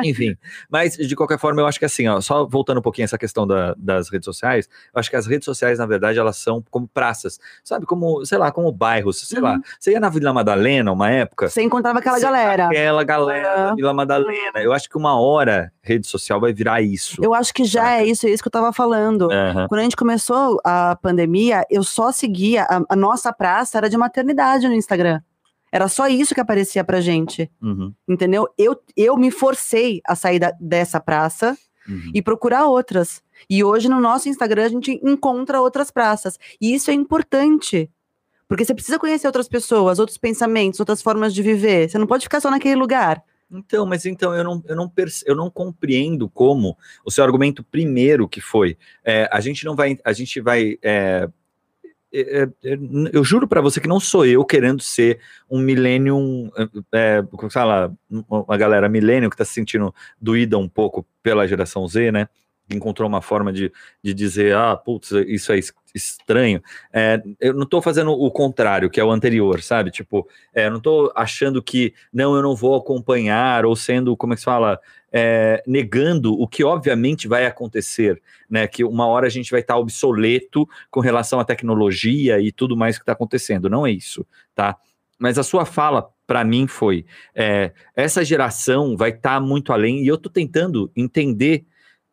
Enfim, 0.04 0.36
mas 0.70 0.96
de 0.98 1.16
qualquer 1.16 1.40
forma, 1.40 1.62
eu 1.62 1.68
acho 1.68 1.80
que 1.80 1.86
assim, 1.86 2.08
ó, 2.08 2.20
só 2.22 2.46
voltando 2.46 2.80
um 2.80 2.82
pouquinho 2.82 3.06
essa 3.06 3.18
questão 3.18 3.46
da- 3.48 3.74
das 3.78 4.10
redes 4.10 4.26
sociais, 4.26 4.68
eu 4.94 5.00
acho 5.00 5.10
que 5.10 5.16
as 5.16 5.26
redes 5.28 5.46
sociais, 5.46 5.80
na 5.80 5.86
verdade, 5.86 6.20
elas 6.20 6.38
são 6.38 6.64
como 6.70 6.88
praças, 6.88 7.40
sabe? 7.64 7.86
Como, 7.86 8.26
sei 8.26 8.38
lá, 8.38 8.52
como 8.52 8.72
bairros, 8.72 9.20
sei 9.28 9.40
lá. 9.40 9.58
Você 9.80 9.92
ia 9.92 10.00
na 10.00 10.10
Vila 10.10 10.34
Madalena 10.34 10.92
uma 10.92 11.10
época, 11.10 11.50
Você 11.50 11.62
encontrava 11.62 12.00
aquela 12.00 12.20
galera. 12.20 12.68
aquela 12.68 13.04
galera 13.04 13.56
da 13.56 13.76
Vila 13.76 13.94
Madalena. 13.94 14.60
Eu 14.62 14.74
acho 14.74 14.90
que 14.90 14.95
uma 14.98 15.20
hora 15.20 15.72
rede 15.82 16.08
social 16.08 16.40
vai 16.40 16.54
virar 16.54 16.82
isso. 16.82 17.24
Eu 17.24 17.34
acho 17.34 17.54
que 17.54 17.64
já 17.64 17.84
Saca. 17.84 18.02
é 18.02 18.06
isso, 18.06 18.26
é 18.28 18.30
isso 18.30 18.42
que 18.44 18.48
eu 18.48 18.52
tava 18.52 18.72
falando. 18.74 19.32
Aham. 19.32 19.68
Quando 19.68 19.80
a 19.80 19.84
gente 19.84 19.96
começou 19.96 20.60
a 20.64 20.96
pandemia, 20.96 21.64
eu 21.70 21.84
só 21.84 22.12
seguia, 22.12 22.64
a, 22.64 22.82
a 22.90 22.96
nossa 22.96 23.32
praça 23.34 23.78
era 23.78 23.90
de 23.90 23.98
maternidade 23.98 24.68
no 24.68 24.74
Instagram. 24.74 25.22
Era 25.72 25.88
só 25.88 26.08
isso 26.08 26.34
que 26.34 26.40
aparecia 26.42 26.84
pra 26.84 27.02
gente, 27.02 27.52
Uhum, 27.62 27.94
entendeu? 28.08 28.48
Eu, 28.58 28.80
eu 28.96 29.18
me 29.18 29.30
forcei 29.30 30.00
a 30.08 30.16
sair 30.16 30.40
da- 30.40 30.54
dessa 30.60 31.02
praça 31.02 31.58
uhum. 31.88 32.12
e 32.14 32.22
procurar 32.22 32.66
outras. 32.68 33.22
E 33.50 33.62
hoje 33.64 33.90
no 33.90 34.00
nosso 34.00 34.30
Instagram 34.30 34.64
a 34.66 34.70
gente 34.70 35.00
encontra 35.04 35.60
outras 35.60 35.92
praças. 35.92 36.40
E 36.62 36.74
isso 36.74 36.90
é 36.90 36.94
importante. 36.94 37.90
Porque 38.48 38.64
você 38.64 38.74
precisa 38.76 39.00
conhecer 39.00 39.28
outras 39.28 39.48
pessoas, 39.50 39.98
outros 40.00 40.18
pensamentos, 40.20 40.80
outras 40.80 41.02
formas 41.02 41.34
de 41.34 41.42
viver. 41.42 41.90
Você 41.90 41.98
não 41.98 42.08
pode 42.08 42.24
ficar 42.24 42.40
só 42.40 42.50
naquele 42.52 42.76
lugar. 42.76 43.22
Então, 43.58 43.86
mas 43.86 44.06
então 44.06 44.34
eu 44.36 44.44
não, 44.44 44.64
eu 44.68 44.76
não, 44.76 44.92
eu 45.26 45.36
não 45.36 45.50
compreendo 45.50 46.30
como 46.30 46.78
o 47.04 47.12
seu 47.12 47.24
argumento 47.24 47.64
primeiro 47.64 48.28
que 48.28 48.42
foi 48.42 48.78
é, 49.04 49.30
a 49.32 49.40
gente 49.40 49.64
não 49.66 49.76
vai 49.76 49.98
a 50.04 50.14
gente 50.14 50.42
vai 50.42 50.78
é, 50.82 51.30
é, 52.14 52.44
é, 52.44 52.78
eu 53.12 53.24
juro 53.24 53.48
pra 53.48 53.62
você 53.62 53.82
que 53.82 53.88
não 53.88 54.00
sou 54.00 54.26
eu 54.26 54.46
querendo 54.46 54.82
ser 54.82 55.20
um 55.50 55.60
millennium 55.60 56.50
é, 56.94 57.22
sei 57.50 57.64
lá, 57.64 57.92
uma 58.30 58.58
galera 58.58 58.88
millennium 58.88 59.30
que 59.30 59.38
tá 59.38 59.44
se 59.44 59.54
sentindo 59.54 59.94
doída 60.20 60.58
um 60.58 60.70
pouco 60.70 61.06
pela 61.22 61.48
geração 61.48 61.86
Z, 61.88 62.12
né? 62.12 62.30
Encontrou 62.70 63.08
uma 63.08 63.22
forma 63.22 63.54
de, 63.54 63.72
de 64.04 64.14
dizer, 64.14 64.56
ah, 64.56 64.76
putz, 64.76 65.12
isso 65.12 65.52
é 65.52 65.60
estranho. 65.94 66.62
É, 66.92 67.22
eu 67.40 67.54
não 67.54 67.64
estou 67.64 67.82
fazendo 67.82 68.12
o 68.12 68.32
contrário, 68.32 68.90
que 68.90 69.00
é 69.00 69.04
o 69.04 69.12
anterior, 69.12 69.62
sabe? 69.62 69.92
Tipo, 69.92 70.28
é, 70.54 70.70
não 70.70 70.78
estou 70.78 71.12
achando 71.16 71.62
que, 71.62 71.94
não, 72.12 72.36
eu 72.36 72.42
não 72.42 72.56
vou 72.56 72.76
acompanhar, 72.76 73.66
ou 73.66 73.76
sendo, 73.76 74.18
como 74.18 74.34
é 74.34 74.36
que 74.36 74.42
se 74.42 74.46
fala, 74.46 74.80
é, 75.12 75.64
negando 75.66 76.34
o 76.34 76.48
que 76.48 76.64
obviamente 76.64 77.28
vai 77.28 77.46
acontecer, 77.46 78.22
né? 78.50 78.68
Que 78.68 78.84
uma 78.84 79.08
hora 79.08 79.28
a 79.28 79.30
gente 79.30 79.52
vai 79.52 79.62
estar 79.62 79.78
obsoleto 79.78 80.68
com 80.92 81.00
relação 81.00 81.40
à 81.40 81.46
tecnologia 81.46 82.40
e 82.40 82.52
tudo 82.52 82.76
mais 82.76 82.98
que 82.98 83.04
está 83.04 83.14
acontecendo. 83.14 83.70
Não 83.70 83.86
é 83.88 83.92
isso, 83.92 84.26
tá? 84.54 84.76
Mas 85.18 85.38
a 85.38 85.44
sua 85.44 85.66
fala, 85.66 86.10
para 86.28 86.44
mim, 86.44 86.68
foi: 86.68 87.06
é, 87.34 87.72
essa 87.96 88.26
geração 88.26 88.98
vai 88.98 89.12
estar 89.12 89.36
tá 89.36 89.40
muito 89.40 89.72
além, 89.72 90.04
e 90.04 90.08
eu 90.08 90.16
estou 90.16 90.32
tentando 90.32 90.92
entender 90.96 91.66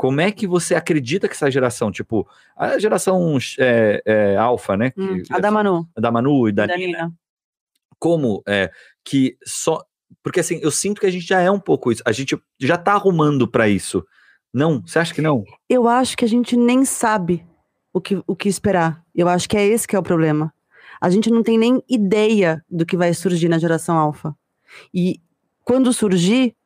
como 0.02 0.20
é 0.20 0.32
que 0.32 0.48
você 0.48 0.74
acredita 0.74 1.28
que 1.28 1.34
essa 1.34 1.48
geração, 1.48 1.92
tipo, 1.92 2.28
a 2.56 2.76
geração 2.76 3.38
é, 3.56 4.02
é, 4.04 4.36
alfa, 4.36 4.76
né? 4.76 4.92
Hum, 4.96 5.22
a 5.30 5.38
da 5.38 5.48
Manu. 5.48 5.88
A 5.94 6.00
da 6.00 6.10
Manu 6.10 6.48
e 6.48 6.52
da, 6.52 6.66
da 6.66 6.76
Nina. 6.76 6.86
Nina. 6.86 7.14
Como 8.00 8.42
é, 8.44 8.68
que 9.04 9.36
só 9.46 9.80
porque 10.20 10.40
assim, 10.40 10.58
eu 10.60 10.72
sinto 10.72 11.00
que 11.00 11.06
a 11.06 11.10
gente 11.10 11.24
já 11.24 11.40
é 11.40 11.48
um 11.48 11.60
pouco 11.60 11.92
isso. 11.92 12.02
A 12.04 12.10
gente 12.10 12.36
já 12.58 12.76
tá 12.76 12.94
arrumando 12.94 13.46
para 13.46 13.68
isso. 13.68 14.04
Não? 14.52 14.82
Você 14.84 14.98
acha 14.98 15.14
que 15.14 15.22
não? 15.22 15.44
Eu 15.68 15.86
acho 15.86 16.16
que 16.16 16.24
a 16.24 16.28
gente 16.28 16.56
nem 16.56 16.84
sabe 16.84 17.46
o 17.92 18.00
que, 18.00 18.20
o 18.26 18.34
que 18.34 18.48
esperar. 18.48 19.04
Eu 19.14 19.28
acho 19.28 19.48
que 19.48 19.56
é 19.56 19.64
esse 19.64 19.86
que 19.86 19.94
é 19.94 19.98
o 20.00 20.02
problema. 20.02 20.52
A 21.00 21.10
gente 21.10 21.30
não 21.30 21.44
tem 21.44 21.56
nem 21.56 21.80
ideia 21.88 22.60
do 22.68 22.84
que 22.84 22.96
vai 22.96 23.14
surgir 23.14 23.48
na 23.48 23.56
geração 23.56 23.96
alfa. 23.96 24.34
E 24.92 25.20
quando 25.62 25.92
surgir, 25.92 26.56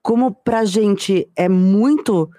como 0.00 0.32
pra 0.32 0.64
gente 0.64 1.28
é 1.34 1.48
muito 1.48 2.30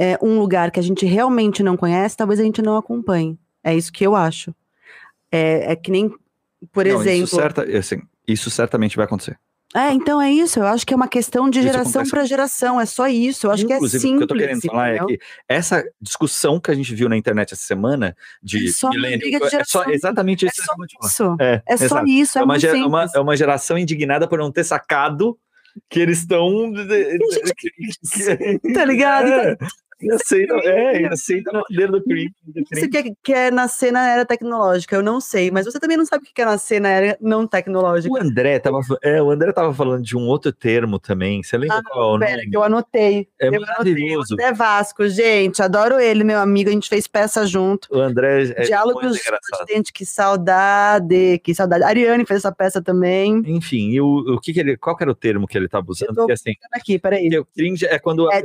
é, 0.00 0.18
um 0.22 0.38
lugar 0.38 0.70
que 0.70 0.80
a 0.80 0.82
gente 0.82 1.04
realmente 1.04 1.62
não 1.62 1.76
conhece, 1.76 2.16
talvez 2.16 2.40
a 2.40 2.42
gente 2.42 2.62
não 2.62 2.74
acompanhe. 2.74 3.38
É 3.62 3.74
isso 3.74 3.92
que 3.92 4.06
eu 4.06 4.16
acho. 4.16 4.54
É, 5.30 5.72
é 5.72 5.76
que 5.76 5.90
nem, 5.90 6.10
por 6.72 6.86
não, 6.86 7.02
exemplo. 7.02 7.24
Isso, 7.24 7.36
certa, 7.36 7.62
assim, 7.76 8.00
isso 8.26 8.50
certamente 8.50 8.96
vai 8.96 9.04
acontecer. 9.04 9.38
É, 9.76 9.92
então 9.92 10.20
é 10.20 10.32
isso. 10.32 10.58
Eu 10.58 10.66
acho 10.66 10.86
que 10.86 10.94
é 10.94 10.96
uma 10.96 11.06
questão 11.06 11.50
de 11.50 11.60
geração 11.60 12.02
para 12.08 12.24
geração. 12.24 12.80
É 12.80 12.86
só 12.86 13.08
isso. 13.08 13.46
Eu 13.46 13.50
acho 13.50 13.64
Inclusive, 13.64 13.90
que 13.90 13.96
é 13.96 14.00
simples. 14.00 14.14
O 14.14 14.16
que 14.16 14.24
eu 14.24 14.26
tô 14.26 14.34
querendo 14.34 14.62
falar 14.62 14.96
entendeu? 14.96 15.04
é 15.04 15.18
que 15.18 15.24
essa 15.46 15.84
discussão 16.00 16.58
que 16.58 16.70
a 16.70 16.74
gente 16.74 16.94
viu 16.94 17.08
na 17.08 17.16
internet 17.16 17.52
essa 17.52 17.62
semana 17.62 18.16
de 18.42 18.68
é 18.68 18.72
só 18.72 18.88
milênio, 18.88 19.38
é 19.52 19.64
só 19.64 19.84
exatamente 19.84 20.46
isso. 20.46 20.62
É 20.62 20.64
só 20.64 21.06
isso. 21.06 21.36
É, 21.38 21.62
é 21.66 21.76
só 21.76 22.02
isso. 22.04 22.38
É, 22.38 22.40
é 22.40 22.44
uma, 22.44 22.56
uma, 22.86 23.06
é 23.14 23.20
uma 23.20 23.36
geração 23.36 23.76
indignada 23.76 24.26
por 24.26 24.38
não 24.38 24.50
ter 24.50 24.64
sacado 24.64 25.38
que 25.90 26.00
eles 26.00 26.20
estão. 26.20 26.72
tá 28.74 28.84
ligado? 28.84 29.30
É. 29.30 29.58
E 30.02 30.10
aceita, 30.10 30.54
é, 30.64 31.02
e 31.02 31.06
aceita 31.06 31.50
a 31.50 31.62
bandeira 31.62 31.92
do 31.92 32.02
crime. 32.02 32.32
Você 32.72 32.88
quer, 32.88 33.04
quer 33.22 33.52
nascer 33.52 33.92
na 33.92 34.08
era 34.08 34.24
tecnológica, 34.24 34.96
eu 34.96 35.02
não 35.02 35.20
sei, 35.20 35.50
mas 35.50 35.66
você 35.66 35.78
também 35.78 35.96
não 35.96 36.06
sabe 36.06 36.24
o 36.24 36.34
que 36.34 36.40
é 36.40 36.44
nascer 36.44 36.80
na 36.80 36.88
era 36.88 37.18
não 37.20 37.46
tecnológica. 37.46 38.12
O 38.12 38.16
André 38.16 38.58
tava, 38.58 38.80
é, 39.02 39.22
o 39.22 39.30
André 39.30 39.52
tava 39.52 39.74
falando 39.74 40.02
de 40.02 40.16
um 40.16 40.26
outro 40.26 40.52
termo 40.52 40.98
também, 40.98 41.42
você 41.42 41.58
lembra 41.58 41.78
ah, 41.78 41.82
qual 41.82 42.18
pera, 42.18 42.36
nome? 42.38 42.50
que 42.50 42.56
eu 42.56 42.62
anotei. 42.62 43.28
É 43.38 43.48
eu 43.48 43.60
maravilhoso. 43.60 44.34
André 44.34 44.52
Vasco, 44.52 45.06
gente, 45.08 45.62
adoro 45.62 46.00
ele, 46.00 46.24
meu 46.24 46.38
amigo, 46.38 46.70
a 46.70 46.72
gente 46.72 46.88
fez 46.88 47.06
peça 47.06 47.46
junto. 47.46 47.88
O 47.90 48.00
André 48.00 48.44
é 48.56 48.62
Diálogos 48.62 49.16
de 49.16 49.92
que 49.92 50.06
saudade, 50.06 51.38
que 51.40 51.54
saudade. 51.54 51.84
A 51.84 51.88
Ariane 51.88 52.24
fez 52.24 52.38
essa 52.38 52.52
peça 52.52 52.80
também. 52.80 53.42
Enfim, 53.46 53.90
e 53.90 54.00
o, 54.00 54.34
o 54.34 54.40
que, 54.40 54.52
que 54.52 54.60
ele, 54.60 54.76
qual 54.76 54.96
que 54.96 55.02
era 55.02 55.10
o 55.10 55.14
termo 55.14 55.46
que 55.46 55.58
ele 55.58 55.68
tava 55.68 55.86
usando? 55.88 56.16
Eu 56.16 56.26
tô 56.26 56.32
assim, 56.32 56.54
aqui, 56.72 56.98
peraí. 56.98 57.28
O 57.38 57.44
cringe 57.44 57.84
é 57.84 57.98
quando... 57.98 58.30
É 58.32 58.42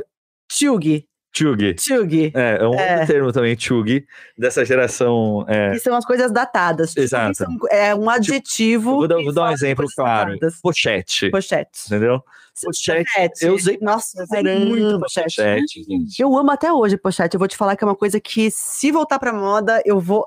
Tchug. 0.48 1.06
Chug. 1.36 1.76
Chug. 1.78 2.32
É, 2.34 2.56
é 2.60 2.66
um 2.66 2.74
é. 2.74 2.92
outro 2.92 3.06
termo 3.06 3.32
também, 3.32 3.58
chug, 3.58 4.06
dessa 4.38 4.64
geração. 4.64 5.44
É... 5.46 5.72
Que 5.72 5.80
são 5.80 5.94
as 5.94 6.06
coisas 6.06 6.32
datadas. 6.32 6.96
Exato. 6.96 7.36
São, 7.36 7.56
é 7.70 7.94
um 7.94 8.08
adjetivo. 8.08 8.96
Vou 8.96 9.08
dar, 9.08 9.22
vou 9.22 9.34
dar 9.34 9.50
um 9.50 9.52
exemplo 9.52 9.86
claro. 9.94 10.32
Datadas. 10.32 10.60
Pochete. 10.62 11.30
Pochete. 11.30 11.86
Entendeu? 11.86 12.22
Pochete. 12.64 13.04
pochete. 13.04 13.44
Eu 13.44 13.54
usei. 13.54 13.78
Nossa, 13.82 14.18
eu 14.18 14.24
usei 14.24 14.42
muito 14.64 15.00
pochete. 15.00 15.36
pochete 15.36 15.84
gente. 15.84 16.22
Eu 16.22 16.34
amo 16.38 16.50
até 16.50 16.72
hoje 16.72 16.96
pochete. 16.96 17.34
Eu 17.34 17.38
vou 17.38 17.48
te 17.48 17.56
falar 17.56 17.76
que 17.76 17.84
é 17.84 17.86
uma 17.86 17.96
coisa 17.96 18.18
que, 18.18 18.50
se 18.50 18.90
voltar 18.90 19.18
pra 19.18 19.32
moda, 19.32 19.82
eu 19.84 20.00
vou 20.00 20.26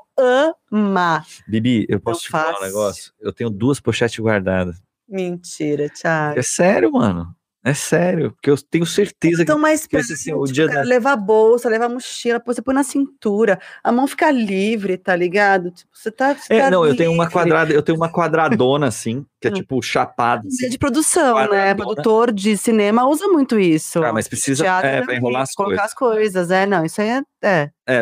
amar. 0.72 1.26
Bibi, 1.48 1.88
eu 1.90 2.00
posso 2.00 2.20
eu 2.20 2.24
te 2.26 2.30
falar 2.30 2.60
um 2.60 2.62
negócio? 2.62 3.12
Eu 3.20 3.34
tenho 3.34 3.50
duas 3.50 3.80
pochetes 3.80 4.20
guardadas. 4.20 4.80
Mentira, 5.08 5.90
Thiago. 5.90 6.38
É 6.38 6.44
sério, 6.44 6.92
mano. 6.92 7.36
É 7.64 7.74
sério, 7.74 8.32
porque 8.32 8.50
eu 8.50 8.58
tenho 8.58 8.86
certeza 8.86 9.44
então, 9.44 9.58
que. 9.58 9.62
mais 9.62 9.86
que 9.86 9.98
esse, 9.98 10.14
assim, 10.14 10.34
o 10.34 10.46
dia 10.46 10.66
cara, 10.66 10.82
da... 10.82 10.88
levar 10.88 11.18
bolsa, 11.18 11.68
levar 11.68 11.90
mochila, 11.90 12.42
você 12.46 12.62
põe 12.62 12.74
na 12.74 12.84
cintura, 12.84 13.60
a 13.84 13.92
mão 13.92 14.08
fica 14.08 14.32
livre, 14.32 14.98
tá 14.98 15.14
ligado? 15.14 15.70
Tipo, 15.72 15.90
você 15.94 16.10
tá. 16.10 16.34
Você 16.36 16.54
é, 16.54 16.62
tá 16.62 16.72
não, 16.72 16.84
livre. 16.84 16.94
eu 16.94 16.98
tenho 16.98 17.12
uma 17.12 17.30
quadrada, 17.30 17.74
eu 17.74 17.84
tenho 17.84 17.98
uma 17.98 18.10
quadradona 18.10 18.88
assim, 18.88 19.26
que 19.42 19.50
é 19.50 19.52
hum. 19.52 19.56
tipo 19.56 19.82
chapado. 19.82 20.48
Assim. 20.48 20.70
De 20.70 20.78
produção, 20.78 21.50
né? 21.50 21.76
Produtor 21.76 22.32
de 22.32 22.56
cinema 22.56 23.06
usa 23.06 23.28
muito 23.28 23.60
isso. 23.60 24.02
Ah, 24.04 24.14
mas 24.14 24.30
precisa 24.30 24.66
é, 24.66 25.02
pra 25.02 25.16
enrolar 25.16 25.42
as 25.42 25.54
colocar 25.54 25.76
coisas. 25.76 25.86
as 25.86 25.94
coisas, 25.94 26.52
é, 26.52 26.66
não, 26.66 26.86
isso 26.86 27.02
aí 27.02 27.10
é. 27.10 27.22
É, 27.42 27.72
é, 27.88 28.02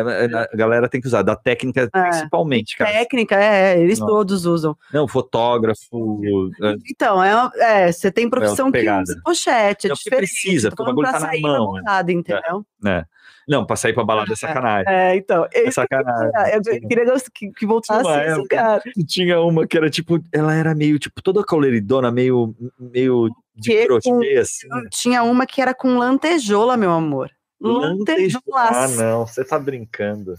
a 0.52 0.56
galera 0.56 0.88
tem 0.88 1.00
que 1.00 1.06
usar, 1.06 1.22
da 1.22 1.36
técnica 1.36 1.88
é. 1.94 2.02
principalmente, 2.02 2.76
cara. 2.76 2.90
Técnica, 2.90 3.36
é, 3.36 3.80
eles 3.80 3.98
não. 4.00 4.06
todos 4.06 4.44
usam. 4.44 4.76
Não, 4.92 5.06
fotógrafo. 5.06 6.50
Então, 6.90 7.22
é, 7.22 7.50
é 7.56 7.92
você 7.92 8.10
tem 8.10 8.28
profissão 8.28 8.72
que 8.72 8.90
usa 8.90 9.20
pochete, 9.24 9.86
é 9.86 9.90
não, 9.90 9.96
precisa, 10.10 10.70
porque 10.70 10.82
o 10.82 10.86
bagulho 10.86 11.10
tá 11.10 11.20
na 11.20 11.40
mão. 11.40 11.72
Balada, 11.74 12.12
entendeu? 12.12 12.64
É. 12.84 13.04
Não, 13.48 13.64
pra 13.64 13.76
sair 13.76 13.94
pra 13.94 14.04
balada 14.04 14.30
é 14.30 14.36
sacanagem. 14.36 14.92
É, 14.92 15.16
então. 15.16 15.46
É 15.52 15.70
sacanagem. 15.70 16.30
Eu 16.52 16.62
queria 16.86 17.04
que, 17.32 17.50
que 17.50 17.66
voltasse 17.66 18.30
isso, 18.30 18.44
cara. 18.48 18.82
Tinha 19.06 19.40
uma 19.40 19.66
que 19.66 19.76
era 19.76 19.88
tipo, 19.88 20.20
ela 20.30 20.54
era 20.54 20.74
meio, 20.74 20.98
tipo, 20.98 21.22
toda 21.22 21.42
coloridona, 21.42 22.10
meio, 22.10 22.54
meio 22.78 23.30
de 23.56 23.86
crochê, 23.86 24.36
assim. 24.38 24.68
Tinha 24.90 25.22
uma 25.22 25.46
que 25.46 25.62
era 25.62 25.72
com 25.72 25.96
lantejola, 25.96 26.76
meu 26.76 26.90
amor. 26.90 27.30
Lantejola. 27.60 28.42
Ah, 28.54 28.88
não, 28.88 29.26
você 29.26 29.44
tá 29.44 29.58
brincando. 29.58 30.34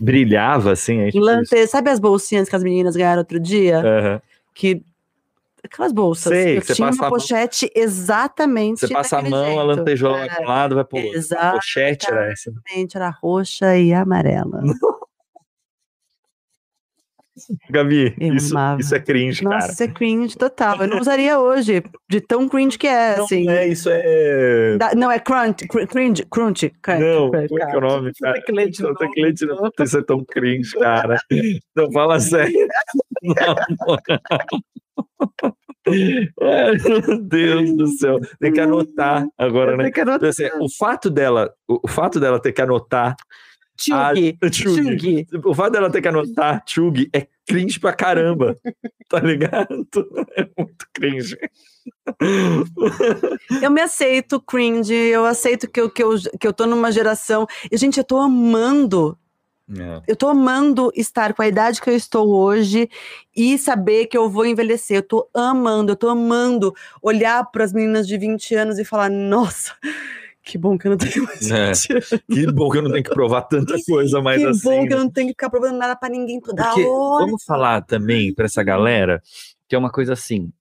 Brilhava 0.00 0.72
assim, 0.72 1.02
aí. 1.02 1.10
Lante... 1.14 1.66
Sabe 1.66 1.90
as 1.90 1.98
bolsinhas 1.98 2.48
que 2.48 2.56
as 2.56 2.62
meninas 2.62 2.96
ganharam 2.96 3.20
outro 3.20 3.40
dia? 3.40 3.78
Uhum. 3.78 4.20
Que 4.54 4.82
aquelas 5.64 5.92
bolsas. 5.92 6.32
Sei, 6.32 6.58
eu 6.58 6.62
você 6.62 6.74
tinha 6.74 6.88
passa 6.88 7.02
uma 7.02 7.08
pochete 7.10 7.70
exatamente. 7.74 8.80
Você 8.80 8.88
passa 8.88 9.18
a 9.18 9.22
mão, 9.22 9.44
jeito. 9.44 9.60
a 9.60 9.62
lantejola 9.62 10.18
é, 10.18 10.26
vai 10.26 10.36
pro 10.36 10.46
lado, 10.46 10.74
vai 10.74 10.84
pro 10.84 10.98
outro. 10.98 11.16
Exatamente, 11.16 11.48
a 11.48 11.52
pochete 11.52 12.10
era 12.10 12.32
essa. 12.32 12.52
Era 12.94 13.10
roxa 13.10 13.76
e 13.76 13.92
amarela. 13.92 14.60
Gabi, 17.70 18.14
isso, 18.20 18.54
isso 18.78 18.94
é 18.94 19.00
cringe, 19.00 19.44
Nossa, 19.44 19.58
cara. 19.58 19.72
isso 19.72 19.82
é 19.82 19.88
cringe 19.88 20.36
total. 20.36 20.80
Eu 20.80 20.88
não 20.88 21.00
usaria 21.00 21.38
hoje, 21.38 21.82
de 22.08 22.20
tão 22.20 22.48
cringe 22.48 22.78
que 22.78 22.86
é, 22.86 23.16
não 23.16 23.24
assim. 23.24 23.48
É, 23.48 23.68
isso 23.68 23.88
é. 23.90 24.76
Da, 24.78 24.94
não, 24.94 25.10
é 25.10 25.18
crunch, 25.18 25.66
cringe, 25.68 26.24
crunch. 26.24 26.70
crunch 26.82 27.00
não, 27.00 27.30
qual 27.30 27.70
é 27.70 27.76
o 27.76 27.80
nome, 27.80 28.12
cara? 28.20 28.34
Teclete, 28.34 28.82
não, 28.82 28.94
teclete 28.94 29.46
não 29.46 29.70
isso 29.80 29.98
é 29.98 30.02
tão 30.02 30.24
cringe, 30.24 30.72
cara. 30.72 31.18
Não 31.76 31.92
fala 31.92 32.18
sério. 32.18 32.66
Não, 33.22 33.54
meu 35.86 37.22
Deus 37.22 37.76
do 37.76 37.86
céu, 37.86 38.18
tem 38.40 38.52
que 38.52 38.60
anotar 38.60 39.26
agora, 39.38 39.76
né? 39.76 39.84
Tem 39.84 39.92
que 39.92 40.00
anotar. 40.00 40.28
Assim, 40.28 40.48
o 40.60 40.68
fato 40.68 41.10
dela, 41.10 41.52
o 41.68 41.88
fato 41.88 42.18
dela 42.18 42.40
ter 42.40 42.52
que 42.52 42.62
anotar 42.62 43.14
Chug. 43.78 44.38
Chug. 44.52 45.26
O 45.44 45.54
fato 45.54 45.72
dela 45.72 45.90
ter 45.90 46.02
que 46.02 46.08
anotar 46.08 46.62
Chug 46.66 47.08
é 47.12 47.26
cringe 47.46 47.78
pra 47.78 47.92
caramba. 47.92 48.56
tá 49.08 49.20
ligado? 49.20 49.86
É 50.36 50.48
muito 50.56 50.86
cringe. 50.92 51.36
Eu 53.62 53.70
me 53.70 53.80
aceito 53.80 54.40
cringe, 54.40 54.94
eu 54.94 55.24
aceito 55.24 55.70
que 55.70 55.80
eu, 55.80 55.90
que, 55.90 56.02
eu, 56.02 56.14
que 56.38 56.46
eu 56.46 56.52
tô 56.52 56.66
numa 56.66 56.90
geração. 56.90 57.46
E, 57.70 57.76
gente, 57.76 57.98
eu 57.98 58.04
tô 58.04 58.18
amando. 58.18 59.18
É. 59.68 60.02
Eu 60.06 60.14
tô 60.14 60.28
amando 60.28 60.92
estar 60.94 61.34
com 61.34 61.42
a 61.42 61.48
idade 61.48 61.80
que 61.80 61.90
eu 61.90 61.96
estou 61.96 62.28
hoje 62.28 62.88
e 63.34 63.58
saber 63.58 64.06
que 64.06 64.16
eu 64.16 64.30
vou 64.30 64.46
envelhecer. 64.46 64.98
Eu 64.98 65.02
tô 65.02 65.28
amando, 65.34 65.92
eu 65.92 65.96
tô 65.96 66.08
amando 66.08 66.72
olhar 67.02 67.44
para 67.50 67.64
as 67.64 67.72
meninas 67.72 68.06
de 68.06 68.16
20 68.16 68.54
anos 68.54 68.78
e 68.78 68.84
falar: 68.84 69.10
nossa, 69.10 69.72
que 70.46 70.56
bom 70.56 70.78
que 70.78 70.86
eu 70.86 70.92
não 70.92 70.96
tenho 70.96 71.24
mais 71.26 71.50
é, 71.50 71.72
Que 72.30 72.46
bom 72.52 72.70
que 72.70 72.78
eu 72.78 72.82
não 72.82 72.92
tenho 72.92 73.02
que 73.02 73.10
provar 73.10 73.42
tanta 73.42 73.74
coisa 73.84 74.22
mais 74.22 74.40
que 74.40 74.46
assim. 74.46 74.60
Que 74.60 74.64
bom 74.64 74.86
que 74.86 74.94
eu 74.94 74.98
não 74.98 75.10
tenho 75.10 75.26
que 75.26 75.32
ficar 75.32 75.50
provando 75.50 75.76
nada 75.76 75.96
para 75.96 76.08
ninguém 76.08 76.40
toda 76.40 76.64
Porque, 76.64 76.84
hora. 76.84 77.26
Vamos 77.26 77.42
falar 77.42 77.82
também 77.82 78.32
para 78.32 78.44
essa 78.44 78.62
galera 78.62 79.20
que 79.68 79.74
é 79.74 79.78
uma 79.78 79.90
coisa 79.90 80.12
assim. 80.12 80.52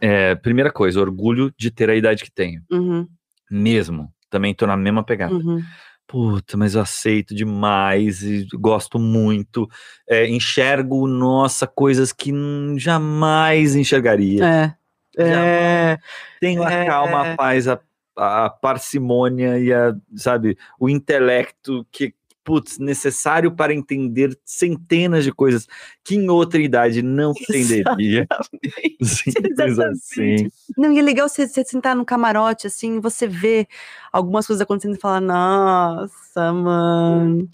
É, 0.00 0.34
primeira 0.34 0.72
coisa, 0.72 0.98
orgulho 0.98 1.52
de 1.58 1.70
ter 1.70 1.90
a 1.90 1.94
idade 1.94 2.24
que 2.24 2.30
tenho. 2.30 2.62
Uhum. 2.72 3.06
Mesmo. 3.50 4.10
Também 4.30 4.54
tô 4.54 4.66
na 4.66 4.78
mesma 4.78 5.04
pegada. 5.04 5.34
Uhum. 5.34 5.62
Puta, 6.06 6.56
mas 6.56 6.74
eu 6.74 6.80
aceito 6.80 7.34
demais 7.34 8.22
e 8.22 8.46
gosto 8.54 8.98
muito. 8.98 9.68
É, 10.08 10.26
enxergo, 10.26 11.06
nossa, 11.06 11.66
coisas 11.66 12.12
que 12.12 12.32
jamais 12.78 13.76
enxergaria. 13.76 14.44
É. 14.44 14.74
É. 15.16 15.98
Tenho 16.40 16.62
a 16.62 16.72
é, 16.72 16.86
calma, 16.86 17.32
a 17.32 17.36
paz, 17.36 17.68
a 17.68 17.78
a 18.16 18.48
parcimônia 18.50 19.58
e 19.58 19.72
a, 19.72 19.94
sabe, 20.14 20.56
o 20.78 20.88
intelecto 20.88 21.86
que, 21.90 22.14
putz, 22.44 22.78
necessário 22.78 23.50
para 23.50 23.72
entender 23.72 24.38
centenas 24.44 25.24
de 25.24 25.32
coisas 25.32 25.66
que 26.04 26.14
em 26.14 26.28
outra 26.28 26.60
idade 26.60 27.00
não 27.02 27.32
entenderia. 27.32 28.26
Simples 29.02 29.78
assim. 29.78 30.48
Não, 30.76 30.92
e 30.92 30.98
é 30.98 31.02
legal 31.02 31.26
você, 31.28 31.48
você 31.48 31.64
sentar 31.64 31.96
no 31.96 32.04
camarote, 32.04 32.66
assim, 32.66 33.00
você 33.00 33.26
vê 33.26 33.66
algumas 34.12 34.46
coisas 34.46 34.60
acontecendo 34.60 34.94
e 34.96 35.00
falar, 35.00 35.20
nossa, 35.22 36.52
mano. 36.52 37.48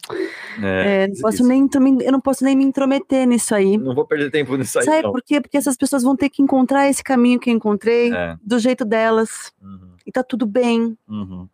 É, 0.60 1.06
não 1.06 1.14
posso 1.20 1.46
nem, 1.46 1.68
eu 2.02 2.12
não 2.12 2.20
posso 2.20 2.44
nem 2.44 2.56
me 2.56 2.64
intrometer 2.64 3.26
nisso 3.26 3.54
aí. 3.54 3.78
Não 3.78 3.94
vou 3.94 4.04
perder 4.04 4.30
tempo 4.30 4.56
nisso 4.56 4.78
aí. 4.80 4.84
Sabe 4.84 5.02
não. 5.02 5.12
por 5.12 5.22
quê? 5.22 5.40
Porque 5.40 5.56
essas 5.56 5.76
pessoas 5.76 6.02
vão 6.02 6.16
ter 6.16 6.28
que 6.28 6.42
encontrar 6.42 6.88
esse 6.90 7.02
caminho 7.02 7.38
que 7.38 7.48
eu 7.48 7.54
encontrei 7.54 8.12
É. 8.12 8.36
do 8.42 8.58
jeito 8.58 8.84
delas. 8.84 9.52
Uhum, 9.62 9.89
E 10.06 10.12
tá 10.12 10.22
tudo 10.22 10.46
bem. 10.46 10.96
uhum. 11.08 11.48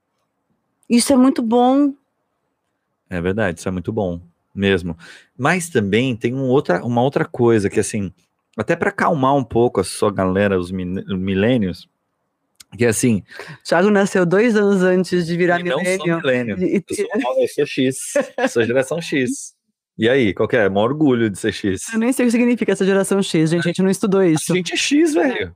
Isso 0.88 1.12
é 1.12 1.16
muito 1.16 1.42
bom. 1.42 1.92
É 3.11 3.20
verdade, 3.20 3.59
isso 3.59 3.68
é 3.68 3.72
muito 3.72 3.92
bom 3.92 4.20
mesmo. 4.55 4.97
Mas 5.36 5.68
também 5.68 6.16
tem 6.16 6.32
um 6.34 6.44
outra, 6.49 6.84
uma 6.84 7.03
outra 7.03 7.24
coisa 7.24 7.68
que, 7.68 7.80
assim, 7.80 8.12
até 8.57 8.74
para 8.76 8.90
acalmar 8.90 9.34
um 9.34 9.44
pouco 9.44 9.80
a 9.80 9.84
sua 9.84 10.12
galera, 10.12 10.59
os 10.59 10.70
milênios, 10.70 11.88
que 12.76 12.84
assim, 12.86 13.22
Thiago 13.64 13.90
nasceu 13.90 14.24
dois 14.26 14.57
anos 14.57 14.82
antes 14.82 15.26
de 15.26 15.36
virar 15.36 15.59
milênio. 15.62 16.16
milênio, 16.18 16.59
E- 16.64 16.84
eu 16.88 16.97
sou, 17.20 17.42
eu 17.42 17.49
sou 17.49 17.66
X, 17.66 17.97
sou 18.53 18.62
geração 18.64 19.01
X. 19.01 19.55
E 19.99 20.09
aí, 20.09 20.34
qual 20.34 20.49
que 20.49 20.57
é? 20.57 20.68
Maior 20.68 20.90
orgulho 20.90 21.30
de 21.30 21.38
ser 21.38 21.53
X. 21.53 21.92
Eu 21.92 21.99
nem 21.99 22.12
sei 22.12 22.26
o 22.26 22.28
que 22.28 22.32
significa 22.32 22.72
essa 22.72 22.84
geração 22.84 23.22
X, 23.22 23.51
gente. 23.51 23.61
A 23.64 23.68
gente 23.68 23.82
não 23.82 23.88
estudou 23.90 24.20
A 24.20 24.26
isso. 24.26 24.55
gente 24.55 24.72
é 24.74 24.76
X, 24.76 25.14
velho. 25.14 25.53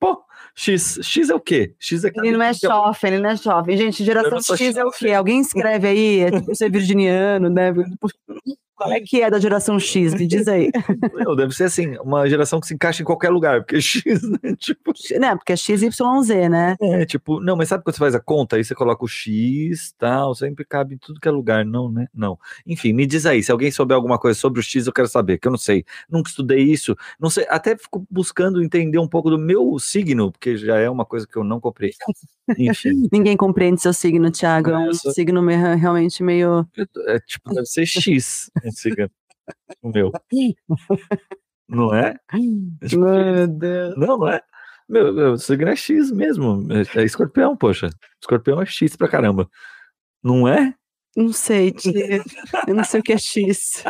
Pô, 0.00 0.22
X, 0.54 0.98
X 1.02 1.30
é 1.30 1.34
o 1.34 1.40
quê? 1.40 1.74
X 1.78 2.04
é 2.04 2.10
Ele 2.16 2.36
não 2.36 2.44
é 2.44 2.52
jovem, 2.52 3.12
ele 3.12 3.22
não 3.22 3.30
é 3.30 3.36
jovem. 3.36 3.76
Gente, 3.76 4.04
geração 4.04 4.56
X 4.56 4.76
é 4.76 4.84
o 4.84 4.90
quê? 4.90 5.12
Alguém 5.12 5.40
escreve 5.40 5.88
aí, 5.88 6.20
é 6.20 6.30
tipo 6.30 6.54
ser 6.54 6.70
virginiano, 6.70 7.48
né? 7.48 7.72
Qual 8.80 8.92
é 8.92 8.98
que 8.98 9.20
é 9.20 9.28
da 9.28 9.38
geração 9.38 9.78
X? 9.78 10.14
Me 10.14 10.26
diz 10.26 10.48
aí. 10.48 10.70
Não, 11.12 11.36
deve 11.36 11.54
ser 11.54 11.64
assim, 11.64 11.98
uma 11.98 12.26
geração 12.26 12.58
que 12.58 12.66
se 12.66 12.72
encaixa 12.72 13.02
em 13.02 13.04
qualquer 13.04 13.28
lugar, 13.28 13.60
porque 13.60 13.78
X, 13.78 14.22
né? 14.22 14.38
Tipo, 14.56 14.94
né? 15.18 15.36
Porque 15.36 15.52
é 15.52 15.56
XYZ, 15.56 16.48
né? 16.50 16.76
É, 16.80 17.04
tipo, 17.04 17.40
não, 17.40 17.56
mas 17.56 17.68
sabe 17.68 17.84
quando 17.84 17.94
você 17.94 17.98
faz 17.98 18.14
a 18.14 18.20
conta? 18.20 18.56
Aí 18.56 18.64
você 18.64 18.74
coloca 18.74 19.04
o 19.04 19.08
X, 19.08 19.94
tal, 19.98 20.34
sempre 20.34 20.64
cabe 20.64 20.94
em 20.94 20.98
tudo 20.98 21.20
que 21.20 21.28
é 21.28 21.30
lugar, 21.30 21.62
não, 21.62 21.90
né? 21.90 22.06
Não. 22.14 22.38
Enfim, 22.66 22.94
me 22.94 23.04
diz 23.04 23.26
aí, 23.26 23.42
se 23.42 23.52
alguém 23.52 23.70
souber 23.70 23.94
alguma 23.94 24.18
coisa 24.18 24.38
sobre 24.38 24.60
o 24.60 24.62
X, 24.62 24.86
eu 24.86 24.92
quero 24.94 25.08
saber, 25.08 25.38
que 25.38 25.46
eu 25.46 25.50
não 25.50 25.58
sei. 25.58 25.84
Nunca 26.08 26.30
estudei 26.30 26.60
isso, 26.60 26.96
não 27.18 27.28
sei, 27.28 27.46
até 27.50 27.76
fico 27.76 28.06
buscando 28.10 28.62
entender 28.62 28.98
um 28.98 29.08
pouco 29.08 29.28
do 29.28 29.38
meu 29.38 29.78
signo, 29.78 30.32
porque 30.32 30.56
já 30.56 30.78
é 30.78 30.88
uma 30.88 31.04
coisa 31.04 31.26
que 31.26 31.36
eu 31.36 31.44
não 31.44 31.60
comprei. 31.60 31.90
Enfim, 32.58 33.08
Ninguém 33.12 33.36
compreende 33.36 33.80
seu 33.80 33.92
signo, 33.92 34.30
Thiago. 34.30 34.70
É 34.70 34.78
um 34.78 34.92
signo 34.92 35.42
meio- 35.42 35.76
realmente 35.76 36.22
meio. 36.22 36.66
é, 37.06 37.18
tipo, 37.20 37.52
deve 37.54 37.66
ser 37.66 37.86
X, 37.86 38.50
o 39.82 39.88
meu. 39.90 40.10
Não 41.68 41.94
é? 41.94 42.16
É 42.82 42.86
tipo 42.88 43.02
Meu 43.02 43.46
Deus. 43.46 43.94
Não, 43.96 44.18
não 44.18 44.28
é. 44.28 44.40
Meu, 44.88 45.12
meu 45.12 45.36
signo 45.38 45.68
é 45.68 45.76
X 45.76 46.10
mesmo. 46.10 46.66
É, 46.72 47.00
é 47.00 47.04
escorpião, 47.04 47.56
poxa. 47.56 47.90
Escorpião 48.20 48.60
é 48.60 48.66
X 48.66 48.96
pra 48.96 49.06
caramba. 49.08 49.48
Não 50.22 50.48
é? 50.48 50.74
Não 51.16 51.32
sei, 51.32 51.70
tia. 51.72 52.22
Eu 52.66 52.74
não 52.74 52.84
sei 52.84 53.00
o 53.00 53.02
que 53.02 53.12
é 53.12 53.18
X. 53.18 53.84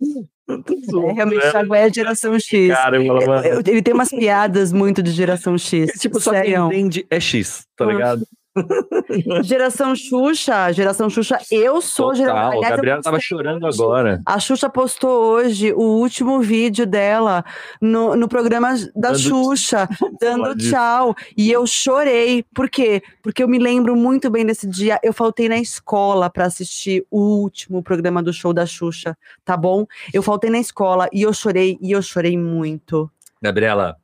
É, 0.00 0.90
zoando, 0.90 1.14
realmente, 1.14 1.44
né? 1.44 1.50
Thiago 1.50 1.74
é 1.74 1.84
a 1.84 1.88
geração 1.88 2.38
X. 2.38 2.68
Cara, 2.74 3.04
falava. 3.04 3.46
Eu- 3.46 3.60
Ele 3.66 3.82
tem 3.82 3.94
umas 3.94 4.08
piadas 4.10 4.72
muito 4.72 5.02
de 5.02 5.10
geração 5.12 5.56
X. 5.56 5.92
Tipo, 6.00 6.18
só 6.20 6.32
quem 6.32 6.40
Sério. 6.50 6.66
entende 6.66 7.06
é 7.10 7.20
X, 7.20 7.64
tá 7.76 7.84
ligado? 7.86 8.26
Geração 9.42 9.94
Xuxa, 9.94 10.72
geração 10.72 11.08
Xuxa, 11.08 11.38
eu 11.50 11.80
sou 11.80 12.14
geração. 12.14 12.36
Total, 12.36 12.50
a 12.52 12.56
Aliás, 12.56 12.70
Gabriela 12.76 13.02
tava 13.02 13.18
chorando 13.20 13.64
hoje. 13.66 13.80
agora. 13.82 14.22
A 14.26 14.38
Xuxa 14.38 14.68
postou 14.68 15.22
hoje 15.24 15.72
o 15.72 15.80
último 15.82 16.40
vídeo 16.40 16.86
dela 16.86 17.44
no, 17.80 18.16
no 18.16 18.28
programa 18.28 18.74
da 18.94 19.10
Dando- 19.12 19.18
Xuxa, 19.18 19.88
dando 20.20 20.56
tchau. 20.56 21.14
E 21.36 21.50
eu 21.50 21.66
chorei. 21.66 22.44
Por 22.54 22.68
quê? 22.68 23.02
Porque 23.22 23.42
eu 23.42 23.48
me 23.48 23.58
lembro 23.58 23.94
muito 23.96 24.30
bem 24.30 24.44
desse 24.44 24.66
dia. 24.66 24.98
Eu 25.02 25.12
faltei 25.12 25.48
na 25.48 25.58
escola 25.58 26.28
para 26.30 26.46
assistir 26.46 27.04
o 27.10 27.20
último 27.40 27.82
programa 27.82 28.22
do 28.22 28.32
show 28.32 28.52
da 28.52 28.66
Xuxa, 28.66 29.16
tá 29.44 29.56
bom? 29.56 29.86
Eu 30.12 30.22
faltei 30.22 30.50
na 30.50 30.58
escola 30.58 31.08
e 31.12 31.22
eu 31.22 31.32
chorei, 31.32 31.78
e 31.80 31.92
eu 31.92 32.02
chorei 32.02 32.36
muito. 32.36 33.10
Gabriela, 33.42 33.96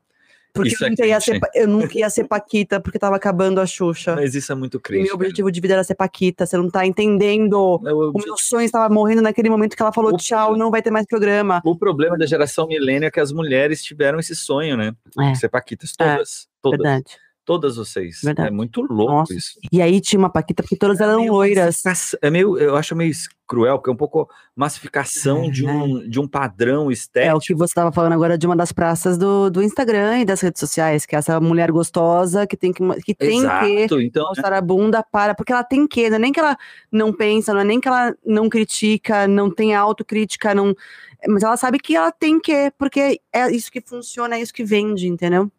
Porque 0.57 0.71
Isso 0.71 0.83
eu, 0.83 0.87
é 0.87 0.91
nunca 0.91 1.07
ia 1.07 1.21
ser, 1.21 1.41
eu 1.55 1.69
nunca 1.69 1.99
ia 1.99 2.11
ser 2.11 2.25
Paquita, 2.25 2.81
porque 2.81 2.99
tava 2.99 3.17
acabando 3.17 3.61
a 3.61 3.67
Xuxa. 3.67 4.15
mas 4.15 4.35
isso 4.35 4.51
é 4.51 4.55
muito 4.55 4.81
cringe. 4.81 5.05
meu 5.05 5.15
objetivo 5.15 5.51
de 5.53 5.61
vida 5.61 5.75
era 5.75 5.85
ser 5.85 5.95
Paquita, 5.95 6.47
você 6.47 6.57
não 6.57 6.69
tá 6.71 6.87
entendendo. 6.87 7.55
O, 7.55 8.11
O 8.11 8.23
meu 8.23 8.37
sonho 8.37 8.65
estava 8.65 8.93
morrendo 8.93 9.23
naquele 9.23 9.49
momento 9.51 9.77
que 9.77 9.83
ela 9.83 9.93
falou 9.93 10.15
O 10.15 10.17
tchau, 10.17 10.57
não 10.57 10.71
vai 10.71 10.83
ter 10.83 10.91
mais 10.91 11.07
programa. 11.07 11.61
o 11.65 11.77
problema 11.77 12.17
da 12.17 12.27
geração 12.27 12.67
milênio 12.67 13.07
é 13.07 13.11
que 13.11 13.21
as 13.21 13.33
mulheres 13.33 13.83
tiveram 13.83 14.19
esse 14.19 14.35
sonho, 14.35 14.77
né? 14.77 14.93
É. 15.21 15.35
Ser 15.35 15.49
paquitas, 15.49 15.93
todas. 15.97 16.49
Todas. 16.63 16.79
Verdade. 16.81 17.26
Todas 17.47 17.77
vocês. 17.77 18.21
Verdade. 18.25 18.49
É 18.49 18.51
muito 18.51 18.83
louco 18.83 19.13
Nossa. 19.13 19.33
isso. 19.33 19.53
E 19.71 19.81
aí 19.81 20.01
tinha 20.01 20.19
uma 20.19 20.29
Paquita, 20.29 20.65
porque 20.65 20.77
todas 20.77 21.01
eram 21.01 21.21
meio 21.21 21.33
loiras. 21.33 21.81
É 22.21 22.29
meio, 22.29 22.59
eu 22.59 22.77
acho 22.77 22.97
meio 22.97 23.13
cruel, 23.47 23.79
porque 23.79 23.89
é 23.89 23.93
um 23.93 23.97
pouco 23.97 24.29
massificação 24.57 25.49
de, 25.49 25.65
um, 25.65 26.09
de 26.09 26.19
um 26.19 26.27
padrão 26.27 26.83
É 26.83 26.87
o 26.87 26.91
estético. 26.91 27.41
que 27.47 27.55
você 27.55 27.71
estava 27.71 27.93
falando 27.93 28.15
agora 28.15 28.37
de 28.37 28.47
uma 28.47 28.57
das 28.57 28.73
praças 28.73 29.17
do, 29.17 29.49
do 29.49 29.63
Instagram 29.63 30.19
e 30.19 30.25
das 30.25 30.41
redes 30.41 30.59
sociais, 30.59 31.07
que 31.07 31.15
é 31.15 31.19
essa 31.19 31.39
mulher 31.41 31.71
gostosa 31.71 32.47
que 32.47 32.57
tem 32.57 32.73
que, 32.73 32.83
que, 33.03 33.15
tem 33.15 33.41
que 33.41 33.47
Exato, 33.47 34.01
então, 34.01 34.25
né? 34.25 34.29
mostrar 34.31 34.53
a 34.53 34.61
bunda 34.61 35.05
para. 35.05 35.35
Porque 35.35 35.53
ela 35.53 35.63
tem 35.63 35.87
que, 35.87 36.11
não 36.11 36.17
é 36.17 36.19
nem 36.19 36.33
que 36.33 36.41
ela 36.41 36.57
não 36.91 37.13
pensa, 37.13 37.55
não 37.55 37.61
é 37.61 37.65
nem 37.65 37.81
que 37.81 37.87
ela 37.87 38.13
não 38.25 38.49
critica, 38.49 39.29
não 39.29 39.49
tem 39.49 39.73
autocrítica, 39.73 40.53
não. 40.53 40.75
Mas 41.29 41.43
ela 41.43 41.57
sabe 41.57 41.79
que 41.79 41.95
ela 41.97 42.11
tem 42.13 42.39
que, 42.41 42.71
porque 42.79 43.21
é 43.33 43.51
isso 43.51 43.71
que 43.71 43.81
funciona, 43.81 44.37
é 44.37 44.41
isso 44.41 44.53
que 44.53 44.65
vende, 44.65 45.07
entendeu? 45.09 45.51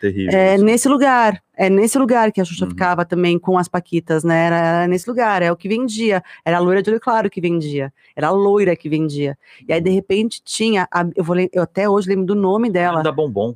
terrível. 0.00 0.32
É 0.38 0.54
isso. 0.54 0.64
nesse 0.64 0.88
lugar, 0.88 1.42
é 1.56 1.68
nesse 1.68 1.98
lugar 1.98 2.30
que 2.30 2.40
a 2.40 2.44
Xuxa 2.44 2.64
Uhum. 2.64 2.70
ficava 2.70 3.04
também 3.04 3.36
com 3.38 3.58
as 3.58 3.66
Paquitas, 3.68 4.22
né? 4.22 4.46
Era, 4.46 4.56
era 4.56 4.86
nesse 4.86 5.08
lugar, 5.08 5.42
é 5.42 5.50
o 5.50 5.56
que 5.56 5.68
vendia. 5.68 6.22
Era 6.44 6.58
a 6.58 6.60
loira 6.60 6.80
de 6.82 6.90
olho 6.90 7.00
claro 7.00 7.28
que 7.28 7.40
vendia. 7.40 7.92
Era 8.14 8.28
a 8.28 8.30
loira 8.30 8.76
que 8.76 8.88
vendia. 8.88 9.36
E 9.66 9.72
aí, 9.72 9.80
de 9.80 9.90
repente, 9.90 10.40
tinha. 10.44 10.86
a- 10.92 11.04
eu, 11.16 11.24
vou, 11.24 11.34
eu 11.52 11.62
até 11.62 11.88
hoje 11.88 12.08
lembro 12.08 12.24
do 12.26 12.34
nome 12.36 12.70
dela. 12.70 13.02
Da 13.02 13.10
bombom. 13.10 13.54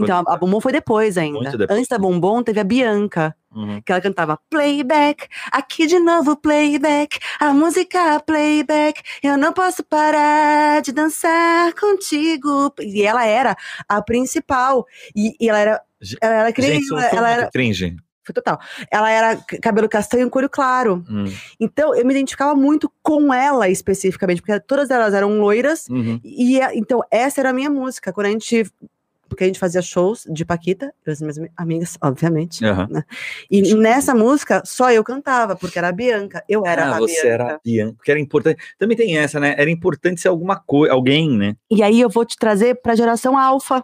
Então, 0.00 0.22
a, 0.26 0.34
a 0.34 0.36
Bombom 0.36 0.60
foi 0.60 0.72
depois 0.72 1.18
ainda. 1.18 1.50
Depois. 1.50 1.70
Antes 1.78 1.88
da 1.88 1.98
Bombom, 1.98 2.42
teve 2.42 2.58
a 2.58 2.64
Bianca, 2.64 3.36
Uhum. 3.54 3.80
que 3.84 3.92
ela 3.92 4.00
cantava 4.00 4.38
playback, 4.48 5.26
aqui 5.50 5.86
de 5.86 5.98
novo 5.98 6.36
playback, 6.36 7.18
a 7.38 7.52
música 7.52 8.18
playback, 8.20 9.00
eu 9.22 9.36
não 9.36 9.52
posso 9.52 9.82
parar 9.84 10.80
de 10.82 10.92
dançar 10.92 11.72
contigo. 11.74 12.72
E 12.80 13.02
ela 13.02 13.24
era 13.26 13.56
a 13.88 14.00
principal. 14.02 14.86
E, 15.14 15.34
e 15.40 15.48
ela 15.48 15.58
era. 15.58 15.82
Ela 16.20 16.34
era 16.34 16.54
nem- 16.58 16.72
Gente, 16.72 16.92
ela, 16.92 17.02
foi 17.08 17.18
ela 17.18 17.30
era. 17.30 17.50
cringe. 17.50 17.96
Foi 18.24 18.32
total. 18.32 18.60
Ela 18.88 19.10
era 19.10 19.36
cabelo 19.60 19.88
castanho 19.88 20.28
e 20.28 20.30
couro 20.30 20.48
claro. 20.48 21.04
Hum. 21.10 21.24
Então, 21.58 21.92
eu 21.92 22.06
me 22.06 22.12
identificava 22.14 22.54
muito 22.54 22.88
com 23.02 23.34
ela 23.34 23.68
especificamente, 23.68 24.40
porque 24.40 24.60
todas 24.60 24.90
elas 24.90 25.12
eram 25.12 25.40
loiras. 25.40 25.88
Uhum. 25.88 26.20
E 26.22 26.60
então, 26.74 27.02
essa 27.10 27.40
era 27.40 27.50
a 27.50 27.52
minha 27.52 27.68
música. 27.68 28.12
Quando 28.12 28.26
a 28.26 28.30
gente. 28.30 28.64
Porque 29.32 29.44
a 29.44 29.46
gente 29.46 29.58
fazia 29.58 29.80
shows 29.80 30.26
de 30.30 30.44
Paquita, 30.44 30.92
eu 31.06 31.10
e 31.10 31.12
as 31.12 31.20
minhas 31.22 31.38
ami- 31.38 31.50
amigas, 31.56 31.96
obviamente. 32.02 32.62
Aham. 32.64 33.02
E 33.50 33.74
nessa 33.74 34.14
música, 34.14 34.62
só 34.66 34.92
eu 34.92 35.02
cantava, 35.02 35.56
porque 35.56 35.78
era 35.78 35.88
a 35.88 35.92
Bianca. 35.92 36.44
Eu 36.46 36.66
era 36.66 36.84
ah, 36.84 36.96
a 36.96 36.98
você 37.00 37.14
Bianca. 37.14 37.28
era 37.28 37.54
a 37.54 37.60
Bianca, 37.64 37.94
porque 37.96 38.10
era 38.10 38.20
importante. 38.20 38.62
Também 38.78 38.96
tem 38.96 39.16
essa, 39.16 39.40
né? 39.40 39.54
Era 39.56 39.70
importante 39.70 40.20
ser 40.20 40.28
alguma 40.28 40.56
coisa, 40.56 40.92
alguém, 40.92 41.30
né? 41.30 41.56
E 41.70 41.82
aí 41.82 41.98
eu 42.00 42.10
vou 42.10 42.24
te 42.26 42.36
trazer 42.36 42.74
pra 42.82 42.94
geração 42.94 43.38
Alpha, 43.38 43.82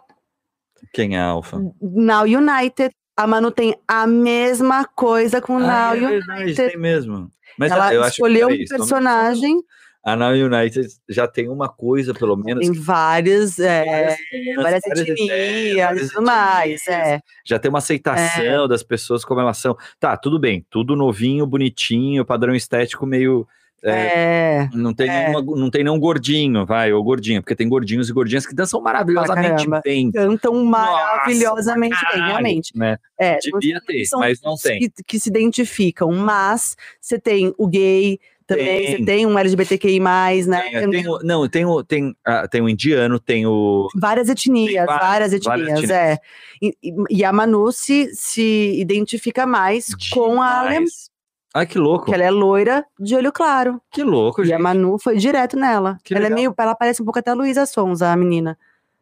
Quem 0.93 1.15
é 1.15 1.19
a 1.19 1.25
Alfa? 1.25 1.57
Now 1.81 2.23
United. 2.23 2.91
A 3.17 3.27
Manu 3.27 3.51
tem 3.51 3.75
a 3.87 4.07
mesma 4.07 4.85
coisa 4.85 5.41
com 5.41 5.57
Ah, 5.57 5.93
Now 5.93 5.95
é 5.95 6.09
verdade, 6.09 6.41
United. 6.43 6.69
tem 6.69 6.77
mesmo. 6.79 7.29
Mas 7.57 7.71
Ela 7.71 7.93
eu 7.93 8.01
acho 8.01 8.11
que, 8.11 8.21
escolheu 8.21 8.47
um 8.47 8.65
personagem, 8.69 9.59
A 10.03 10.15
Now 10.15 10.31
United 10.31 10.87
já 11.09 11.27
tem 11.27 11.49
uma 11.49 11.67
coisa, 11.67 12.13
pelo 12.13 12.35
menos. 12.37 12.65
tem 12.65 12.73
vários, 12.73 13.59
é, 13.59 13.83
várias, 13.85 14.17
várias 14.55 14.81
várias 14.85 15.07
etnias 15.09 15.77
várias 15.77 16.07
e 16.07 16.13
tudo 16.13 16.25
mais. 16.25 16.87
É. 16.87 17.19
Já 17.45 17.59
tem 17.59 17.69
uma 17.69 17.79
aceitação 17.79 18.67
das 18.67 18.81
pessoas 18.81 19.25
como 19.25 19.41
elas 19.41 19.57
são. 19.57 19.75
Tá, 19.99 20.15
tudo 20.15 20.39
bem, 20.39 20.65
tudo 20.69 20.95
novinho, 20.95 21.45
bonitinho, 21.45 22.23
padrão 22.25 22.55
estético 22.55 23.05
meio. 23.05 23.45
é, 23.83 23.91
É. 23.91 24.69
Não 24.73 24.93
tem, 24.93 25.09
É. 25.09 25.29
nenhuma, 25.29 25.55
não 25.57 25.69
tem 25.69 25.83
nenhum 25.83 25.99
gordinho, 25.99 26.65
vai, 26.65 26.91
ou 26.93 27.03
gordinha, 27.03 27.41
porque 27.41 27.55
tem 27.55 27.67
gordinhos 27.67 28.09
e 28.09 28.13
gordinhas 28.13 28.45
que 28.45 28.55
dançam 28.55 28.81
maravilhosamente 28.81 29.65
caramba. 29.65 29.81
bem. 29.83 30.11
Cantam 30.11 30.63
maravilhosamente 30.65 31.95
bem, 31.95 32.11
Caralho, 32.11 32.27
realmente. 32.27 32.77
Né? 32.77 32.97
É, 33.17 33.37
Devia 33.37 33.81
ter, 33.81 34.03
mas 34.13 34.41
não 34.41 34.55
tem. 34.55 34.79
Que, 34.79 34.91
que 35.05 35.19
se 35.19 35.29
identificam, 35.29 36.11
mas 36.13 36.75
você 37.01 37.19
tem 37.19 37.53
o 37.57 37.67
gay, 37.67 38.19
também. 38.49 38.65
Tem. 38.85 38.97
Você 38.97 39.05
tem 39.05 39.25
um 39.25 39.37
LGBTQI, 39.39 39.99
né? 40.47 40.61
Tem, 40.71 40.89
tem 40.89 41.07
o- 41.07 41.19
não, 41.23 41.47
tem 41.47 41.65
o, 41.65 41.83
tem, 41.83 42.15
ah, 42.25 42.47
tem 42.47 42.61
o 42.61 42.67
indiano, 42.67 43.19
tem 43.19 43.45
o. 43.47 43.87
Várias 43.95 44.27
etnias, 44.29 44.85
várias- 44.85 45.07
várias 45.31 45.43
várias 45.43 45.67
etnias, 45.69 45.79
etnias. 45.83 45.89
é. 45.91 46.17
E, 46.61 46.75
e- 46.83 46.93
e 47.19 47.23
a 47.23 47.31
Manu 47.31 47.71
se, 47.71 48.09
se 48.13 48.79
identifica 48.79 49.45
mais 49.45 49.93
com 50.11 50.41
a 50.41 50.59
alemã, 50.59 50.73
demais. 50.73 51.09
Ai, 51.53 51.65
que 51.65 51.79
louco. 51.79 52.05
que 52.05 52.13
ela 52.13 52.23
é 52.23 52.29
loira 52.29 52.85
de 52.99 53.15
olho 53.15 53.31
claro. 53.31 53.81
Que 53.91 54.03
louco, 54.03 54.41
E 54.41 54.45
gente. 54.45 54.53
a 54.55 54.59
Manu 54.59 54.99
foi 54.99 55.17
direto 55.17 55.57
nela. 55.57 55.97
Que 56.03 56.13
ela 56.13 56.25
é 56.25 56.29
legal. 56.29 56.37
meio, 56.37 56.53
ela 56.57 56.75
parece 56.75 57.01
um 57.01 57.05
pouco 57.05 57.17
até 57.19 57.31
a 57.31 57.33
Luísa 57.33 57.65
Sonza, 57.65 58.11
a 58.11 58.15
menina. 58.15 58.57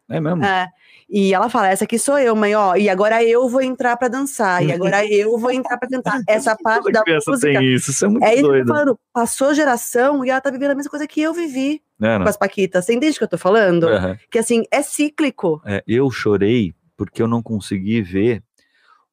É 0.09 0.21
mesmo? 0.21 0.43
É. 0.45 0.67
E 1.09 1.33
ela 1.33 1.49
fala: 1.49 1.69
essa 1.69 1.85
aqui 1.85 1.97
sou 1.97 2.19
eu, 2.19 2.35
mãe, 2.35 2.53
ó. 2.53 2.75
E 2.75 2.89
agora 2.89 3.23
eu 3.23 3.47
vou 3.47 3.61
entrar 3.61 3.95
pra 3.95 4.07
dançar. 4.09 4.63
E 4.63 4.71
agora 4.71 5.05
eu 5.07 5.37
vou 5.37 5.51
entrar 5.51 5.77
pra 5.77 5.87
cantar. 5.87 6.21
Essa 6.27 6.55
parte 6.55 6.91
da 6.91 7.01
música. 7.07 7.39
tem 7.39 7.73
isso, 7.73 7.91
isso 7.91 8.05
é 8.05 8.09
muito 8.09 8.23
É 8.23 8.33
isso 8.33 8.43
doido. 8.43 8.67
falando. 8.67 8.99
Passou 9.13 9.53
geração 9.53 10.25
e 10.25 10.29
ela 10.29 10.41
tá 10.41 10.49
vivendo 10.51 10.71
a 10.71 10.75
mesma 10.75 10.89
coisa 10.89 11.07
que 11.07 11.21
eu 11.21 11.33
vivi 11.33 11.81
não? 11.97 12.23
com 12.23 12.29
as 12.29 12.35
Paquitas. 12.37 12.83
Você 12.85 12.93
entende 12.93 13.15
o 13.15 13.17
que 13.19 13.23
eu 13.23 13.29
tô 13.29 13.37
falando? 13.37 13.87
Aham. 13.87 14.17
Que 14.29 14.39
assim, 14.39 14.63
é 14.69 14.81
cíclico. 14.81 15.61
É, 15.65 15.81
eu 15.87 16.11
chorei 16.11 16.75
porque 16.97 17.21
eu 17.21 17.27
não 17.27 17.41
consegui 17.41 18.01
ver 18.01 18.43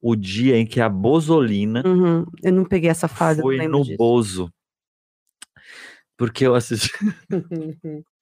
o 0.01 0.15
dia 0.15 0.57
em 0.57 0.65
que 0.65 0.81
a 0.81 0.89
Bozolina 0.89 1.81
Uhum. 1.85 2.25
Eu 2.43 2.51
não 2.51 2.65
peguei 2.65 2.89
essa 2.89 3.07
fase, 3.07 3.41
foi 3.41 3.67
no 3.67 3.83
disso. 3.83 3.97
Bozo. 3.97 4.51
Porque 6.17 6.45
eu 6.45 6.55
assisti. 6.55 6.91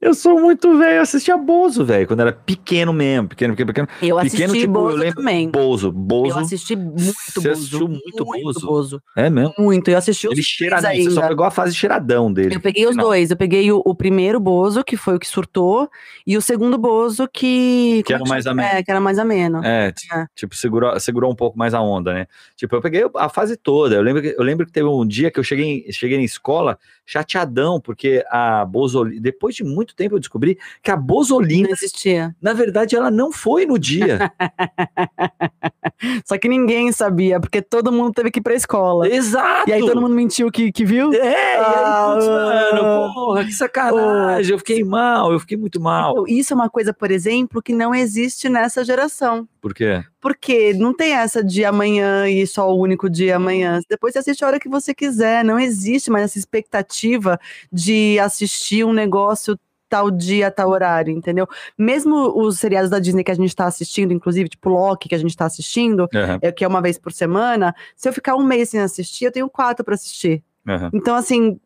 Eu 0.00 0.14
sou 0.14 0.40
muito 0.40 0.76
velho, 0.78 0.96
eu 0.96 1.02
assistia 1.02 1.36
Bozo, 1.36 1.84
velho, 1.84 2.06
quando 2.06 2.20
era 2.20 2.32
pequeno 2.32 2.92
mesmo. 2.92 3.28
Pequeno, 3.28 3.52
pequeno, 3.54 3.66
pequeno. 3.72 3.88
Eu 4.02 4.18
assisti 4.18 4.36
Pequeno, 4.38 4.54
tipo, 4.54 4.66
eu 4.78 4.82
Bozo 4.82 4.96
lembro- 4.96 5.16
também. 5.16 5.50
Bozo, 5.50 5.92
Bozo. 5.92 6.30
Eu 6.30 6.38
assisti 6.38 6.74
muito 6.76 7.14
Você 7.14 7.40
Bozo. 7.40 7.50
assistiu 7.52 7.88
muito 7.88 8.24
Bozo? 8.24 8.66
Bozo. 8.66 9.02
É 9.16 9.28
mesmo. 9.28 9.52
Muito. 9.58 9.90
Eu 9.90 9.98
assisti 9.98 10.26
Ele 10.26 10.42
cheiradão. 10.42 10.90
Você 10.94 11.02
só 11.10 11.20
ainda. 11.20 11.28
pegou 11.28 11.44
a 11.46 11.50
fase 11.50 11.74
cheiradão 11.74 12.32
dele. 12.32 12.54
Eu 12.56 12.60
peguei 12.60 12.84
os 12.84 12.90
Final. 12.92 13.06
dois. 13.06 13.30
Eu 13.30 13.36
peguei 13.36 13.70
o, 13.70 13.82
o 13.84 13.94
primeiro 13.94 14.40
Bozo, 14.40 14.82
que 14.82 14.96
foi 14.96 15.16
o 15.16 15.18
que 15.18 15.28
surtou, 15.28 15.88
e 16.26 16.36
o 16.36 16.40
segundo 16.42 16.78
Bozo, 16.78 17.28
que. 17.32 18.02
Que 18.06 18.14
era 18.14 18.24
mais 18.26 18.46
ameno. 18.46 18.68
É, 18.68 18.82
que 18.82 18.90
era 18.90 19.00
mais 19.00 19.18
ameno. 19.18 19.64
É, 19.64 19.92
É. 20.12 20.26
tipo, 20.34 20.54
segurou, 20.56 20.98
segurou 20.98 21.30
um 21.30 21.36
pouco 21.36 21.58
mais 21.58 21.74
a 21.74 21.80
onda, 21.82 22.14
né? 22.14 22.26
Tipo, 22.56 22.76
eu 22.76 22.80
peguei 22.80 23.04
a 23.16 23.28
fase 23.28 23.56
toda. 23.56 23.94
Eu 23.96 24.02
lembro 24.02 24.22
que, 24.22 24.34
eu 24.38 24.42
lembro 24.42 24.64
que 24.66 24.72
teve 24.72 24.88
um 24.88 25.06
dia 25.06 25.30
que 25.30 25.38
eu 25.38 25.44
cheguei, 25.44 25.84
cheguei 25.92 26.16
na 26.16 26.24
escola 26.24 26.78
chateadão, 27.04 27.80
porque 27.80 28.24
a 28.30 28.64
Bozolina, 28.64 29.20
depois 29.20 29.54
de 29.54 29.62
muito 29.66 29.94
tempo 29.94 30.14
eu 30.14 30.20
descobri 30.20 30.58
que 30.82 30.90
a 30.90 30.96
Bozolina, 30.96 31.68
Não 31.68 31.74
existia. 31.74 32.34
na 32.40 32.52
verdade, 32.52 32.96
ela 32.96 33.10
não 33.10 33.30
foi 33.32 33.66
no 33.66 33.78
dia. 33.78 34.32
Só 36.24 36.36
que 36.38 36.48
ninguém 36.48 36.92
sabia, 36.92 37.40
porque 37.40 37.62
todo 37.62 37.90
mundo 37.92 38.12
teve 38.12 38.30
que 38.30 38.38
ir 38.38 38.42
pra 38.42 38.54
escola. 38.54 39.08
Exato! 39.08 39.68
E 39.68 39.72
aí 39.72 39.80
todo 39.80 40.00
mundo 40.00 40.14
mentiu 40.14 40.50
que, 40.50 40.70
que 40.70 40.84
viu? 40.84 41.12
É, 41.12 41.16
e 41.16 41.56
aí, 41.56 41.56
Ah, 41.58 42.12
putz, 42.14 42.26
mano, 42.26 43.14
porra, 43.14 43.44
que 43.44 43.52
sacanagem. 43.52 44.52
Eu 44.52 44.58
fiquei 44.58 44.84
mal, 44.84 45.32
eu 45.32 45.40
fiquei 45.40 45.56
muito 45.56 45.80
mal. 45.80 46.12
Então, 46.12 46.24
Isso 46.26 46.52
é 46.52 46.56
uma 46.56 46.68
coisa, 46.70 46.92
por 46.92 47.10
exemplo, 47.10 47.62
que 47.62 47.72
não 47.72 47.94
existe 47.94 48.48
nessa 48.48 48.84
geração. 48.84 49.48
Por 49.60 49.74
quê? 49.74 50.04
Porque 50.20 50.72
não 50.74 50.94
tem 50.94 51.12
essa 51.12 51.42
de 51.42 51.64
amanhã 51.64 52.28
e 52.28 52.46
só 52.46 52.70
o 52.70 52.80
único 52.80 53.08
dia 53.10 53.36
amanhã. 53.36 53.80
Depois 53.88 54.12
você 54.12 54.18
assiste 54.20 54.44
a 54.44 54.46
hora 54.48 54.60
que 54.60 54.68
você 54.68 54.94
quiser. 54.94 55.44
Não 55.44 55.58
existe 55.58 56.10
mais 56.10 56.24
essa 56.26 56.38
expectativa 56.38 57.38
de 57.72 58.18
assistir 58.18 58.84
um 58.84 58.92
negócio 58.92 59.58
tal 59.88 60.10
dia, 60.10 60.50
tal 60.50 60.70
horário, 60.70 61.12
entendeu? 61.12 61.46
Mesmo 61.78 62.32
os 62.36 62.58
seriados 62.58 62.90
da 62.90 62.98
Disney 62.98 63.22
que 63.24 63.30
a 63.30 63.34
gente 63.34 63.54
tá 63.54 63.66
assistindo, 63.66 64.12
inclusive, 64.12 64.48
tipo 64.48 64.68
Loki, 64.68 65.08
que 65.08 65.14
a 65.14 65.18
gente 65.18 65.36
tá 65.36 65.46
assistindo, 65.46 66.08
Aham, 66.14 66.38
é, 66.42 66.50
que 66.52 66.64
é 66.64 66.68
uma 66.68 66.80
vez 66.82 66.98
por 66.98 67.12
semana, 67.12 67.74
se 67.94 68.08
eu 68.08 68.12
ficar 68.12 68.34
um 68.36 68.42
mês 68.44 68.70
sem 68.70 68.80
assistir, 68.80 69.26
eu 69.26 69.32
tenho 69.32 69.48
quatro 69.48 69.84
pra 69.84 69.94
assistir. 69.94 70.42
aham. 70.66 70.90
Então, 70.92 71.14
assim, 71.14 71.58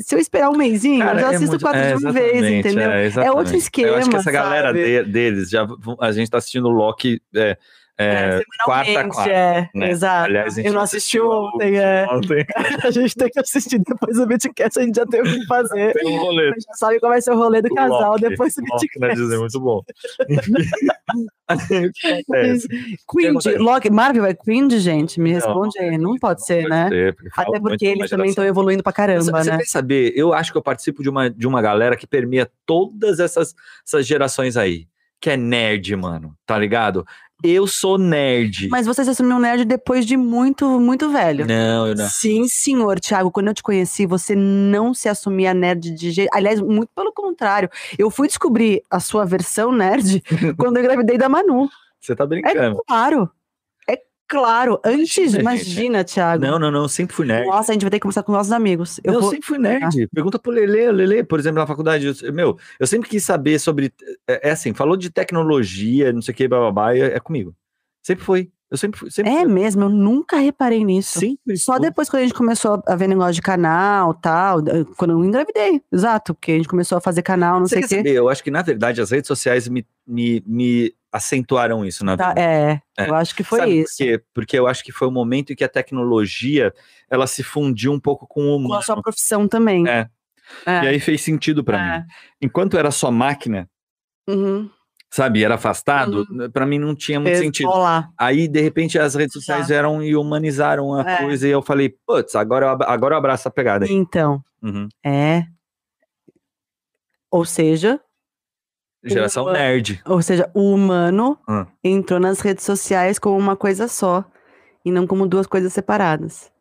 se 0.00 0.14
eu 0.14 0.18
esperar 0.18 0.48
um 0.48 0.56
mêsinho, 0.56 1.04
Cara, 1.04 1.18
eu 1.18 1.20
já 1.20 1.26
é 1.32 1.34
assisto 1.36 1.50
muito- 1.50 1.62
quatro 1.62 1.78
é, 1.80 1.94
de 1.94 2.02
uma 2.04 2.12
vez, 2.12 2.42
entendeu? 2.50 2.90
É, 2.90 2.96
outro 2.96 3.04
exatamente. 3.04 3.26
Eu 3.34 3.38
acho 3.38 3.50
que 3.52 3.56
esquema, 3.58 4.16
essa 4.18 4.30
galera 4.32 4.72
de- 4.72 5.02
deles, 5.04 5.50
já, 5.50 5.66
a 6.00 6.12
gente 6.12 6.30
tá 6.30 6.38
assistindo 6.38 6.68
Loki 6.70 7.20
é, 7.36 7.58
é, 8.02 8.42
quarta, 8.64 8.84
semanalmente, 8.86 9.14
quarta. 9.14 9.30
é, 9.32 9.68
né? 9.74 9.90
exato. 9.90 10.24
Aliás, 10.26 10.58
eu 10.58 10.64
não 10.64 10.72
não 10.72 10.80
assisti 10.82 11.20
ontem, 11.20 11.76
é. 11.78 12.06
Ontem. 12.10 12.46
A 12.84 12.90
gente 12.90 13.14
tem 13.14 13.28
que 13.28 13.38
assistir 13.40 13.78
depois 13.78 14.16
do 14.16 14.26
Bitcast, 14.26 14.78
a 14.78 14.82
gente 14.82 14.96
já 14.96 15.06
tem 15.06 15.20
o 15.20 15.24
que 15.24 15.46
fazer. 15.46 15.92
Tem 15.92 16.08
um 16.08 16.18
rolê. 16.20 16.48
A 16.48 16.52
gente 16.52 16.64
já 16.64 16.74
sabe 16.74 16.98
qual 17.00 17.12
vai 17.12 17.20
ser 17.22 17.30
o 17.32 17.36
rolê 17.36 17.62
do 17.62 17.68
O 17.70 17.74
casal 17.74 18.12
Loki. 18.12 18.28
depois 18.28 18.54
do 18.54 18.62
Bitcast. 18.62 19.16
Disney, 19.16 19.38
muito 19.38 19.60
bom. 19.60 19.80
Que 22.00 22.06
acontece? 22.06 22.68
Cringe? 23.08 23.58
Loki, 23.58 23.90
Marvel 23.90 24.24
é 24.24 24.32
cringe, 24.34 24.78
gente? 24.78 25.20
Me 25.20 25.30
Não, 25.30 25.36
responde 25.36 25.78
aí. 25.78 25.98
Não 25.98 26.16
pode 26.16 26.44
ser, 26.46 26.62
Pode 26.62 26.70
né? 26.70 26.88
ser, 26.88 27.14
porque 27.14 27.30
Até 27.36 27.60
porque 27.60 27.86
eles 27.86 28.10
também 28.10 28.30
estão 28.30 28.44
evoluindo 28.44 28.82
pra 28.82 28.92
caramba, 28.92 29.22
Você 29.22 29.50
né? 29.50 29.58
quer 29.58 29.66
saber? 29.66 30.12
Eu 30.16 30.32
acho 30.32 30.50
que 30.50 30.58
eu 30.58 30.62
participo 30.62 31.02
de 31.02 31.10
uma, 31.10 31.28
de 31.28 31.46
uma 31.46 31.60
galera 31.60 31.96
que 31.96 32.06
permeia 32.06 32.50
todas 32.64 33.20
essas, 33.20 33.54
essas 33.86 34.06
gerações 34.06 34.56
aí. 34.56 34.86
Que 35.20 35.30
é 35.30 35.36
nerd, 35.36 35.94
mano. 35.94 36.34
Tá 36.46 36.58
ligado? 36.58 37.06
Eu 37.42 37.66
sou 37.66 37.98
nerd. 37.98 38.68
Mas 38.68 38.86
você 38.86 39.04
se 39.04 39.10
assumiu 39.10 39.36
um 39.36 39.40
nerd 39.40 39.64
depois 39.64 40.06
de 40.06 40.16
muito, 40.16 40.78
muito 40.78 41.10
velho. 41.10 41.46
Não, 41.46 41.88
eu 41.88 41.94
não. 41.94 42.08
Sim, 42.08 42.46
senhor, 42.46 43.00
Thiago. 43.00 43.30
Quando 43.30 43.48
eu 43.48 43.54
te 43.54 43.62
conheci, 43.62 44.06
você 44.06 44.34
não 44.34 44.94
se 44.94 45.08
assumia 45.08 45.52
nerd 45.52 45.90
de 45.90 46.10
jeito. 46.10 46.30
Aliás, 46.32 46.60
muito 46.60 46.90
pelo 46.94 47.12
contrário. 47.12 47.68
Eu 47.98 48.10
fui 48.10 48.28
descobrir 48.28 48.82
a 48.90 49.00
sua 49.00 49.24
versão 49.24 49.72
nerd 49.72 50.22
quando 50.56 50.76
eu 50.76 50.82
engravidei 50.82 51.18
da 51.18 51.28
Manu. 51.28 51.68
Você 52.00 52.14
tá 52.16 52.24
É 52.24 52.26
brincando. 52.26 52.78
É 52.78 52.84
claro. 52.86 53.30
Antes, 54.84 55.34
Imagina, 55.34 56.04
Thiago. 56.04 56.44
Não, 56.44 56.58
não, 56.58 56.70
não. 56.70 56.82
eu 56.82 56.88
Sempre 56.88 57.14
fui 57.14 57.26
nerd. 57.26 57.46
Nossa, 57.46 57.70
a 57.70 57.74
gente 57.74 57.82
vai 57.82 57.90
ter 57.90 57.98
que 57.98 58.02
conversar 58.02 58.22
com 58.22 58.32
nossos 58.32 58.52
amigos. 58.52 59.00
Eu 59.04 59.14
Eu 59.14 59.20
vou... 59.20 59.30
sempre 59.30 59.46
fui 59.46 59.58
nerd. 59.58 60.08
Pergunta 60.14 60.38
pro 60.38 60.52
Lele, 60.52 60.90
Lele, 60.92 61.24
por 61.24 61.38
exemplo, 61.38 61.58
na 61.60 61.66
faculdade. 61.66 62.06
eu- 62.22 62.32
meu, 62.32 62.58
eu 62.78 62.86
sempre 62.86 63.08
quis 63.08 63.24
saber 63.24 63.58
sobre. 63.58 63.92
É, 64.28 64.48
é 64.48 64.52
assim, 64.52 64.72
falou 64.74 64.96
de 64.96 65.10
tecnologia, 65.10 66.12
não 66.12 66.22
sei 66.22 66.32
o 66.32 66.36
que, 66.36 66.48
bababá, 66.48 66.94
é, 66.94 67.14
é 67.16 67.20
comigo. 67.20 67.54
Sempre 68.02 68.24
foi. 68.24 68.50
Eu 68.72 68.78
sempre 68.78 68.98
fui. 68.98 69.10
Sempre 69.10 69.30
É 69.30 69.40
fui. 69.42 69.52
mesmo, 69.52 69.82
eu 69.82 69.88
nunca 69.90 70.38
reparei 70.38 70.82
nisso. 70.82 71.20
Sempre 71.20 71.58
Só 71.58 71.78
depois 71.78 72.08
quando 72.08 72.22
a 72.22 72.24
gente 72.26 72.34
começou 72.34 72.82
a 72.86 72.96
ver 72.96 73.06
negócio 73.06 73.34
de 73.34 73.42
canal 73.42 74.14
tal, 74.14 74.60
quando 74.96 75.10
eu 75.10 75.22
engravidei, 75.22 75.82
exato, 75.92 76.32
porque 76.34 76.52
a 76.52 76.56
gente 76.56 76.68
começou 76.68 76.96
a 76.96 77.00
fazer 77.00 77.20
canal, 77.20 77.60
não 77.60 77.66
Você 77.68 77.74
sei 77.76 77.84
o 77.84 77.88
quê. 77.88 77.96
saber? 77.96 78.12
Eu 78.14 78.30
acho 78.30 78.42
que, 78.42 78.50
na 78.50 78.62
verdade, 78.62 79.02
as 79.02 79.10
redes 79.10 79.28
sociais 79.28 79.68
me, 79.68 79.86
me, 80.06 80.42
me 80.46 80.94
acentuaram 81.12 81.84
isso 81.84 82.02
na 82.02 82.16
Tá, 82.16 82.32
é, 82.34 82.80
É. 82.98 83.08
eu 83.10 83.14
acho 83.14 83.36
que 83.36 83.44
foi 83.44 83.58
Sabe 83.58 83.80
isso. 83.82 83.96
Por 83.98 84.04
quê? 84.04 84.22
Porque 84.32 84.58
eu 84.58 84.66
acho 84.66 84.82
que 84.82 84.90
foi 84.90 85.06
o 85.06 85.10
momento 85.10 85.52
em 85.52 85.56
que 85.56 85.64
a 85.64 85.68
tecnologia 85.68 86.72
ela 87.10 87.26
se 87.26 87.42
fundiu 87.42 87.92
um 87.92 88.00
pouco 88.00 88.26
com 88.26 88.40
o 88.40 88.46
Com 88.52 88.56
humano. 88.56 88.74
a 88.76 88.82
sua 88.82 89.02
profissão 89.02 89.46
também. 89.46 89.86
É. 89.86 90.08
É. 90.64 90.84
E 90.84 90.88
aí 90.88 90.98
fez 91.00 91.20
sentido 91.20 91.62
pra 91.62 91.78
É. 91.78 91.98
mim. 91.98 92.04
Enquanto 92.40 92.78
era 92.78 92.90
só 92.90 93.10
máquina, 93.10 93.68
Uhum. 94.26 94.70
Sabe, 95.12 95.44
era 95.44 95.56
afastado, 95.56 96.26
pra 96.52 96.64
mim 96.64 96.78
não 96.78 96.94
tinha 96.94 97.20
muito 97.20 97.34
Fez 97.34 97.44
sentido. 97.44 97.68
rolar. 97.68 98.10
Aí, 98.18 98.48
de 98.48 98.60
repente, 98.62 98.98
as 98.98 99.14
redes 99.14 99.34
sociais 99.34 99.60
Exato. 99.60 99.68
vieram 99.68 100.02
e 100.02 100.16
humanizaram 100.16 100.94
a 100.94 101.02
É. 101.08 101.18
coisa, 101.22 101.46
e 101.46 101.50
eu 101.50 101.60
falei, 101.60 101.94
putz, 102.06 102.34
agora 102.34 102.66
eu, 102.66 102.88
agora 102.88 103.14
eu 103.14 103.18
abraço 103.18 103.46
a 103.46 103.50
pegada 103.50 103.84
aí. 103.84 103.92
Então, 103.92 104.42
Uhum. 104.62 104.88
é. 105.04 105.44
Ou 107.30 107.44
seja, 107.44 108.00
Geração 109.04 109.44
Uma- 109.44 109.54
nerd. 109.54 110.00
ou 110.06 110.22
seja, 110.22 110.48
o 110.54 110.72
humano 110.72 111.36
Hum. 111.48 111.66
entrou 111.82 112.20
nas 112.20 112.40
redes 112.40 112.64
sociais 112.64 113.18
como 113.18 113.36
uma 113.36 113.56
coisa 113.56 113.88
só 113.88 114.24
e 114.84 114.92
não 114.92 115.06
como 115.08 115.26
duas 115.26 115.46
coisas 115.46 115.72
separadas. 115.72 116.52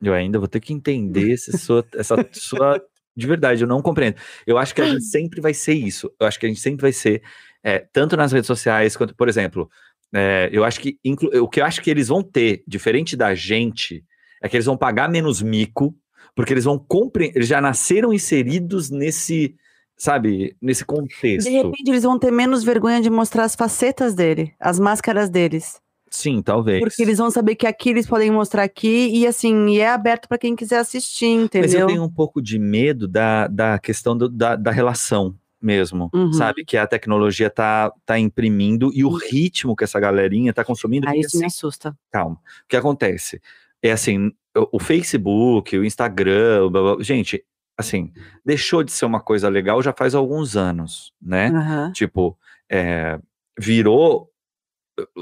Eu 0.00 0.14
ainda 0.14 0.38
vou 0.38 0.46
ter 0.48 0.60
que 0.60 0.72
entender 0.72 1.32
essa 1.34 1.56
sua, 1.58 1.84
essa 1.94 2.14
sua. 2.32 2.80
De 3.20 3.26
verdade, 3.26 3.62
eu 3.62 3.68
não 3.68 3.80
compreendo. 3.82 4.16
Eu 4.46 4.58
acho 4.58 4.74
que 4.74 4.80
a 4.80 4.86
gente 4.86 5.04
sempre 5.04 5.40
vai 5.40 5.54
ser 5.54 5.74
isso. 5.74 6.10
Eu 6.18 6.26
acho 6.26 6.38
que 6.40 6.46
a 6.46 6.48
gente 6.48 6.60
sempre 6.60 6.82
vai 6.82 6.92
ser, 6.92 7.22
é, 7.62 7.78
tanto 7.92 8.16
nas 8.16 8.32
redes 8.32 8.46
sociais 8.46 8.96
quanto, 8.96 9.14
por 9.14 9.28
exemplo, 9.28 9.70
é, 10.12 10.48
eu 10.52 10.64
acho 10.64 10.80
que 10.80 10.98
inclu- 11.04 11.30
o 11.42 11.48
que 11.48 11.60
eu 11.60 11.64
acho 11.64 11.80
que 11.82 11.90
eles 11.90 12.08
vão 12.08 12.22
ter, 12.22 12.62
diferente 12.66 13.16
da 13.16 13.34
gente, 13.34 14.04
é 14.42 14.48
que 14.48 14.56
eles 14.56 14.66
vão 14.66 14.76
pagar 14.76 15.08
menos 15.08 15.40
mico, 15.42 15.94
porque 16.34 16.52
eles 16.52 16.64
vão 16.64 16.78
compreender, 16.78 17.36
eles 17.36 17.48
já 17.48 17.60
nasceram 17.60 18.12
inseridos 18.12 18.90
nesse, 18.90 19.54
sabe, 19.96 20.56
nesse 20.60 20.84
contexto. 20.84 21.48
De 21.48 21.54
repente, 21.56 21.88
eles 21.90 22.02
vão 22.02 22.18
ter 22.18 22.30
menos 22.30 22.64
vergonha 22.64 23.00
de 23.00 23.10
mostrar 23.10 23.44
as 23.44 23.54
facetas 23.54 24.14
dele, 24.14 24.52
as 24.58 24.80
máscaras 24.80 25.28
deles. 25.28 25.80
Sim, 26.10 26.42
talvez. 26.42 26.80
Porque 26.80 27.00
eles 27.02 27.18
vão 27.18 27.30
saber 27.30 27.54
que 27.54 27.66
aqui 27.66 27.90
eles 27.90 28.06
podem 28.06 28.30
mostrar 28.30 28.64
aqui 28.64 29.08
e 29.14 29.26
assim, 29.26 29.68
e 29.68 29.78
é 29.78 29.88
aberto 29.88 30.26
para 30.28 30.38
quem 30.38 30.56
quiser 30.56 30.78
assistir, 30.78 31.26
Mas 31.26 31.38
eu 31.38 31.44
entendeu? 31.44 31.86
tenho 31.86 32.02
um 32.02 32.10
pouco 32.10 32.42
de 32.42 32.58
medo 32.58 33.06
da, 33.06 33.46
da 33.46 33.78
questão 33.78 34.16
do- 34.18 34.28
da, 34.28 34.56
da 34.56 34.70
relação 34.72 35.36
mesmo, 35.62 36.10
Uhum. 36.12 36.32
sabe? 36.32 36.64
Que 36.64 36.76
a 36.76 36.86
tecnologia 36.86 37.48
tá, 37.48 37.92
tá 38.04 38.18
imprimindo 38.18 38.90
e 38.94 39.04
o 39.04 39.10
ritmo 39.10 39.76
que 39.76 39.84
essa 39.84 40.00
galerinha 40.00 40.52
tá 40.52 40.64
consumindo. 40.64 41.06
Aí 41.06 41.14
porque, 41.14 41.26
isso 41.26 41.38
me 41.38 41.44
assim, 41.46 41.56
assusta. 41.58 41.96
calma. 42.10 42.36
O 42.36 42.68
que 42.68 42.76
acontece? 42.76 43.40
É 43.82 43.92
assim, 43.92 44.32
o, 44.72 44.78
Facebook, 44.80 45.76
o 45.78 45.84
Instagram, 45.84 46.70
blá, 46.70 46.94
blá, 46.96 47.02
gente, 47.04 47.44
assim, 47.76 48.12
deixou 48.44 48.82
de 48.82 48.90
ser 48.90 49.04
uma 49.04 49.20
coisa 49.20 49.48
legal 49.48 49.80
já 49.82 49.92
faz 49.92 50.14
alguns 50.14 50.56
anos, 50.56 51.12
né? 51.22 51.48
Aham. 51.50 51.92
Tipo, 51.92 52.36
é, 52.68 53.18
virou 53.58 54.29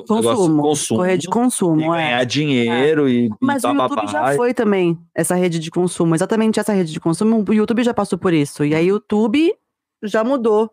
consumo, 0.06 0.62
consumo 0.62 1.00
correr 1.00 1.16
de 1.16 1.28
consumo, 1.28 1.80
e 1.80 1.84
é. 1.84 1.88
ganhar 1.88 2.24
dinheiro 2.24 3.08
e, 3.08 3.30
Mas 3.40 3.62
e 3.62 3.66
o. 3.66 3.72
YouTube 3.72 4.06
já 4.08 4.34
foi 4.34 4.54
também, 4.54 4.98
essa 5.14 5.34
rede 5.34 5.58
de 5.58 5.70
consumo, 5.70 6.14
exatamente 6.14 6.60
essa 6.60 6.72
rede 6.72 6.92
de 6.92 7.00
consumo, 7.00 7.44
o 7.46 7.52
YouTube 7.52 7.82
já 7.82 7.94
passou 7.94 8.18
por 8.18 8.32
isso, 8.32 8.64
e 8.64 8.74
aí 8.74 8.90
o 8.90 8.96
YouTube 8.96 9.54
já 10.02 10.22
mudou 10.22 10.70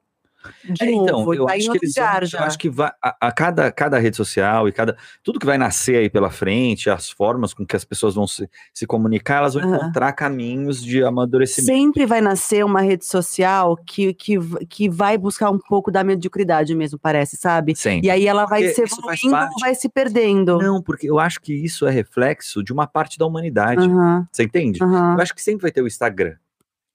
É, 0.81 0.91
então, 0.91 1.33
eu 1.33 1.45
tá 1.45 1.53
acho 1.53 1.71
que 1.71 1.77
eles 1.77 1.93
vão, 1.95 2.05
eu 2.39 2.45
acho 2.45 2.57
que 2.57 2.69
vai, 2.69 2.91
a, 3.01 3.15
a 3.27 3.31
cada, 3.31 3.71
cada 3.71 3.99
rede 3.99 4.15
social 4.15 4.67
e 4.67 4.71
cada 4.71 4.95
tudo 5.23 5.39
que 5.39 5.45
vai 5.45 5.57
nascer 5.57 5.97
aí 5.97 6.09
pela 6.09 6.29
frente, 6.29 6.89
as 6.89 7.09
formas 7.09 7.53
com 7.53 7.65
que 7.65 7.75
as 7.75 7.85
pessoas 7.85 8.15
vão 8.15 8.27
se, 8.27 8.49
se 8.73 8.85
comunicar, 8.85 9.37
elas 9.37 9.53
vão 9.53 9.63
Aham. 9.63 9.75
encontrar 9.77 10.11
caminhos 10.13 10.83
de 10.83 11.03
amadurecimento. 11.03 11.71
Sempre 11.71 12.05
vai 12.05 12.21
nascer 12.21 12.63
uma 12.65 12.81
rede 12.81 13.05
social 13.05 13.77
que, 13.77 14.13
que, 14.13 14.37
que 14.69 14.89
vai 14.89 15.17
buscar 15.17 15.49
um 15.49 15.59
pouco 15.59 15.91
da 15.91 16.03
mediocridade 16.03 16.73
mesmo, 16.75 16.99
parece, 16.99 17.37
sabe? 17.37 17.75
Sempre. 17.75 18.07
E 18.07 18.11
aí 18.11 18.27
ela 18.27 18.45
vai 18.45 18.67
se 18.67 18.81
evoluindo, 18.81 19.49
vai 19.59 19.75
se 19.75 19.89
perdendo. 19.89 20.57
Não, 20.57 20.81
porque 20.81 21.09
eu 21.09 21.19
acho 21.19 21.39
que 21.41 21.53
isso 21.53 21.85
é 21.85 21.91
reflexo 21.91 22.63
de 22.63 22.73
uma 22.73 22.87
parte 22.87 23.17
da 23.17 23.25
humanidade. 23.25 23.85
Aham, 23.85 24.27
Você 24.31 24.43
entende? 24.43 24.81
aham. 24.83 25.15
Eu 25.15 25.21
acho 25.21 25.33
que 25.33 25.41
sempre 25.41 25.63
vai 25.63 25.71
ter 25.71 25.81
o 25.81 25.87
Instagram. 25.87 26.35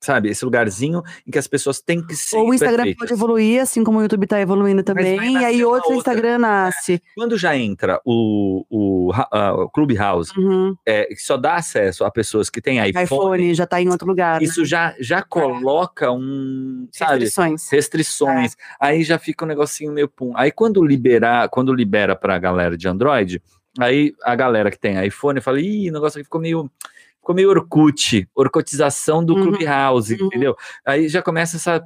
Sabe? 0.01 0.31
Esse 0.31 0.45
lugarzinho 0.47 1.03
em 1.27 1.31
que 1.31 1.39
as 1.39 1.47
pessoas 1.47 1.81
têm 1.81 2.01
que 2.05 2.17
ser. 2.17 2.37
Ou 2.39 2.49
o 2.49 2.55
Instagram 2.55 2.85
perfeitas. 2.85 2.99
pode 3.01 3.13
evoluir, 3.13 3.61
assim 3.61 3.85
como 3.85 3.99
o 3.99 4.03
YouTube 4.03 4.27
tá 4.27 4.41
evoluindo 4.41 4.83
também, 4.83 5.35
e 5.35 5.45
aí 5.45 5.63
outro. 5.65 5.93
Instagram 5.95 6.39
nasce. 6.39 7.03
Quando 7.15 7.37
já 7.37 7.55
entra 7.57 8.01
o, 8.05 8.65
o, 8.71 9.13
ah, 9.31 9.53
o 9.53 9.69
Clubhouse, 9.69 10.33
Uhum. 10.39 10.75
é, 10.87 11.05
que 11.05 11.21
só 11.21 11.37
dá 11.37 11.57
acesso 11.57 12.03
a 12.05 12.11
pessoas 12.11 12.49
que 12.49 12.63
têm 12.63 12.79
iPhone, 12.89 13.05
iPhone 13.05 13.55
já 13.55 13.67
tá 13.67 13.81
em 13.83 13.89
outro 13.91 14.07
lugar. 14.09 14.41
né? 14.41 14.47
isso 14.47 14.65
já, 14.65 14.95
já 14.99 15.23
coloca 15.23 16.11
um. 16.11 16.89
Sabe? 16.93 17.21
Restrições. 17.25 17.69
restrições. 17.71 18.57
Aí 18.81 19.03
já 19.05 19.19
fica 19.19 19.45
um 19.45 19.49
negocinho 19.49 19.93
meio 19.93 20.09
pum. 20.09 20.33
Aí 20.35 20.51
quando 20.51 20.83
liberar, 20.83 21.49
quando 21.51 21.75
libera 21.75 22.17
pra 22.17 22.39
galera 22.39 22.77
de 22.77 22.89
Android, 22.89 23.43
aí 23.79 24.15
a 24.25 24.35
galera 24.35 24.71
que 24.71 24.79
tem 24.79 25.05
iPhone 25.07 25.41
fala: 25.43 25.61
"Ih, 25.61 25.91
o 25.91 25.93
negócio 25.93 26.19
aqui 26.19 26.25
ficou 26.25 26.41
meio 26.41 26.71
ficou 27.21 27.35
meio 27.35 27.51
Orkut, 27.51 28.29
orcotização 28.35 29.25
do 29.25 29.35
Uhum, 29.35 29.53
Clubhouse", 29.53 30.15
uhum. 30.15 30.27
entendeu? 30.27 30.57
Aí 30.85 31.09
já 31.09 31.23
começa 31.23 31.57
essa 31.57 31.83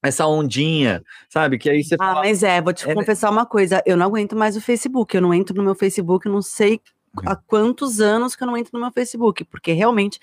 essa 0.00 0.24
ondinha, 0.26 1.02
sabe? 1.28 1.58
Que 1.58 1.68
aí 1.68 1.82
você 1.82 1.96
Ah, 1.96 2.06
fala, 2.14 2.20
mas 2.20 2.44
é, 2.44 2.60
vou 2.62 2.72
te 2.72 2.84
É, 2.84 2.88
né? 2.88 2.94
confessar 2.94 3.30
uma 3.30 3.44
coisa, 3.44 3.82
eu 3.84 3.96
não 3.96 4.06
aguento 4.06 4.36
mais 4.36 4.56
o 4.56 4.60
Facebook, 4.60 5.14
eu 5.16 5.20
não 5.20 5.34
entro 5.34 5.56
no 5.56 5.62
meu 5.64 5.74
Facebook, 5.74 6.28
não 6.28 6.40
sei 6.40 6.80
há 7.26 7.34
quantos 7.34 8.00
anos 8.00 8.36
que 8.36 8.42
eu 8.44 8.46
não 8.46 8.56
entro 8.56 8.70
no 8.74 8.80
meu 8.80 8.92
Facebook, 8.92 9.42
porque 9.44 9.72
realmente, 9.72 10.20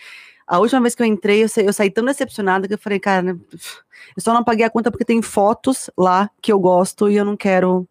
a 0.48 0.60
última 0.60 0.80
vez 0.80 0.96
que 0.96 1.02
eu 1.04 1.06
entrei, 1.08 1.44
eu, 1.44 1.50
sa- 1.50 1.62
eu 1.62 1.74
saí 1.74 1.90
tão 1.92 2.06
decepcionada 2.06 2.70
que 2.70 2.74
eu 2.74 2.78
falei, 2.78 3.00
cara, 3.02 3.38
eu 4.16 4.22
só 4.22 4.34
não 4.34 4.46
paguei 4.46 4.66
a 4.66 4.70
conta 4.70 4.90
porque 4.90 5.04
tem 5.04 5.22
fotos 5.22 5.90
lá 5.98 6.30
que 6.42 6.54
eu 6.54 6.60
gosto 6.60 7.10
e 7.10 7.18
eu 7.18 7.26
não 7.26 7.36
quero 7.36 7.86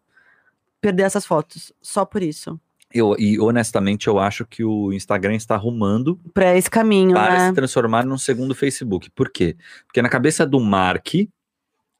perder 0.81 1.03
essas 1.03 1.23
fotos, 1.25 1.71
só 1.81 2.03
por 2.03 2.23
isso, 2.23 2.59
eu, 2.93 3.15
e 3.19 3.39
honestamente 3.39 4.07
eu 4.07 4.19
acho 4.19 4.45
que 4.45 4.63
o 4.63 4.93
Instagram 4.93 5.35
está 5.35 5.55
arrumando 5.55 6.19
pra 6.33 6.55
esse 6.57 6.69
caminho, 6.69 7.13
para 7.13 7.33
né? 7.33 7.47
se 7.49 7.53
transformar 7.55 8.05
num 8.05 8.17
segundo 8.17 8.55
Facebook. 8.55 9.09
Por 9.11 9.29
quê? 9.29 9.55
Porque 9.87 10.01
na 10.01 10.09
cabeça 10.09 10.45
do 10.45 10.59
Mark, 10.59 11.07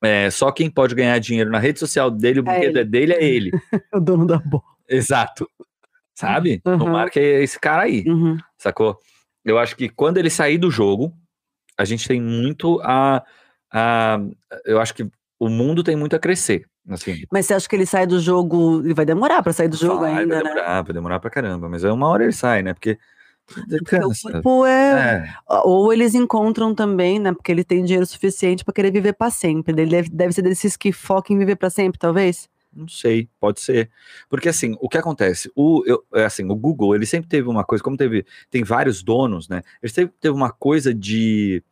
é, 0.04 0.30
só 0.30 0.52
quem 0.52 0.70
pode 0.70 0.94
ganhar 0.96 1.18
dinheiro 1.20 1.50
na 1.50 1.60
rede 1.60 1.80
social 1.80 2.10
dele, 2.12 2.40
o 2.40 2.44
brinquedo 2.44 2.78
ele. 2.78 2.80
é 2.80 2.84
dele, 2.86 3.14
é 3.14 3.24
ele. 3.24 3.52
o 3.94 4.00
dono 4.00 4.26
da 4.26 4.38
bola. 4.38 4.64
Exato. 4.88 5.50
Sabe? 6.14 6.62
O 6.64 6.70
Uhum. 6.70 6.92
Mark 6.92 7.18
é 7.18 7.44
esse 7.44 7.60
cara 7.60 7.84
aí, 7.84 8.04
Uhum. 8.08 8.38
sacou? 8.58 8.98
Eu 9.44 9.60
acho 9.60 9.76
que 9.76 9.90
quando 9.90 10.18
ele 10.18 10.30
sair 10.30 10.58
do 10.58 10.72
jogo, 10.72 11.14
a 11.78 11.84
gente 11.84 12.08
tem 12.08 12.22
muito 12.22 12.80
a, 12.84 13.22
a. 13.72 14.20
Eu 14.64 14.80
acho 14.80 14.94
que 14.94 15.06
o 15.38 15.50
mundo 15.50 15.84
tem 15.84 15.96
muito 15.96 16.16
a 16.16 16.20
crescer. 16.20 16.66
Assim, 16.90 17.24
Mas 17.32 17.48
você 17.48 17.56
acha 17.56 17.68
que 17.68 17.76
ele 17.76 17.86
sai 17.86 18.06
do 18.06 18.20
jogo, 18.20 18.82
ele 18.84 18.94
vai 18.94 19.06
demorar 19.06 19.42
pra 19.42 19.52
sair 19.52 19.68
do 19.68 19.76
jogo 19.76 20.02
vai, 20.02 20.20
ainda, 20.20 20.36
vai 20.36 20.44
né? 20.44 20.50
demorar, 20.50 20.82
vai 20.84 20.94
demorar 20.94 21.20
pra 21.20 21.30
caramba, 21.32 21.68
mas 21.68 21.84
é 21.84 21.92
uma 21.92 22.08
hora 22.08 22.24
ele 22.24 22.34
sai, 22.34 22.62
né? 22.62 22.74
Porque. 22.74 22.98
Porque 23.48 23.96
o 23.98 24.12
corpo 24.24 24.66
é, 24.66 25.28
É, 25.48 25.56
Ou 25.64 25.94
eles 25.94 26.16
encontram 26.16 26.74
também, 26.74 27.20
né? 27.20 27.32
Porque 27.32 27.52
ele 27.52 27.64
tem 27.64 27.84
dinheiro 27.84 28.06
suficiente 28.06 28.64
pra 28.66 28.74
querer 28.74 28.92
viver 28.92 29.14
pra 29.14 29.30
sempre. 29.30 29.72
Ele 29.72 29.90
deve, 29.90 30.10
deve 30.10 30.34
ser 30.34 30.42
desses 30.42 30.76
que 30.76 30.92
focam 30.92 31.36
em 31.36 31.40
viver 31.40 31.56
pra 31.56 31.70
sempre, 31.70 32.00
talvez. 32.00 32.50
Não 32.76 32.88
sei, 32.88 33.30
pode 33.40 33.62
ser. 33.62 33.90
Porque 34.28 34.50
assim, 34.50 34.76
o 34.82 34.90
que 34.90 34.98
acontece? 34.98 35.52
O, 35.56 35.84
eu, 35.86 36.04
é 36.14 36.26
assim, 36.26 36.44
o 36.50 36.56
Google, 36.56 36.96
ele 36.96 37.06
sempre 37.06 37.30
teve 37.30 37.48
uma 37.48 37.64
coisa, 37.64 37.84
como 37.84 37.96
teve, 37.96 38.26
tem 38.50 38.64
vários 38.64 39.02
donos, 39.02 39.48
né? 39.48 39.62
Ele 39.82 39.92
sempre 39.94 40.16
teve 40.20 40.36
uma 40.36 40.52
coisa 40.52 40.94
de, 40.94 41.64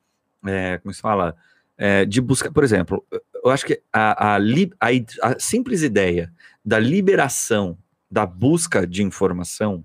é, 0.46 0.78
como 0.78 0.94
se 0.94 1.02
fala? 1.02 1.36
É, 1.76 2.06
de 2.06 2.22
buscar, 2.22 2.52
por 2.52 2.64
exemplo, 2.64 3.04
eu 3.44 3.52
acho 3.52 3.66
que 3.66 3.82
a, 3.92 4.36
a, 4.36 4.36
a 4.36 4.40
a 5.22 5.40
simples 5.40 5.84
ideia 5.84 6.32
da 6.64 6.80
liberação 6.80 7.78
da 8.10 8.26
busca 8.26 8.86
de 8.88 9.04
informação 9.04 9.84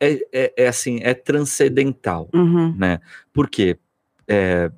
é, 0.00 0.18
é, 0.32 0.52
é 0.56 0.66
assim, 0.68 0.98
é 1.02 1.14
transcendental 1.14 2.28
Uhum. 2.34 2.74
né? 2.76 3.00
Por 3.32 3.48
quê? 3.48 3.78
É, 4.26 4.70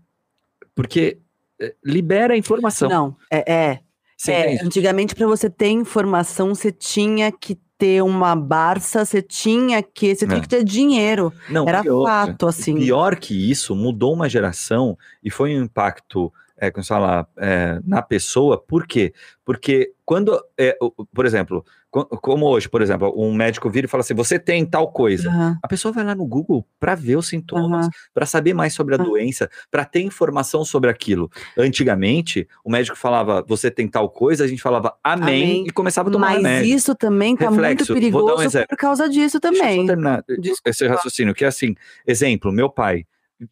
porque 0.74 1.18
é, 1.60 1.74
libera 1.84 2.34
a 2.34 2.36
informação. 2.36 2.88
Não, 2.88 3.16
é. 3.30 3.52
é, 3.52 3.80
é. 4.28 4.62
Antigamente, 4.62 5.14
pra 5.14 5.26
você 5.26 5.48
ter 5.50 5.68
informação, 5.68 6.54
você 6.54 6.70
tinha 6.70 7.30
que 7.32 7.58
ter 7.78 8.02
uma 8.02 8.34
Barça, 8.36 9.04
você 9.04 9.20
tinha 9.20 9.82
que. 9.82 10.14
Você 10.14 10.26
tinha 10.26 10.38
É. 10.38 10.40
que 10.40 10.48
ter 10.48 10.64
dinheiro. 10.64 11.32
Não, 11.48 11.68
Era 11.68 11.82
outra, 11.92 12.12
fato, 12.26 12.46
assim. 12.46 12.76
Pior 12.76 13.16
que 13.16 13.50
isso, 13.50 13.74
mudou 13.74 14.12
uma 14.12 14.28
geração 14.28 14.96
e 15.22 15.30
foi 15.30 15.56
um 15.58 15.64
impacto, 15.64 16.32
é, 16.66 16.70
como 16.70 16.82
se 16.82 16.88
fala, 16.88 17.26
é, 17.38 17.80
na 17.84 18.00
pessoa. 18.02 18.58
Por 18.60 18.86
quê? 18.86 19.12
Porque 19.44 19.92
quando, 20.04 20.38
é, 20.58 20.76
por 21.14 21.26
exemplo, 21.26 21.64
co- 21.90 22.06
como 22.06 22.46
hoje, 22.46 22.68
por 22.68 22.80
exemplo, 22.82 23.12
um 23.16 23.32
médico 23.34 23.68
vira 23.70 23.86
e 23.86 23.88
fala 23.88 24.00
assim: 24.02 24.14
você 24.14 24.38
tem 24.38 24.64
tal 24.64 24.90
coisa. 24.90 25.28
Aham, 25.28 25.58
A 25.62 25.68
pessoa 25.68 25.92
vai 25.92 26.04
lá 26.04 26.14
no 26.14 26.26
Google 26.26 26.66
para 26.80 26.94
ver 26.94 27.16
os 27.16 27.26
sintomas, 27.28 27.86
aham. 27.86 27.90
para 28.14 28.24
saber 28.26 28.54
mais 28.54 28.72
sobre 28.74 28.94
a 28.94 28.98
Ah. 28.98 29.04
doença, 29.04 29.48
para 29.70 29.84
ter 29.84 30.00
informação 30.00 30.64
sobre 30.64 30.88
aquilo. 30.90 31.30
Antigamente, 31.56 32.46
o 32.64 32.70
médico 32.70 32.96
falava, 32.96 33.44
você 33.46 33.70
tem 33.70 33.88
tal 33.88 34.08
coisa, 34.08 34.44
a 34.44 34.46
gente 34.46 34.62
falava 34.62 34.96
amém, 35.02 35.26
Amém. 35.44 35.64
e 35.66 35.70
começava 35.70 36.08
a 36.08 36.12
tomar 36.12 36.28
Mas 36.28 36.36
remédio. 36.38 36.74
isso 36.74 36.94
também 36.94 37.36
tá 37.36 37.50
Reflexo, 37.50 37.92
muito 37.92 37.92
um 37.92 37.94
perigoso 37.94 38.42
exemplo. 38.44 38.68
por 38.68 38.78
causa 38.78 39.08
disso 39.08 39.38
Deixa 39.40 39.56
eu 39.56 39.58
só 39.58 39.62
também. 39.64 39.86
terminar 39.86 40.24
Desculpa. 40.38 40.70
esse 40.70 40.86
raciocínio, 40.86 41.34
que 41.34 41.44
é 41.44 41.48
assim, 41.48 41.74
exemplo, 42.06 42.52
meu 42.52 42.70
pai, 42.70 43.04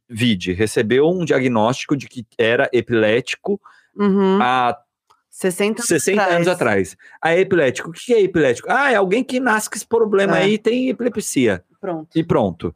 vide, 0.08 0.52
recebeu 0.52 1.08
um 1.08 1.24
diagnóstico 1.24 1.96
de 1.96 2.08
que 2.08 2.24
era 2.38 2.68
epilético 2.72 3.60
Uhum. 3.96 4.38
há 4.40 4.78
60 5.30 5.80
anos 5.80 5.86
60 5.88 6.22
anos 6.24 6.48
atrás. 6.48 6.96
Ah, 7.20 7.32
é 7.34 7.40
epilético. 7.40 7.90
O 7.90 7.92
que 7.92 8.12
é 8.14 8.20
epilético? 8.22 8.68
Ah, 8.70 8.90
é 8.92 8.96
alguém 8.96 9.22
que 9.24 9.40
nasce 9.40 9.68
com 9.68 9.76
esse 9.76 9.86
problema 9.86 10.38
É. 10.38 10.42
aí 10.42 10.54
e 10.54 10.58
tem 10.58 10.88
epilepsia. 10.88 11.64
Pronto. 11.80 12.08
E 12.14 12.22
pronto. 12.22 12.74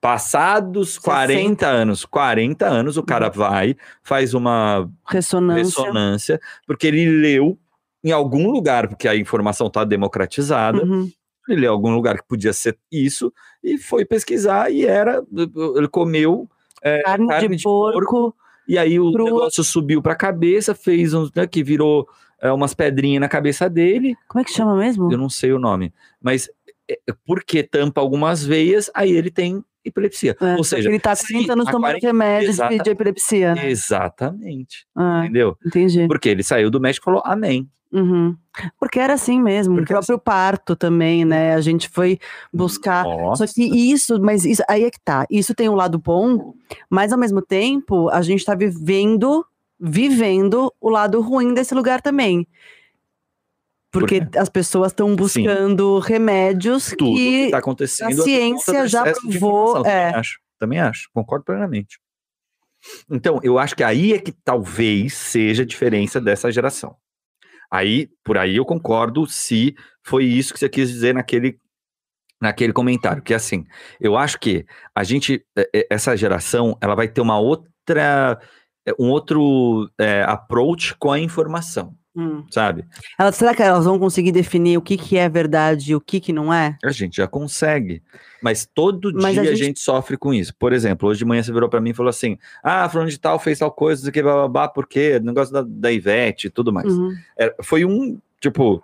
Passados 0.00 0.96
40 0.96 1.66
anos, 1.66 2.04
40 2.04 2.66
anos, 2.66 2.96
o 2.96 3.02
cara 3.02 3.28
vai, 3.28 3.76
faz 4.02 4.32
uma 4.32 4.88
Ressonância. 5.06 5.82
ressonância, 5.82 6.40
porque 6.66 6.86
ele 6.86 7.04
leu 7.10 7.58
em 8.04 8.12
algum 8.12 8.48
lugar, 8.48 8.86
porque 8.88 9.08
a 9.08 9.16
informação 9.16 9.66
está 9.66 9.82
democratizada, 9.84 10.84
Uhum. 10.84 11.10
Ele 11.52 11.60
leu 11.62 11.70
em 11.70 11.74
algum 11.74 11.94
lugar 11.94 12.16
que 12.18 12.26
podia 12.28 12.52
ser 12.52 12.76
isso, 12.90 13.32
e 13.62 13.78
foi 13.78 14.04
pesquisar, 14.04 14.70
e 14.70 14.84
era, 14.86 15.22
ele 15.76 15.88
comeu 15.88 16.48
é, 16.82 17.02
Carne, 17.02 17.26
carne 17.28 17.56
de, 17.56 17.62
porco. 17.62 18.34
e 18.68 18.78
aí 18.78 18.98
o 19.00 19.12
crua. 19.12 19.24
negócio 19.26 19.64
subiu 19.64 20.00
para 20.02 20.12
a 20.12 20.16
cabeça, 20.16 20.74
fez 20.74 21.12
uns, 21.14 21.32
né, 21.32 21.46
que 21.46 21.62
virou 21.64 22.08
é, 22.40 22.52
umas 22.52 22.72
pedrinhas 22.74 23.20
na 23.20 23.28
cabeça 23.28 23.68
dele, 23.68 24.14
Como 24.28 24.40
é 24.40 24.44
que 24.44 24.52
chama 24.52 24.76
mesmo? 24.76 25.10
eu 25.12 25.18
não 25.18 25.28
sei 25.28 25.52
o 25.52 25.58
nome, 25.58 25.92
mas 26.22 26.48
é, 26.88 26.98
porque 27.26 27.62
tampa 27.62 28.00
algumas 28.00 28.44
veias, 28.44 28.90
aí 28.94 29.10
ele 29.12 29.30
tem 29.30 29.62
epilepsia. 29.84 30.36
É, 30.40 30.54
Ou 30.56 30.64
seja, 30.64 30.88
ele 30.88 30.98
tá 31.00 31.14
se 31.16 31.26
30 31.26 31.52
anos 31.54 31.64
tomando 31.66 31.98
40 31.98 32.06
remédio 32.06 32.52
de, 32.52 32.78
de 32.82 32.90
epilepsia, 32.90 33.54
né? 33.54 33.70
Exatamente, 33.70 34.86
Ah, 34.94 35.22
entendeu? 35.24 35.56
entendi. 35.66 36.06
Porque 36.06 36.28
ele 36.28 36.42
saiu 36.42 36.70
do 36.70 36.80
médico 36.80 37.04
e 37.04 37.06
falou 37.06 37.22
amém. 37.24 37.68
Uhum. 37.90 38.36
Porque 38.78 38.98
era 38.98 39.14
assim 39.14 39.40
mesmo, 39.40 39.76
Porque 39.76 39.92
o 39.92 39.96
próprio 39.96 40.18
parto 40.18 40.76
também, 40.76 41.24
né? 41.24 41.54
A 41.54 41.60
gente 41.60 41.88
foi 41.88 42.18
buscar. 42.52 43.04
Nossa. 43.04 43.46
Só 43.46 43.54
que 43.54 43.62
isso, 43.62 44.20
mas 44.20 44.44
isso 44.44 44.62
aí 44.68 44.84
é 44.84 44.90
que 44.90 45.00
tá. 45.00 45.26
Isso 45.30 45.54
tem 45.54 45.68
um 45.68 45.74
lado 45.74 45.98
bom, 45.98 46.54
mas 46.90 47.12
ao 47.12 47.18
mesmo 47.18 47.40
tempo 47.40 48.08
a 48.10 48.20
gente 48.20 48.44
tá 48.44 48.54
vivendo, 48.54 49.44
vivendo 49.80 50.72
o 50.80 50.90
lado 50.90 51.20
ruim 51.20 51.54
desse 51.54 51.74
lugar 51.74 52.02
também. 52.02 52.46
Por 53.90 54.00
Porque 54.00 54.20
quê? 54.20 54.38
as 54.38 54.50
pessoas 54.50 54.92
estão 54.92 55.16
buscando 55.16 55.98
remédios 55.98 56.90
tudo 56.90 57.14
que 57.14 57.14
que 57.14 57.44
está 57.46 57.58
acontecendo. 57.58 58.08
a 58.08 58.12
é 58.12 58.16
por 58.16 58.22
ciência 58.22 58.86
já 58.86 59.02
provou, 59.14 59.78
é. 59.78 59.82
Também 59.82 60.20
acho, 60.20 60.40
também 60.58 60.78
acho, 60.78 61.08
concordo 61.14 61.46
plenamente. 61.46 61.98
Então, 63.10 63.40
eu 63.42 63.58
acho 63.58 63.74
que 63.74 63.82
aí 63.82 64.12
é 64.12 64.18
que 64.18 64.30
talvez 64.30 65.14
seja 65.14 65.62
a 65.62 65.66
diferença 65.66 66.20
dessa 66.20 66.52
geração. 66.52 66.94
Aí, 67.70 68.08
por 68.24 68.38
aí 68.38 68.56
eu 68.56 68.64
concordo 68.64 69.26
se 69.26 69.74
foi 70.02 70.24
isso 70.24 70.52
que 70.52 70.58
você 70.58 70.68
quis 70.68 70.88
dizer 70.88 71.14
naquele 71.14 71.58
naquele 72.40 72.72
comentário, 72.72 73.20
que 73.20 73.32
é 73.32 73.36
assim, 73.36 73.66
eu 74.00 74.16
acho 74.16 74.38
que 74.38 74.64
a 74.94 75.02
gente, 75.02 75.44
é, 75.56 75.68
é, 75.74 75.86
essa 75.90 76.16
geração, 76.16 76.78
ela 76.80 76.94
vai 76.94 77.08
ter 77.08 77.20
uma 77.20 77.36
outra, 77.36 78.40
um 78.96 79.10
outro 79.10 79.90
é, 79.98 80.22
approach 80.22 80.94
com 80.98 81.10
a 81.10 81.18
informação. 81.18 81.97
Hum. 82.16 82.44
sabe? 82.50 82.84
Elas, 83.18 83.36
será 83.36 83.54
que 83.54 83.62
elas 83.62 83.84
vão 83.84 83.98
conseguir 83.98 84.32
definir 84.32 84.76
o 84.76 84.82
que, 84.82 84.96
que 84.96 85.16
é 85.16 85.28
verdade 85.28 85.92
e 85.92 85.94
o 85.94 86.00
que, 86.00 86.18
que 86.18 86.32
não 86.32 86.52
é? 86.52 86.76
A 86.84 86.90
gente 86.90 87.18
já 87.18 87.28
consegue, 87.28 88.02
mas 88.42 88.66
todo 88.74 89.12
Mas 89.14 89.34
dia 89.34 89.42
a 89.42 89.44
a 89.44 89.46
gente- 89.48 89.64
gente... 89.66 89.80
sofre 89.80 90.16
com 90.16 90.34
isso. 90.34 90.52
Por 90.56 90.72
exemplo, 90.72 91.08
hoje 91.08 91.18
de 91.18 91.24
manhã 91.24 91.42
você 91.42 91.52
virou 91.52 91.68
pra 91.68 91.80
mim 91.80 91.90
e 91.90 91.94
falou 91.94 92.10
assim: 92.10 92.36
ah, 92.62 92.88
fulano 92.88 93.10
de 93.10 93.18
tal 93.18 93.38
fez 93.38 93.58
tal 93.60 93.70
coisa, 93.70 94.00
isso 94.02 94.08
aqui, 94.10 94.22
bababá, 94.22 94.66
por 94.68 94.86
quê? 94.88 95.20
Negócio 95.22 95.52
da, 95.52 95.62
da 95.62 95.92
Ivete 95.92 96.48
e 96.48 96.50
tudo 96.50 96.72
mais. 96.72 96.92
Uhum. 96.92 97.14
É, 97.36 97.54
foi 97.62 97.84
um, 97.84 98.18
tipo, 98.40 98.82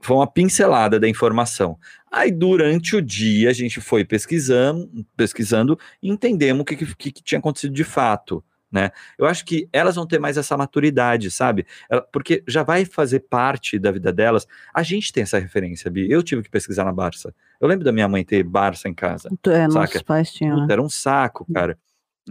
foi 0.00 0.16
uma 0.16 0.26
pincelada 0.26 0.98
da 0.98 1.08
informação. 1.08 1.78
Aí, 2.10 2.32
durante 2.32 2.96
o 2.96 3.02
dia, 3.02 3.50
a 3.50 3.52
gente 3.52 3.80
foi 3.80 4.04
pesquisando, 4.04 4.88
pesquisando 5.16 5.78
e 6.02 6.08
entendemos 6.08 6.62
o 6.62 6.64
que, 6.64 6.76
que, 6.76 7.12
que 7.12 7.22
tinha 7.22 7.38
acontecido 7.38 7.74
de 7.74 7.84
fato. 7.84 8.42
Né? 8.70 8.90
Eu 9.16 9.26
acho 9.26 9.44
que 9.44 9.68
elas 9.72 9.94
vão 9.94 10.06
ter 10.06 10.18
mais 10.18 10.36
essa 10.36 10.56
maturidade, 10.56 11.30
sabe? 11.30 11.66
Porque 12.12 12.42
já 12.46 12.62
vai 12.62 12.84
fazer 12.84 13.20
parte 13.20 13.78
da 13.78 13.92
vida 13.92 14.12
delas. 14.12 14.46
A 14.74 14.82
gente 14.82 15.12
tem 15.12 15.22
essa 15.22 15.38
referência, 15.38 15.90
Bi. 15.90 16.10
Eu 16.10 16.22
tive 16.22 16.42
que 16.42 16.50
pesquisar 16.50 16.84
na 16.84 16.92
Barça. 16.92 17.34
Eu 17.60 17.68
lembro 17.68 17.84
da 17.84 17.92
minha 17.92 18.08
mãe 18.08 18.24
ter 18.24 18.42
Barça 18.42 18.88
em 18.88 18.94
casa. 18.94 19.30
É, 19.46 19.68
nossos 19.68 20.02
pais 20.02 20.32
tinham, 20.32 20.66
né? 20.66 20.66
Era 20.72 20.82
um 20.82 20.88
saco, 20.88 21.46
cara. 21.52 21.78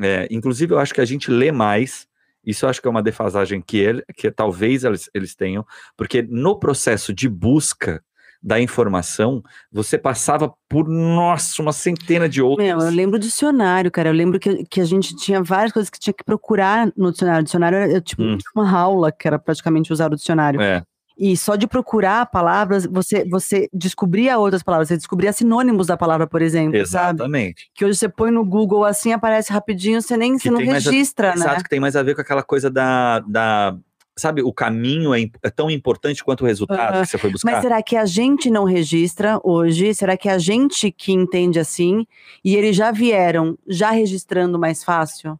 É, 0.01 0.27
inclusive, 0.29 0.73
eu 0.73 0.79
acho 0.79 0.93
que 0.93 1.01
a 1.01 1.05
gente 1.05 1.31
lê 1.31 1.51
mais. 1.51 2.07
Isso 2.45 2.65
eu 2.65 2.69
acho 2.69 2.81
que 2.81 2.87
é 2.87 2.91
uma 2.91 3.01
defasagem 3.01 3.61
que, 3.61 3.77
ele, 3.77 4.03
que 4.15 4.29
talvez 4.29 4.83
eles, 4.83 5.09
eles 5.13 5.33
tenham, 5.33 5.65
porque 5.97 6.21
no 6.21 6.59
processo 6.59 7.11
de 7.11 7.27
busca 7.27 8.03
da 8.45 8.59
informação, 8.61 9.41
você 9.71 9.97
passava 9.97 10.53
por, 10.69 10.87
nossa, 10.87 11.59
uma 11.63 11.73
centena 11.73 12.29
de 12.29 12.43
outras. 12.43 12.67
Meu, 12.67 12.79
eu 12.79 12.91
lembro 12.91 13.17
do 13.17 13.23
dicionário, 13.23 13.89
cara. 13.89 14.09
Eu 14.09 14.13
lembro 14.13 14.39
que, 14.39 14.63
que 14.65 14.79
a 14.79 14.85
gente 14.85 15.15
tinha 15.15 15.41
várias 15.41 15.71
coisas 15.71 15.89
que 15.89 15.99
tinha 15.99 16.13
que 16.13 16.23
procurar 16.23 16.91
no 16.95 17.11
dicionário. 17.11 17.41
O 17.41 17.43
dicionário 17.43 17.77
era 17.79 17.99
tipo 17.99 18.21
Hum. 18.21 18.37
uma 18.55 18.69
aula 18.71 19.11
que 19.11 19.27
era 19.27 19.39
praticamente 19.39 19.91
usar 19.91 20.11
o 20.11 20.15
dicionário. 20.15 20.61
É, 20.61 20.83
E 21.17 21.35
só 21.35 21.55
de 21.55 21.65
procurar 21.65 22.25
palavras, 22.27 22.85
você, 22.85 23.25
você 23.27 23.67
descobria 23.73 24.37
outras 24.37 24.61
palavras, 24.61 24.89
você 24.89 24.97
descobria 24.97 25.31
sinônimos 25.33 25.87
da 25.87 25.95
palavra, 25.97 26.27
por 26.27 26.41
exemplo, 26.41 26.73
sabe? 26.85 27.15
exatamente. 27.21 27.69
Que 27.73 27.83
hoje 27.85 27.97
você 27.97 28.09
põe 28.09 28.29
no 28.31 28.43
Google 28.45 28.83
assim, 28.83 29.11
aparece 29.13 29.51
rapidinho, 29.51 30.01
você 30.01 30.15
nem 30.17 30.33
Que 30.37 30.43
você 30.43 30.51
não 30.51 30.59
mais 30.63 30.85
a- 30.85 30.91
registra, 30.91 31.29
né? 31.29 31.35
Exato, 31.37 31.63
que 31.63 31.69
tem 31.69 31.79
mais 31.79 31.95
a 31.95 32.03
ver 32.03 32.13
com 32.15 32.21
aquela 32.21 32.43
coisa 32.43 32.69
da. 32.69 33.19
da 33.21 33.75
sabe, 34.17 34.41
o 34.41 34.53
caminho 34.53 35.13
é, 35.13 35.29
é 35.43 35.49
tão 35.49 35.69
importante 35.69 36.23
quanto 36.23 36.41
o 36.41 36.47
resultado 36.47 37.01
que 37.01 37.07
você 37.07 37.17
foi 37.17 37.29
buscar. 37.29 37.51
Mas 37.51 37.61
será 37.61 37.83
que 37.83 37.95
a 37.95 38.05
gente 38.05 38.49
não 38.49 38.63
registra 38.63 39.39
hoje? 39.43 39.93
Será 39.93 40.15
que 40.15 40.29
a 40.29 40.37
gente 40.37 40.91
que 40.91 41.11
entende 41.11 41.59
assim 41.59 42.07
e 42.43 42.55
eles 42.55 42.75
já 42.75 42.91
vieram 42.91 43.57
já 43.67 43.91
registrando 43.91 44.57
mais 44.57 44.83
fácil? 44.83 45.39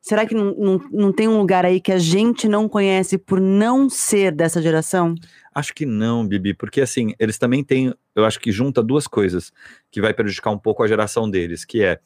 Será 0.00 0.24
que 0.24 0.34
não, 0.34 0.54
não, 0.54 0.80
não 0.90 1.12
tem 1.12 1.28
um 1.28 1.38
lugar 1.38 1.66
aí 1.66 1.80
que 1.80 1.92
a 1.92 1.98
gente 1.98 2.48
não 2.48 2.68
conhece 2.68 3.18
por 3.18 3.40
não 3.40 3.90
ser 3.90 4.32
dessa 4.32 4.62
geração? 4.62 5.14
Acho 5.54 5.74
que 5.74 5.84
não, 5.84 6.26
Bibi, 6.26 6.54
porque 6.54 6.80
assim, 6.80 7.14
eles 7.18 7.36
também 7.36 7.64
têm, 7.64 7.92
eu 8.14 8.24
acho 8.24 8.38
que 8.38 8.52
junta 8.52 8.82
duas 8.82 9.06
coisas 9.06 9.52
que 9.90 10.00
vai 10.00 10.14
prejudicar 10.14 10.50
um 10.50 10.58
pouco 10.58 10.82
a 10.82 10.88
geração 10.88 11.28
deles, 11.28 11.64
que 11.64 11.82
é 11.82 11.98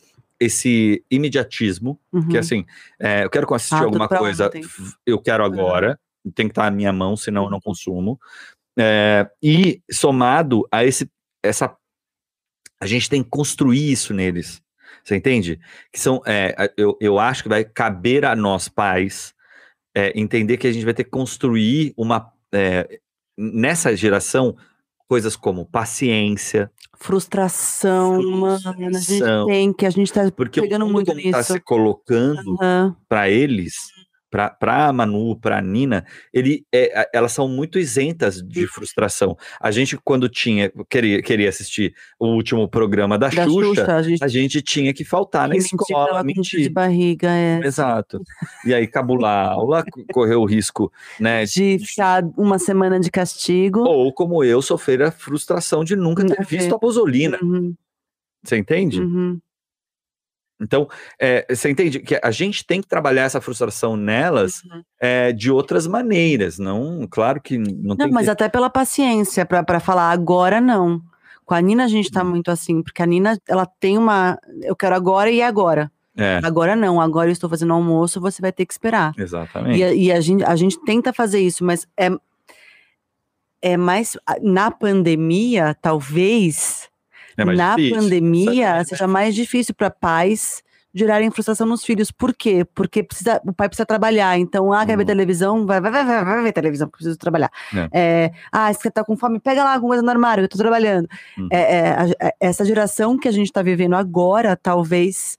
esse 0.43 1.05
imediatismo, 1.11 1.99
Uhum. 2.13 2.29
que 2.29 2.39
assim, 2.39 2.65
é, 2.99 3.25
eu 3.25 3.31
quero 3.31 3.53
assistir 3.55 3.75
Ah, 3.77 3.85
alguma 3.85 4.09
coisa, 4.09 4.47
ontem. 4.47 4.63
eu 5.07 5.19
quero 5.21 5.45
agora, 5.45 5.99
tem 6.35 6.47
que 6.47 6.53
estar 6.53 6.71
na 6.71 6.77
minha 6.77 6.93
mão, 6.93 7.17
senão 7.17 7.45
eu 7.45 7.51
não 7.51 7.61
consumo. 7.61 8.19
É, 8.79 9.29
e 9.43 9.83
somado 9.91 10.67
a 10.71 10.85
esse, 10.85 11.11
essa, 11.43 11.77
a 12.81 12.87
gente 12.87 13.09
tem 13.09 13.23
que 13.23 13.29
construir 13.31 13.93
isso 13.93 14.15
neles, 14.15 14.63
você 15.05 15.17
entende? 15.17 15.61
Que 15.93 15.99
são, 16.01 16.23
é, 16.27 16.73
eu, 16.77 16.97
eu 17.01 17.19
acho 17.19 17.43
que 17.43 17.49
vai 17.49 17.65
caber 17.65 18.25
a 18.25 18.35
nós 18.37 18.69
pais 18.69 19.35
é, 19.95 20.19
entender 20.19 20.57
que 20.57 20.67
a 20.67 20.73
gente 20.73 20.85
vai 20.85 20.95
ter 20.95 21.05
que 21.05 21.11
construir 21.11 21.93
uma 21.97 22.33
é, 22.53 23.01
nessa 23.37 23.95
geração 23.97 24.57
coisas 25.13 25.37
como 25.37 25.67
paciência, 25.67 26.71
Frustração, 26.97 28.23
mano. 28.23 28.57
A 28.67 28.73
gente 28.73 29.05
Frustração. 29.05 29.47
tem 29.47 29.71
que, 29.75 29.85
a 29.85 29.91
gente 29.91 30.11
tá 30.11 30.31
porque 30.35 30.63
pegando 30.63 30.83
o 30.83 30.87
mundo 30.87 30.95
muito 30.95 31.09
como 31.09 31.21
está 31.21 31.39
nisso. 31.39 31.53
se 31.53 31.61
colocando 31.61 32.57
Aham. 32.63 32.97
para 33.07 33.29
eles, 33.29 33.75
para 34.33 34.87
a 34.89 34.93
Manu, 34.93 35.37
para 35.37 35.59
a 35.59 35.61
Nina, 35.61 36.07
ele, 36.33 36.65
é, 36.73 37.09
elas 37.13 37.33
são 37.33 37.47
muito 37.47 37.79
isentas 37.79 38.41
de 38.43 38.67
frustração. 38.67 39.37
A 39.61 39.71
gente, 39.71 39.99
quando 40.03 40.27
tinha, 40.29 40.73
queria, 40.89 41.21
queria 41.23 41.51
assistir 41.51 41.95
o 42.19 42.29
último 42.29 42.67
programa 42.67 43.19
da, 43.19 43.29
Da 43.29 43.45
Xuxa, 43.45 43.83
Xuxa, 43.83 43.95
a 43.95 44.03
gente 44.03 44.25
a 44.25 44.29
gente 44.29 44.63
tinha 44.63 44.95
que 44.95 45.05
faltar 45.05 45.43
na 45.49 45.55
mentir 45.55 45.67
escola, 45.75 46.13
dor 46.15 46.21
de 46.23 46.27
mentir. 46.35 46.73
barriga, 46.73 47.29
é. 47.31 47.61
Exato. 47.63 48.23
E 48.65 48.73
aí, 48.73 48.87
cabular 48.87 49.49
a 49.49 49.53
aula, 49.53 49.85
co- 49.85 50.03
correr 50.13 50.37
o 50.37 50.45
risco, 50.47 50.91
né? 51.21 51.45
De 51.45 51.79
ficar 51.79 52.25
uma 52.37 52.59
semana 52.59 52.99
de 52.99 53.11
castigo. 53.11 53.81
Ou, 53.81 54.13
como 54.13 54.43
eu, 54.43 54.63
sofrer 54.63 55.03
a 55.03 55.11
frustração 55.13 55.85
de 55.85 55.95
nunca 55.95 56.25
ter 56.25 56.43
visto 56.47 56.75
a 56.75 56.79
Bozolina. 56.79 57.39
Uhum, 57.43 57.75
Você 58.43 58.57
entende? 58.57 59.01
uhum. 59.01 59.39
Então, 60.63 60.89
é, 61.21 61.45
você 61.49 61.71
entende 61.71 62.01
que 62.01 62.19
a 62.23 62.31
gente 62.31 62.65
tem 62.67 62.81
que 62.81 62.87
trabalhar 62.89 63.23
essa 63.25 63.41
frustração 63.41 63.97
nelas 63.97 64.63
Uhum. 64.65 64.83
é, 65.01 65.33
de 65.33 65.51
outras 65.51 65.87
maneiras. 65.87 66.59
Não, 66.59 67.07
claro 67.11 67.41
que 67.41 67.59
não, 67.59 67.75
Não, 67.83 67.97
tem 67.97 68.11
mas 68.11 68.25
que... 68.27 68.31
até 68.31 68.49
pela 68.49 68.71
paciência, 68.71 69.45
pra 69.45 69.81
falar 69.81 70.11
agora 70.11 70.61
não. 70.61 71.01
Com 71.45 71.55
a 71.55 71.61
Nina 71.61 71.85
a 71.85 71.89
gente 71.89 72.07
Uhum. 72.07 72.13
tá 72.13 72.25
muito 72.25 72.51
assim, 72.51 72.83
porque 72.83 73.03
a 73.03 73.07
Nina, 73.07 73.37
ela 73.49 73.67
tem 73.67 73.99
uma. 73.99 74.39
Eu 74.63 74.77
quero 74.77 74.95
agora 74.95 75.31
e 75.31 75.43
agora. 75.43 75.91
É, 76.15 76.41
Agora 76.45 76.77
não, 76.77 77.01
agora 77.01 77.31
eu 77.31 77.33
estou 77.33 77.49
fazendo 77.49 77.73
almoço, 77.73 78.21
você 78.21 78.43
vai 78.43 78.53
ter 78.53 78.67
que 78.67 78.73
esperar. 78.75 79.13
exatamente. 79.17 79.79
E, 79.79 79.83
a, 79.83 79.95
e 79.95 80.13
a 80.13 80.21
gente, 80.21 80.45
a 80.45 80.55
gente 80.55 80.79
tenta 80.85 81.11
fazer 81.11 81.41
isso, 81.41 81.65
mas 81.65 81.87
é, 81.97 82.11
é 83.63 83.77
mais. 83.79 84.17
Na 84.43 84.71
pandemia, 84.71 85.75
talvez, 85.81 86.91
É 87.37 87.45
na 87.45 87.77
difícil. 87.77 87.97
pandemia, 87.99 88.85
seja 88.85 89.07
mais 89.07 89.35
difícil 89.35 89.75
para 89.75 89.91
pais 89.91 90.63
gerarem 90.95 91.31
frustração 91.31 91.67
nos 91.67 91.83
filhos. 91.85 92.11
Por 92.11 92.35
quê? 92.35 92.67
Porque 92.75 93.03
precisa, 93.03 93.41
o 93.47 93.53
pai 93.55 93.67
precisa 93.67 93.87
trabalhar. 93.87 94.39
Então, 94.39 94.71
ah, 94.75 94.85
quer 94.85 94.95
ver 94.95 95.05
Uhum. 95.05 95.07
televisão? 95.07 95.65
Vai, 95.67 95.81
vai, 95.81 95.91
vai, 95.91 96.05
vai, 96.05 96.23
vai 96.23 96.43
ver 96.43 96.53
televisão, 96.53 96.87
preciso 96.87 97.17
trabalhar. 97.17 97.51
É. 97.75 97.89
É, 98.27 98.33
ah, 98.53 98.71
você 98.71 98.91
tá 98.91 99.03
com 99.03 99.17
fome? 99.17 99.41
Pega 99.41 99.65
lá 99.65 99.73
alguma 99.73 99.93
coisa 99.93 100.03
no 100.03 100.11
armário, 100.11 100.45
eu 100.45 100.49
tô 100.49 100.59
trabalhando. 100.59 101.09
Uhum. 101.39 101.49
É, 101.51 101.97
essa 102.39 102.63
geração 102.63 103.17
que 103.19 103.27
a 103.27 103.33
gente 103.33 103.51
tá 103.51 103.63
vivendo 103.63 103.95
agora, 103.95 104.55
talvez 104.55 105.39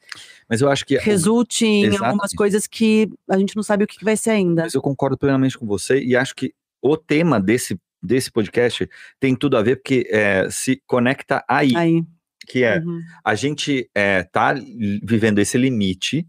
Mas 0.50 0.60
eu 0.60 0.72
acho 0.72 0.88
que 0.88 0.98
resulte 0.98 1.68
em 1.68 1.84
algumas 1.86 2.04
Exatamente. 2.06 2.36
coisas 2.36 2.66
que 2.66 3.10
a 3.30 3.38
gente 3.38 3.56
não 3.56 3.62
sabe 3.62 3.84
o 3.84 3.88
que 3.88 4.00
que 4.00 4.06
vai 4.06 4.18
ser 4.18 4.32
ainda. 4.32 4.64
Mas 4.64 4.74
eu 4.74 4.82
concordo 4.82 5.16
plenamente 5.20 5.56
com 5.56 5.68
você 5.68 6.00
e 6.02 6.16
acho 6.16 6.34
que 6.36 6.52
o 6.82 6.98
tema 6.98 7.40
desse, 7.40 7.80
desse 8.04 8.30
podcast 8.30 8.88
tem 9.20 9.36
tudo 9.36 9.58
a 9.58 9.62
ver 9.62 9.78
porque 9.78 10.06
é, 10.12 10.50
se 10.50 10.82
conecta 10.86 11.44
aí, 11.48 11.76
Aí. 11.76 12.04
que 12.48 12.64
é 12.64 12.80
uhum. 12.80 13.02
a 13.24 13.34
gente 13.34 13.90
é, 13.96 14.24
tá 14.24 14.54
vivendo 15.02 15.40
esse 15.40 15.58
limite, 15.58 16.28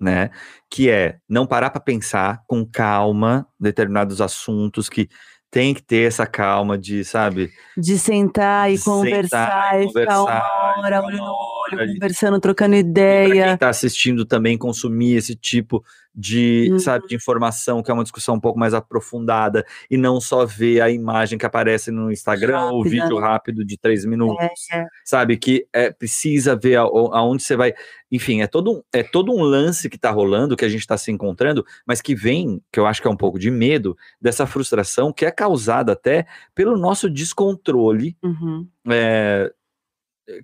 né? 0.00 0.30
Que 0.70 0.90
é 0.90 1.18
não 1.28 1.46
parar 1.46 1.70
para 1.70 1.80
pensar 1.80 2.42
com 2.46 2.66
calma 2.66 3.46
determinados 3.58 4.20
assuntos 4.20 4.88
que 4.88 5.08
tem 5.50 5.72
que 5.72 5.82
ter 5.82 6.08
essa 6.08 6.26
calma 6.26 6.76
de, 6.76 7.04
sabe? 7.04 7.52
De 7.76 7.96
sentar 7.96 8.70
e 8.70 8.74
De 8.74 8.80
sentar 8.80 8.94
conversar 8.96 9.80
e 9.80 9.84
e 9.84 9.88
ficar 9.88 10.22
uma 10.22 10.40
conversar, 10.40 10.76
e 10.76 10.78
hora, 10.78 10.96
ficar 10.96 11.00
uma 11.00 11.10
no 11.12 11.53
olho, 11.72 11.92
conversando, 11.94 12.40
trocando 12.40 12.74
ideia. 12.74 13.48
quem 13.48 13.56
tá 13.58 13.68
assistindo 13.68 14.24
também 14.24 14.56
consumir 14.58 15.14
esse 15.16 15.34
tipo 15.34 15.84
de, 16.16 16.68
Uhum. 16.70 16.78
sabe, 16.78 17.08
de 17.08 17.16
informação 17.16 17.82
que 17.82 17.90
é 17.90 17.94
uma 17.94 18.04
discussão 18.04 18.36
um 18.36 18.40
pouco 18.40 18.56
mais 18.56 18.72
aprofundada 18.72 19.64
e 19.90 19.96
não 19.96 20.20
só 20.20 20.46
ver 20.46 20.80
a 20.80 20.88
imagem 20.88 21.36
que 21.36 21.44
aparece 21.44 21.90
no 21.90 22.10
Instagram 22.12 22.66
ou 22.66 22.74
o 22.78 22.82
Rápida, 22.84 22.90
vídeo 23.02 23.20
né? 23.20 23.26
rápido 23.26 23.64
de 23.64 23.76
três 23.76 24.04
minutos, 24.04 24.36
É, 24.70 24.78
é. 24.78 24.86
sabe, 25.04 25.36
que 25.36 25.66
é, 25.72 25.90
precisa 25.90 26.54
ver 26.54 26.76
a- 26.76 26.82
aonde 26.82 27.42
você 27.42 27.56
vai, 27.56 27.74
enfim, 28.12 28.42
é 28.42 28.46
todo, 28.46 28.74
um, 28.74 28.82
é 28.92 29.02
todo 29.02 29.32
um 29.32 29.42
lance 29.42 29.90
que 29.90 29.98
tá 29.98 30.12
rolando, 30.12 30.54
que 30.56 30.64
a 30.64 30.68
gente 30.68 30.86
tá 30.86 30.96
se 30.96 31.10
encontrando, 31.10 31.66
mas 31.84 32.00
que 32.00 32.14
vem, 32.14 32.62
que 32.70 32.78
eu 32.78 32.86
acho 32.86 33.02
que 33.02 33.08
é 33.08 33.10
um 33.10 33.16
pouco 33.16 33.36
de 33.36 33.50
medo, 33.50 33.96
dessa 34.20 34.46
frustração 34.46 35.12
que 35.12 35.26
é 35.26 35.32
causada 35.32 35.94
até 35.94 36.26
pelo 36.54 36.76
nosso 36.78 37.10
descontrole 37.10 38.16
Uhum. 38.22 38.68
é, 38.88 39.52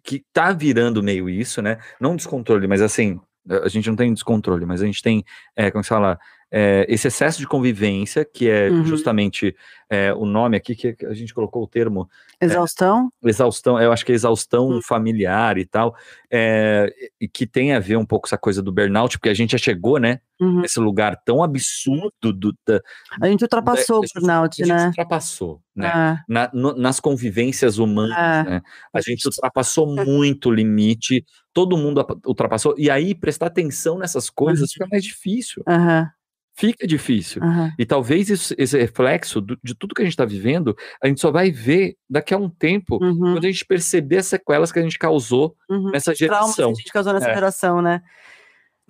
que 0.03 0.25
tá 0.33 0.53
virando 0.53 1.03
meio 1.03 1.29
isso, 1.29 1.63
né? 1.63 1.79
Não 2.01 2.17
descontrole, 2.17 2.67
mas 2.67 2.83
assim, 2.83 3.21
a 3.49 3.69
gente 3.69 3.89
não 3.89 3.97
tem 3.97 4.13
descontrole, 4.13 4.67
mas 4.67 4.83
a 4.83 4.87
gente 4.87 5.03
tem, 5.03 5.25
é, 5.57 5.71
como 5.71 5.83
se 5.83 5.89
fala, 5.89 6.19
é, 6.51 6.85
esse 6.89 7.07
excesso 7.09 7.39
de 7.39 7.47
convivência, 7.47 8.25
que 8.25 8.49
é 8.49 8.71
Uhum. 8.71 8.85
justamente 8.85 9.55
é, 9.89 10.13
o 10.15 10.25
nome 10.25 10.57
aqui, 10.57 10.75
que 10.77 10.97
a 11.07 11.13
gente 11.15 11.35
colocou 11.35 11.65
o 11.65 11.67
termo 11.67 12.09
Exaustão? 12.41 13.09
exaustão, 13.25 13.81
eu 13.81 13.93
acho 13.93 14.07
que 14.07 14.13
é 14.13 14.15
exaustão 14.15 14.69
Hum. 14.71 14.81
familiar 14.83 15.59
e 15.59 15.65
tal, 15.67 15.95
é, 16.31 16.93
e 17.21 17.27
que 17.29 17.45
tem 17.47 17.73
a 17.75 17.81
ver 17.81 17.97
um 17.97 18.05
pouco 18.07 18.23
com 18.23 18.29
essa 18.29 18.39
coisa 18.39 18.63
do 18.63 18.71
burnout, 18.73 19.19
porque 19.19 19.29
a 19.29 19.35
gente 19.35 19.53
já 19.53 19.59
chegou, 19.59 19.99
né, 19.99 20.21
Uhum. 20.41 20.61
nesse 20.63 20.79
lugar 20.81 21.17
tão 21.25 21.43
absurdo 21.43 22.33
do, 22.33 22.53
da, 22.67 22.81
A 23.21 23.27
gente 23.27 23.43
ultrapassou 23.43 23.97
a 23.97 23.99
o 24.01 24.05
burnout, 24.15 24.63
a 24.63 24.67
gente 24.67 24.75
né? 24.77 24.87
ultrapassou, 24.87 25.61
né, 25.75 25.89
É, 25.89 26.33
na- 26.33 26.51
no- 26.55 26.77
nas 26.77 27.01
convivências 27.01 27.79
humanas, 27.79 28.17
é. 28.17 28.43
né? 28.45 28.63
A 28.95 29.01
gente 29.01 29.27
ultrapassou 29.27 29.87
muito 29.93 30.49
o 30.51 30.53
limite, 30.53 31.25
todo 31.53 31.77
mundo 31.77 32.01
apa- 32.01 32.17
ultrapassou, 32.27 32.75
e 32.79 32.89
aí 32.89 33.13
prestar 33.15 33.47
atenção 33.47 33.99
nessas 33.99 34.31
coisas 34.31 34.73
fica 34.73 34.87
mais 34.91 35.03
difícil, 35.05 35.63
Aham. 35.69 36.09
Fica 36.57 36.87
difícil. 36.87 37.43
Aham. 37.43 37.73
E 37.79 37.87
talvez 37.87 38.29
isso- 38.29 38.55
esse 38.59 38.77
reflexo 38.79 39.41
do- 39.41 39.59
de 39.63 39.75
tudo 39.75 39.95
que 39.95 40.03
a 40.03 40.05
gente 40.05 40.13
está 40.13 40.25
vivendo, 40.25 40.77
a 41.03 41.07
gente 41.09 41.21
só 41.21 41.31
vai 41.31 41.51
ver 41.51 41.97
daqui 42.09 42.35
a 42.35 42.37
um 42.39 42.51
tempo, 42.51 43.03
Uhum, 43.03 43.19
quando 43.35 43.45
a 43.47 43.51
gente 43.51 43.65
perceber 43.65 44.19
as 44.19 44.27
sequelas 44.27 44.71
que 44.71 44.79
a 44.79 44.83
gente 44.83 44.99
causou 44.99 45.57
uhum. 45.71 45.91
nessa 45.91 46.13
Traumas 46.13 46.19
que 46.19 46.25
geração. 46.25 46.71
a 46.71 46.75
gente 46.75 46.93
causou 46.93 47.13
nessa 47.15 47.31
É. 47.31 47.35
geração, 47.35 47.81
né? 47.81 48.03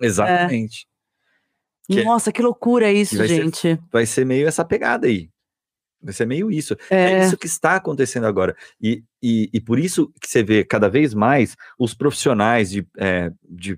Exatamente. 0.01 0.85
Que- 1.89 2.03
Nossa, 2.03 2.31
que 2.31 2.41
loucura 2.41 2.91
isso, 2.91 3.17
vai 3.17 3.27
ser- 3.27 3.43
gente. 3.43 3.79
Vai 3.91 4.05
ser 4.05 4.25
meio 4.25 4.47
essa 4.47 4.63
pegada 4.65 5.07
aí. 5.07 5.29
Vai 6.01 6.13
ser 6.13 6.25
meio 6.25 6.49
isso. 6.49 6.75
É, 6.89 7.11
É, 7.13 7.25
isso 7.25 7.37
que 7.37 7.45
está 7.45 7.75
acontecendo 7.75 8.25
agora. 8.25 8.55
E, 8.81 9.03
e, 9.21 9.49
e 9.53 9.61
por 9.61 9.77
isso 9.77 10.11
que 10.19 10.27
você 10.27 10.41
vê 10.41 10.63
cada 10.63 10.89
vez 10.89 11.13
mais 11.13 11.55
os 11.77 11.93
profissionais 11.93 12.71
de. 12.71 12.87
é, 12.97 13.31
de 13.47 13.77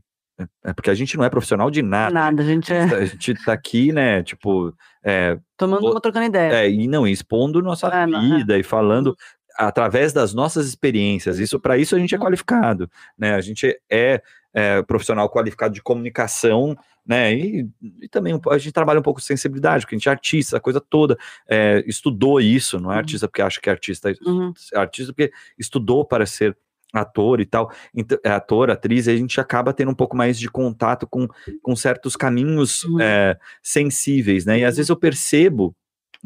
é 0.63 0.73
porque 0.73 0.89
a 0.89 0.95
gente 0.95 1.15
não 1.17 1.23
é 1.23 1.29
profissional 1.29 1.69
de 1.69 1.81
nada. 1.81 2.13
nada, 2.13 2.41
a 2.41 2.45
gente 2.45 2.73
é 2.73 2.81
A 2.83 3.05
gente 3.05 3.33
tá 3.45 3.53
aqui, 3.53 3.91
né? 3.91 4.23
Tipo, 4.23 4.73
é, 5.03 5.37
tomando 5.57 5.91
uma, 5.91 6.01
trocando 6.01 6.25
ideia. 6.25 6.53
é, 6.65 6.69
e 6.69 6.87
não, 6.87 7.07
expondo 7.07 7.61
nossa 7.61 7.87
É, 7.87 8.05
não, 8.07 8.19
é. 8.19 8.37
vida 8.37 8.57
e 8.57 8.63
falando 8.63 9.15
através 9.57 10.11
das 10.13 10.33
nossas 10.33 10.67
experiências. 10.67 11.37
Isso 11.39 11.59
para 11.59 11.77
isso 11.77 11.95
a 11.95 11.99
gente 11.99 12.15
é 12.15 12.17
Uhum. 12.17 12.23
qualificado, 12.23 12.89
né? 13.17 13.35
A 13.35 13.41
gente 13.41 13.79
é, 13.91 14.21
é, 14.53 14.81
profissional 14.81 15.29
qualificado 15.29 15.73
de 15.75 15.81
comunicação, 15.81 16.75
né? 17.05 17.33
E, 17.35 17.69
e 18.01 18.07
também 18.09 18.39
a 18.49 18.57
gente 18.57 18.71
trabalha 18.73 18.99
um 18.99 19.03
pouco 19.03 19.19
de 19.19 19.25
sensibilidade, 19.27 19.85
porque 19.85 19.93
a 19.95 19.97
gente 19.99 20.09
é 20.09 20.11
artista, 20.11 20.57
a 20.57 20.59
coisa 20.59 20.81
toda, 20.81 21.15
é, 21.47 21.83
estudou 21.85 22.41
isso, 22.41 22.79
não 22.79 22.89
é 22.91 22.93
Uhum. 22.93 22.99
artista 22.99 23.27
porque 23.27 23.41
acha 23.43 23.61
que 23.61 23.69
é 23.69 23.71
artista, 23.71 24.09
é 24.09 24.15
Uhum. 24.25 24.51
artista 24.73 25.13
porque 25.13 25.31
estudou 25.59 26.03
para 26.03 26.25
ser 26.25 26.57
ator 26.93 27.41
e 27.41 27.45
tal, 27.45 27.71
então, 27.93 28.17
é 28.23 28.29
ator, 28.29 28.69
atriz, 28.69 29.07
a 29.07 29.15
gente 29.15 29.41
acaba 29.41 29.73
tendo 29.73 29.89
um 29.91 29.95
pouco 29.95 30.15
mais 30.15 30.37
de 30.37 30.47
contato 30.49 31.07
com, 31.07 31.27
com 31.61 31.75
certos 31.75 32.15
caminhos 32.15 32.83
Uhum. 32.83 33.01
é, 33.01 33.37
sensíveis, 33.63 34.45
né? 34.45 34.59
E 34.59 34.63
às 34.63 34.77
vezes 34.77 34.89
eu 34.89 34.95
percebo 34.95 35.75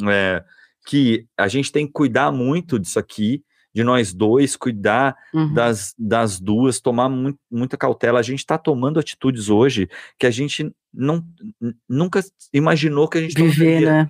é, 0.08 0.44
que 0.86 1.26
a 1.38 1.48
gente 1.48 1.72
tem 1.72 1.88
que 1.88 1.94
cuidar 1.94 2.32
muito 2.32 2.78
disso 2.78 3.00
aqui, 3.00 3.42
de 3.74 3.84
nós 3.84 4.14
dois, 4.14 4.56
cuidar 4.56 5.16
Uhum. 5.34 5.54
das, 5.54 5.94
das 5.98 6.40
duas, 6.40 6.80
tomar 6.82 7.08
mu- 7.10 7.38
muita 7.50 7.78
cautela. 7.78 8.20
A 8.20 8.24
gente 8.24 8.40
está 8.40 8.58
tomando 8.58 9.00
atitudes 9.00 9.50
hoje 9.50 9.88
que 10.20 10.26
a 10.26 10.32
gente 10.32 10.70
não, 10.94 11.24
nunca 11.88 12.22
imaginou 12.54 13.08
que 13.08 13.20
a 13.20 13.22
gente 13.22 13.36
Viver, 13.42 13.82
né? 13.82 14.08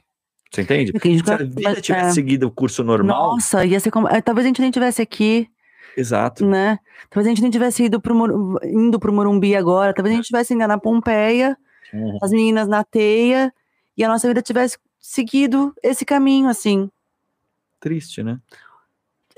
Você 0.51 0.61
entende? 0.61 0.93
Gente 1.03 1.25
Se 1.25 1.31
a 1.33 1.37
vida 1.37 1.81
tivesse 1.81 2.07
é. 2.07 2.11
seguido 2.11 2.47
o 2.47 2.51
curso 2.51 2.81
normal, 2.83 3.33
Nossa, 3.33 3.65
ia 3.65 3.79
ser 3.81 3.91
como. 3.91 4.07
é, 4.07 4.21
Talvez 4.21 4.45
a 4.45 4.47
gente 4.47 4.61
nem 4.61 4.71
tivesse 4.71 5.01
aqui, 5.01 5.49
exato. 5.97 6.45
né? 6.45 6.79
Talvez 7.09 7.27
a 7.27 7.29
gente 7.31 7.41
nem 7.41 7.51
tivesse 7.51 7.83
ido 7.83 7.99
pro, 7.99 8.59
indo 8.63 8.99
pro 8.99 9.11
Morumbi 9.11 9.55
agora. 9.55 9.93
Talvez 9.93 10.13
a 10.13 10.17
gente 10.17 10.27
tivesse 10.27 10.53
indo 10.53 10.65
na 10.67 10.77
Pompeia, 10.77 11.57
Uhum. 11.93 12.17
as 12.21 12.31
meninas 12.31 12.67
na 12.67 12.83
teia, 12.83 13.53
e 13.97 14.03
a 14.03 14.07
nossa 14.09 14.27
vida 14.27 14.41
tivesse 14.41 14.77
seguido 14.99 15.73
esse 15.81 16.03
caminho, 16.05 16.49
assim. 16.49 16.89
Triste, 17.79 18.21
né? 18.23 18.39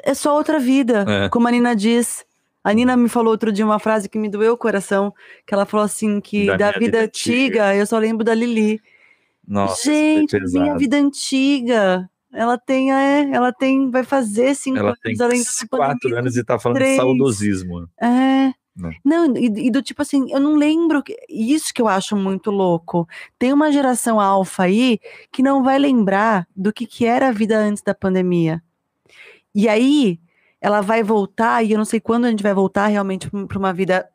É 0.03 0.13
só 0.13 0.33
outra 0.35 0.59
vida, 0.59 1.05
É. 1.07 1.29
como 1.29 1.47
a 1.47 1.51
Nina 1.51 1.75
diz. 1.75 2.25
A 2.63 2.73
Nina 2.73 2.97
me 2.97 3.07
falou 3.09 3.31
outro 3.31 3.51
dia 3.51 3.65
uma 3.65 3.79
frase 3.79 4.09
que 4.09 4.17
me 4.17 4.27
doeu 4.29 4.53
o 4.53 4.57
coração, 4.57 5.13
que 5.45 5.53
ela 5.53 5.65
falou 5.65 5.85
assim 5.85 6.19
que 6.19 6.45
Da 6.47 6.57
da, 6.57 6.67
vida 6.71 6.79
vida 6.79 7.01
antiga, 7.03 7.75
eu 7.75 7.85
só 7.85 7.97
lembro 7.97 8.23
da 8.23 8.33
Lili. 8.33 8.81
Nossa, 9.47 9.83
foi 9.83 9.93
Gente, 9.93 10.39
minha 10.53 10.77
vida 10.77 10.97
antiga, 10.97 12.09
ela 12.33 12.57
tem, 12.57 12.91
é, 12.91 13.29
ela 13.31 13.51
tem, 13.51 13.89
vai 13.89 14.03
fazer 14.03 14.55
cinco 14.55 14.77
Ela 14.77 14.89
anos, 14.89 14.99
tem 15.01 15.15
ela 15.19 15.33
na 15.33 15.67
quatro 15.77 16.17
anos 16.17 16.37
e 16.37 16.43
tá 16.43 16.59
falando 16.59 16.77
três. 16.77 16.91
de 16.91 16.97
saudosismo. 16.97 17.89
É. 17.99 18.53
Né. 18.75 18.95
Não, 19.03 19.35
e, 19.35 19.67
e 19.67 19.71
do 19.71 19.81
tipo 19.81 20.01
assim, 20.01 20.31
eu 20.31 20.39
não 20.39 20.55
lembro. 20.55 21.03
Isso 21.27 21.73
que 21.73 21.81
eu 21.81 21.87
acho 21.87 22.15
muito 22.15 22.51
louco. 22.51 23.07
Tem 23.37 23.51
uma 23.51 23.71
geração 23.71 24.19
alfa 24.19 24.63
aí 24.63 24.99
que 25.31 25.43
não 25.43 25.63
vai 25.63 25.77
lembrar 25.77 26.47
do 26.55 26.71
que, 26.71 26.85
que 26.85 27.05
era 27.05 27.27
a 27.27 27.31
vida 27.31 27.57
antes 27.57 27.83
da 27.83 27.93
pandemia. 27.93 28.61
E 29.53 29.67
aí, 29.67 30.19
ela 30.61 30.81
vai 30.81 31.03
voltar, 31.03 31.63
e 31.63 31.71
eu 31.71 31.77
não 31.77 31.85
sei 31.85 31.99
quando 31.99 32.25
a 32.25 32.29
gente 32.29 32.43
vai 32.43 32.53
voltar 32.53 32.87
realmente 32.87 33.29
para 33.29 33.59
uma 33.59 33.73
vida 33.73 34.07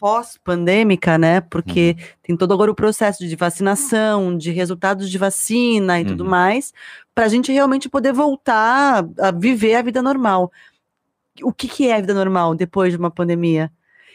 pós-pandêmica, 0.00 1.18
né? 1.18 1.42
Porque 1.42 1.94
tem 2.22 2.36
todo 2.36 2.52
agora 2.54 2.70
o 2.70 2.74
processo 2.74 3.26
de 3.26 3.36
vacinação, 3.36 4.36
de 4.36 4.50
resultados 4.50 5.10
de 5.10 5.18
vacina 5.18 6.00
e 6.00 6.04
tudo 6.06 6.24
Uhum. 6.24 6.30
mais, 6.30 6.72
para 7.14 7.26
a 7.26 7.28
gente 7.28 7.52
realmente 7.52 7.88
poder 7.88 8.12
voltar 8.12 9.06
a 9.20 9.30
viver 9.30 9.74
a 9.76 9.82
vida 9.82 10.00
normal. 10.02 10.50
O 11.42 11.52
que, 11.52 11.68
que 11.68 11.86
é 11.88 11.96
a 11.96 12.00
vida 12.00 12.14
normal 12.14 12.54
depois 12.54 12.92
de 12.92 12.98
uma 12.98 13.10
pandemia? 13.10 13.70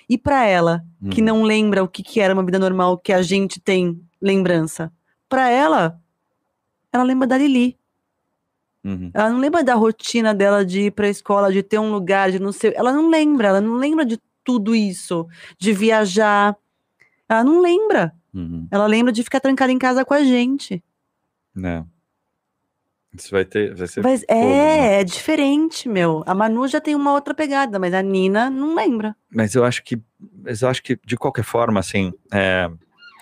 E 0.09 0.17
para 0.17 0.45
ela, 0.45 0.83
que 1.11 1.21
Uhum. 1.21 1.27
não 1.27 1.43
lembra 1.43 1.83
o 1.83 1.87
que, 1.87 2.03
que 2.03 2.19
era 2.19 2.33
uma 2.33 2.43
vida 2.43 2.59
normal 2.59 2.97
que 2.97 3.13
a 3.13 3.21
gente 3.21 3.59
tem 3.59 3.99
lembrança, 4.21 4.91
para 5.29 5.49
ela, 5.49 5.99
ela 6.91 7.03
lembra 7.03 7.27
da 7.27 7.37
Lili. 7.37 7.77
Uhum. 8.83 9.09
Ela 9.13 9.29
não 9.31 9.39
lembra 9.39 9.63
da 9.63 9.73
rotina 9.73 10.33
dela 10.33 10.63
de 10.63 10.81
ir 10.87 10.91
para 10.91 11.07
a 11.07 11.09
escola, 11.09 11.51
de 11.51 11.63
ter 11.63 11.79
um 11.79 11.91
lugar, 11.91 12.31
de 12.31 12.37
não 12.39 12.51
sei. 12.51 12.73
Ela 12.75 12.91
não 12.93 13.09
lembra, 13.09 13.47
ela 13.47 13.61
não 13.61 13.75
lembra 13.77 14.05
de 14.05 14.19
tudo 14.45 14.73
isso, 14.75 15.27
de 15.59 15.73
viajar. 15.73 16.55
Ela 17.27 17.43
não 17.43 17.61
lembra. 17.61 18.13
Uhum. 18.33 18.67
Ela 18.71 18.85
lembra 18.85 19.11
de 19.11 19.23
ficar 19.23 19.39
trancada 19.41 19.71
em 19.71 19.77
casa 19.79 20.05
com 20.05 20.13
a 20.13 20.23
gente. 20.23 20.81
Né? 21.53 21.83
Isso 23.13 23.31
vai 23.31 23.45
ter. 23.45 23.73
Vai 23.73 23.87
ser 23.87 24.03
Mas 24.03 24.21
fogo, 24.21 24.33
né? 24.33 24.95
é, 24.97 24.99
é 24.99 25.03
diferente, 25.03 25.87
meu. 25.87 26.21
A 26.27 26.35
Manu 26.35 26.67
já 26.67 26.81
tem 26.81 26.93
uma 26.95 27.13
outra 27.13 27.33
pegada, 27.33 27.79
mas 27.79 27.93
a 27.93 28.01
Nina 28.01 28.49
não 28.49 28.75
lembra. 28.75 29.15
Mas 29.33 29.55
eu 29.55 29.63
acho 29.63 29.83
que. 29.83 29.99
Mas 30.43 30.61
eu 30.61 30.67
acho 30.69 30.83
que, 30.83 30.99
de 31.05 31.15
qualquer 31.17 31.43
forma, 31.45 31.79
assim. 31.79 32.11
É, 32.33 32.69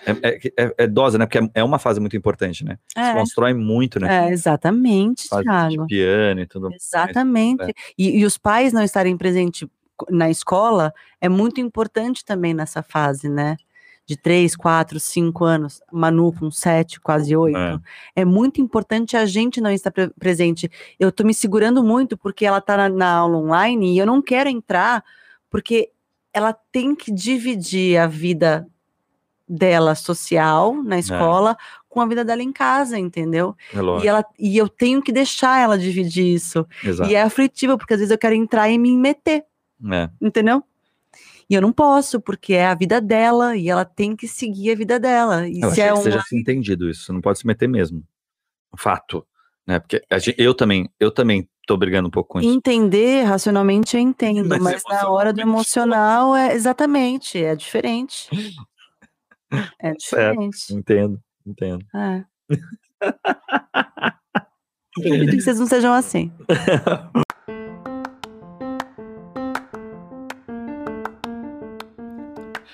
é, 0.04 0.40
é, 0.64 0.74
é 0.78 0.86
dose, 0.88 1.16
né? 1.16 1.26
Porque 1.26 1.38
é- 1.38 1.50
é 1.54 1.64
uma 1.64 1.78
fase 1.78 2.00
muito 2.00 2.16
importante, 2.16 2.64
né? 2.64 2.76
Se 2.88 2.98
É, 3.00 3.14
constrói 3.14 3.54
muito, 3.54 4.00
né? 4.00 4.26
é 4.26 4.32
exatamente, 4.32 5.28
Fase 5.28 5.44
Thiago. 5.44 5.70
de 5.70 5.86
piano 5.86 6.40
e 6.40 6.46
tudo 6.46 6.68
mais. 6.68 6.82
Exatamente. 6.84 7.62
é. 7.62 7.72
E, 7.96 8.18
e 8.18 8.24
os 8.26 8.36
pais 8.36 8.72
não 8.72 8.82
estarem 8.82 9.16
presentes 9.16 9.66
na 10.10 10.30
escola 10.30 10.92
é 11.20 11.28
muito 11.28 11.60
importante 11.60 12.24
também 12.24 12.54
nessa 12.54 12.82
fase, 12.82 13.28
né? 13.28 13.56
De 14.06 14.16
três, 14.18 14.54
quatro, 14.54 15.00
cinco 15.00 15.44
anos, 15.44 15.80
Manu 15.90 16.30
com 16.32 16.50
sete, 16.50 17.00
quase 17.00 17.34
oito. 17.34 17.56
É. 17.56 17.78
É, 18.16 18.24
muito 18.24 18.60
importante 18.60 19.16
a 19.16 19.24
gente 19.24 19.60
não 19.62 19.70
estar 19.70 19.90
pre- 19.90 20.10
presente. 20.18 20.70
Eu 21.00 21.10
tô 21.10 21.24
me 21.24 21.32
segurando 21.32 21.82
muito 21.82 22.16
porque 22.16 22.44
ela 22.44 22.60
tá 22.60 22.76
na, 22.76 22.88
na 22.90 23.10
aula 23.14 23.38
online 23.38 23.94
e 23.94 23.98
eu 23.98 24.04
não 24.04 24.20
quero 24.20 24.50
entrar 24.50 25.02
porque 25.48 25.90
ela 26.34 26.52
tem 26.52 26.94
que 26.94 27.10
dividir 27.12 27.96
a 27.96 28.06
vida 28.06 28.66
dela 29.48 29.94
social 29.94 30.74
na 30.82 30.98
escola 30.98 31.56
com 31.88 32.00
a 32.00 32.06
vida 32.06 32.24
dela 32.24 32.42
em 32.42 32.52
casa, 32.52 32.98
entendeu? 32.98 33.54
É. 33.72 34.04
E, 34.04 34.08
ela, 34.08 34.24
e 34.38 34.58
eu 34.58 34.68
tenho 34.68 35.00
que 35.00 35.12
deixar 35.12 35.60
ela 35.60 35.78
dividir 35.78 36.26
isso. 36.26 36.66
Exato. 36.82 37.08
E 37.08 37.14
é 37.14 37.22
aflitivo, 37.22 37.78
porque 37.78 37.94
às 37.94 38.00
vezes 38.00 38.10
eu 38.10 38.18
quero 38.18 38.34
entrar 38.34 38.68
e 38.68 38.76
me 38.76 38.96
meter, 38.96 39.44
É. 39.92 40.08
entendeu? 40.20 40.62
E 41.48 41.54
eu 41.54 41.60
não 41.60 41.72
posso, 41.72 42.20
porque 42.20 42.54
é 42.54 42.66
a 42.66 42.74
vida 42.74 43.00
dela 43.00 43.54
e 43.56 43.68
ela 43.68 43.84
tem 43.84 44.16
que 44.16 44.26
seguir 44.26 44.72
a 44.72 44.74
vida 44.76 44.98
dela. 44.98 45.46
E 45.46 45.60
Eu 45.60 45.70
se 45.70 45.80
é 45.80 45.88
que 45.88 45.92
um. 45.92 45.96
você 45.96 46.10
já 46.10 46.22
tinha 46.22 46.40
entendido 46.40 46.88
isso. 46.88 47.04
Você 47.04 47.12
não 47.12 47.20
pode 47.20 47.38
se 47.38 47.46
meter 47.46 47.68
mesmo. 47.68 48.02
Fato. 48.78 49.26
Né? 49.66 49.78
Porque 49.78 50.02
gente- 50.18 50.34
eu 50.40 50.54
também, 50.54 50.88
eu 50.98 51.10
também 51.10 51.48
tô 51.66 51.76
brigando 51.76 52.08
um 52.08 52.10
pouco 52.10 52.30
com 52.34 52.40
isso. 52.40 52.48
Entender 52.48 53.24
racionalmente 53.24 53.94
eu 53.96 54.00
entendo, 54.00 54.48
Mas 54.48 54.60
mas, 54.62 54.82
na 54.88 55.08
hora 55.08 55.32
do 55.32 55.40
emocional 55.40 56.34
é 56.34 56.54
exatamente, 56.54 57.42
é 57.42 57.54
diferente. 57.54 58.28
É 59.78 59.92
diferente. 59.96 60.72
Entendo, 60.74 61.20
entendo. 61.46 61.84
É. 61.94 62.24
Que 64.96 65.40
vocês 65.40 65.58
não 65.58 65.66
sejam 65.66 65.92
assim. 65.92 66.32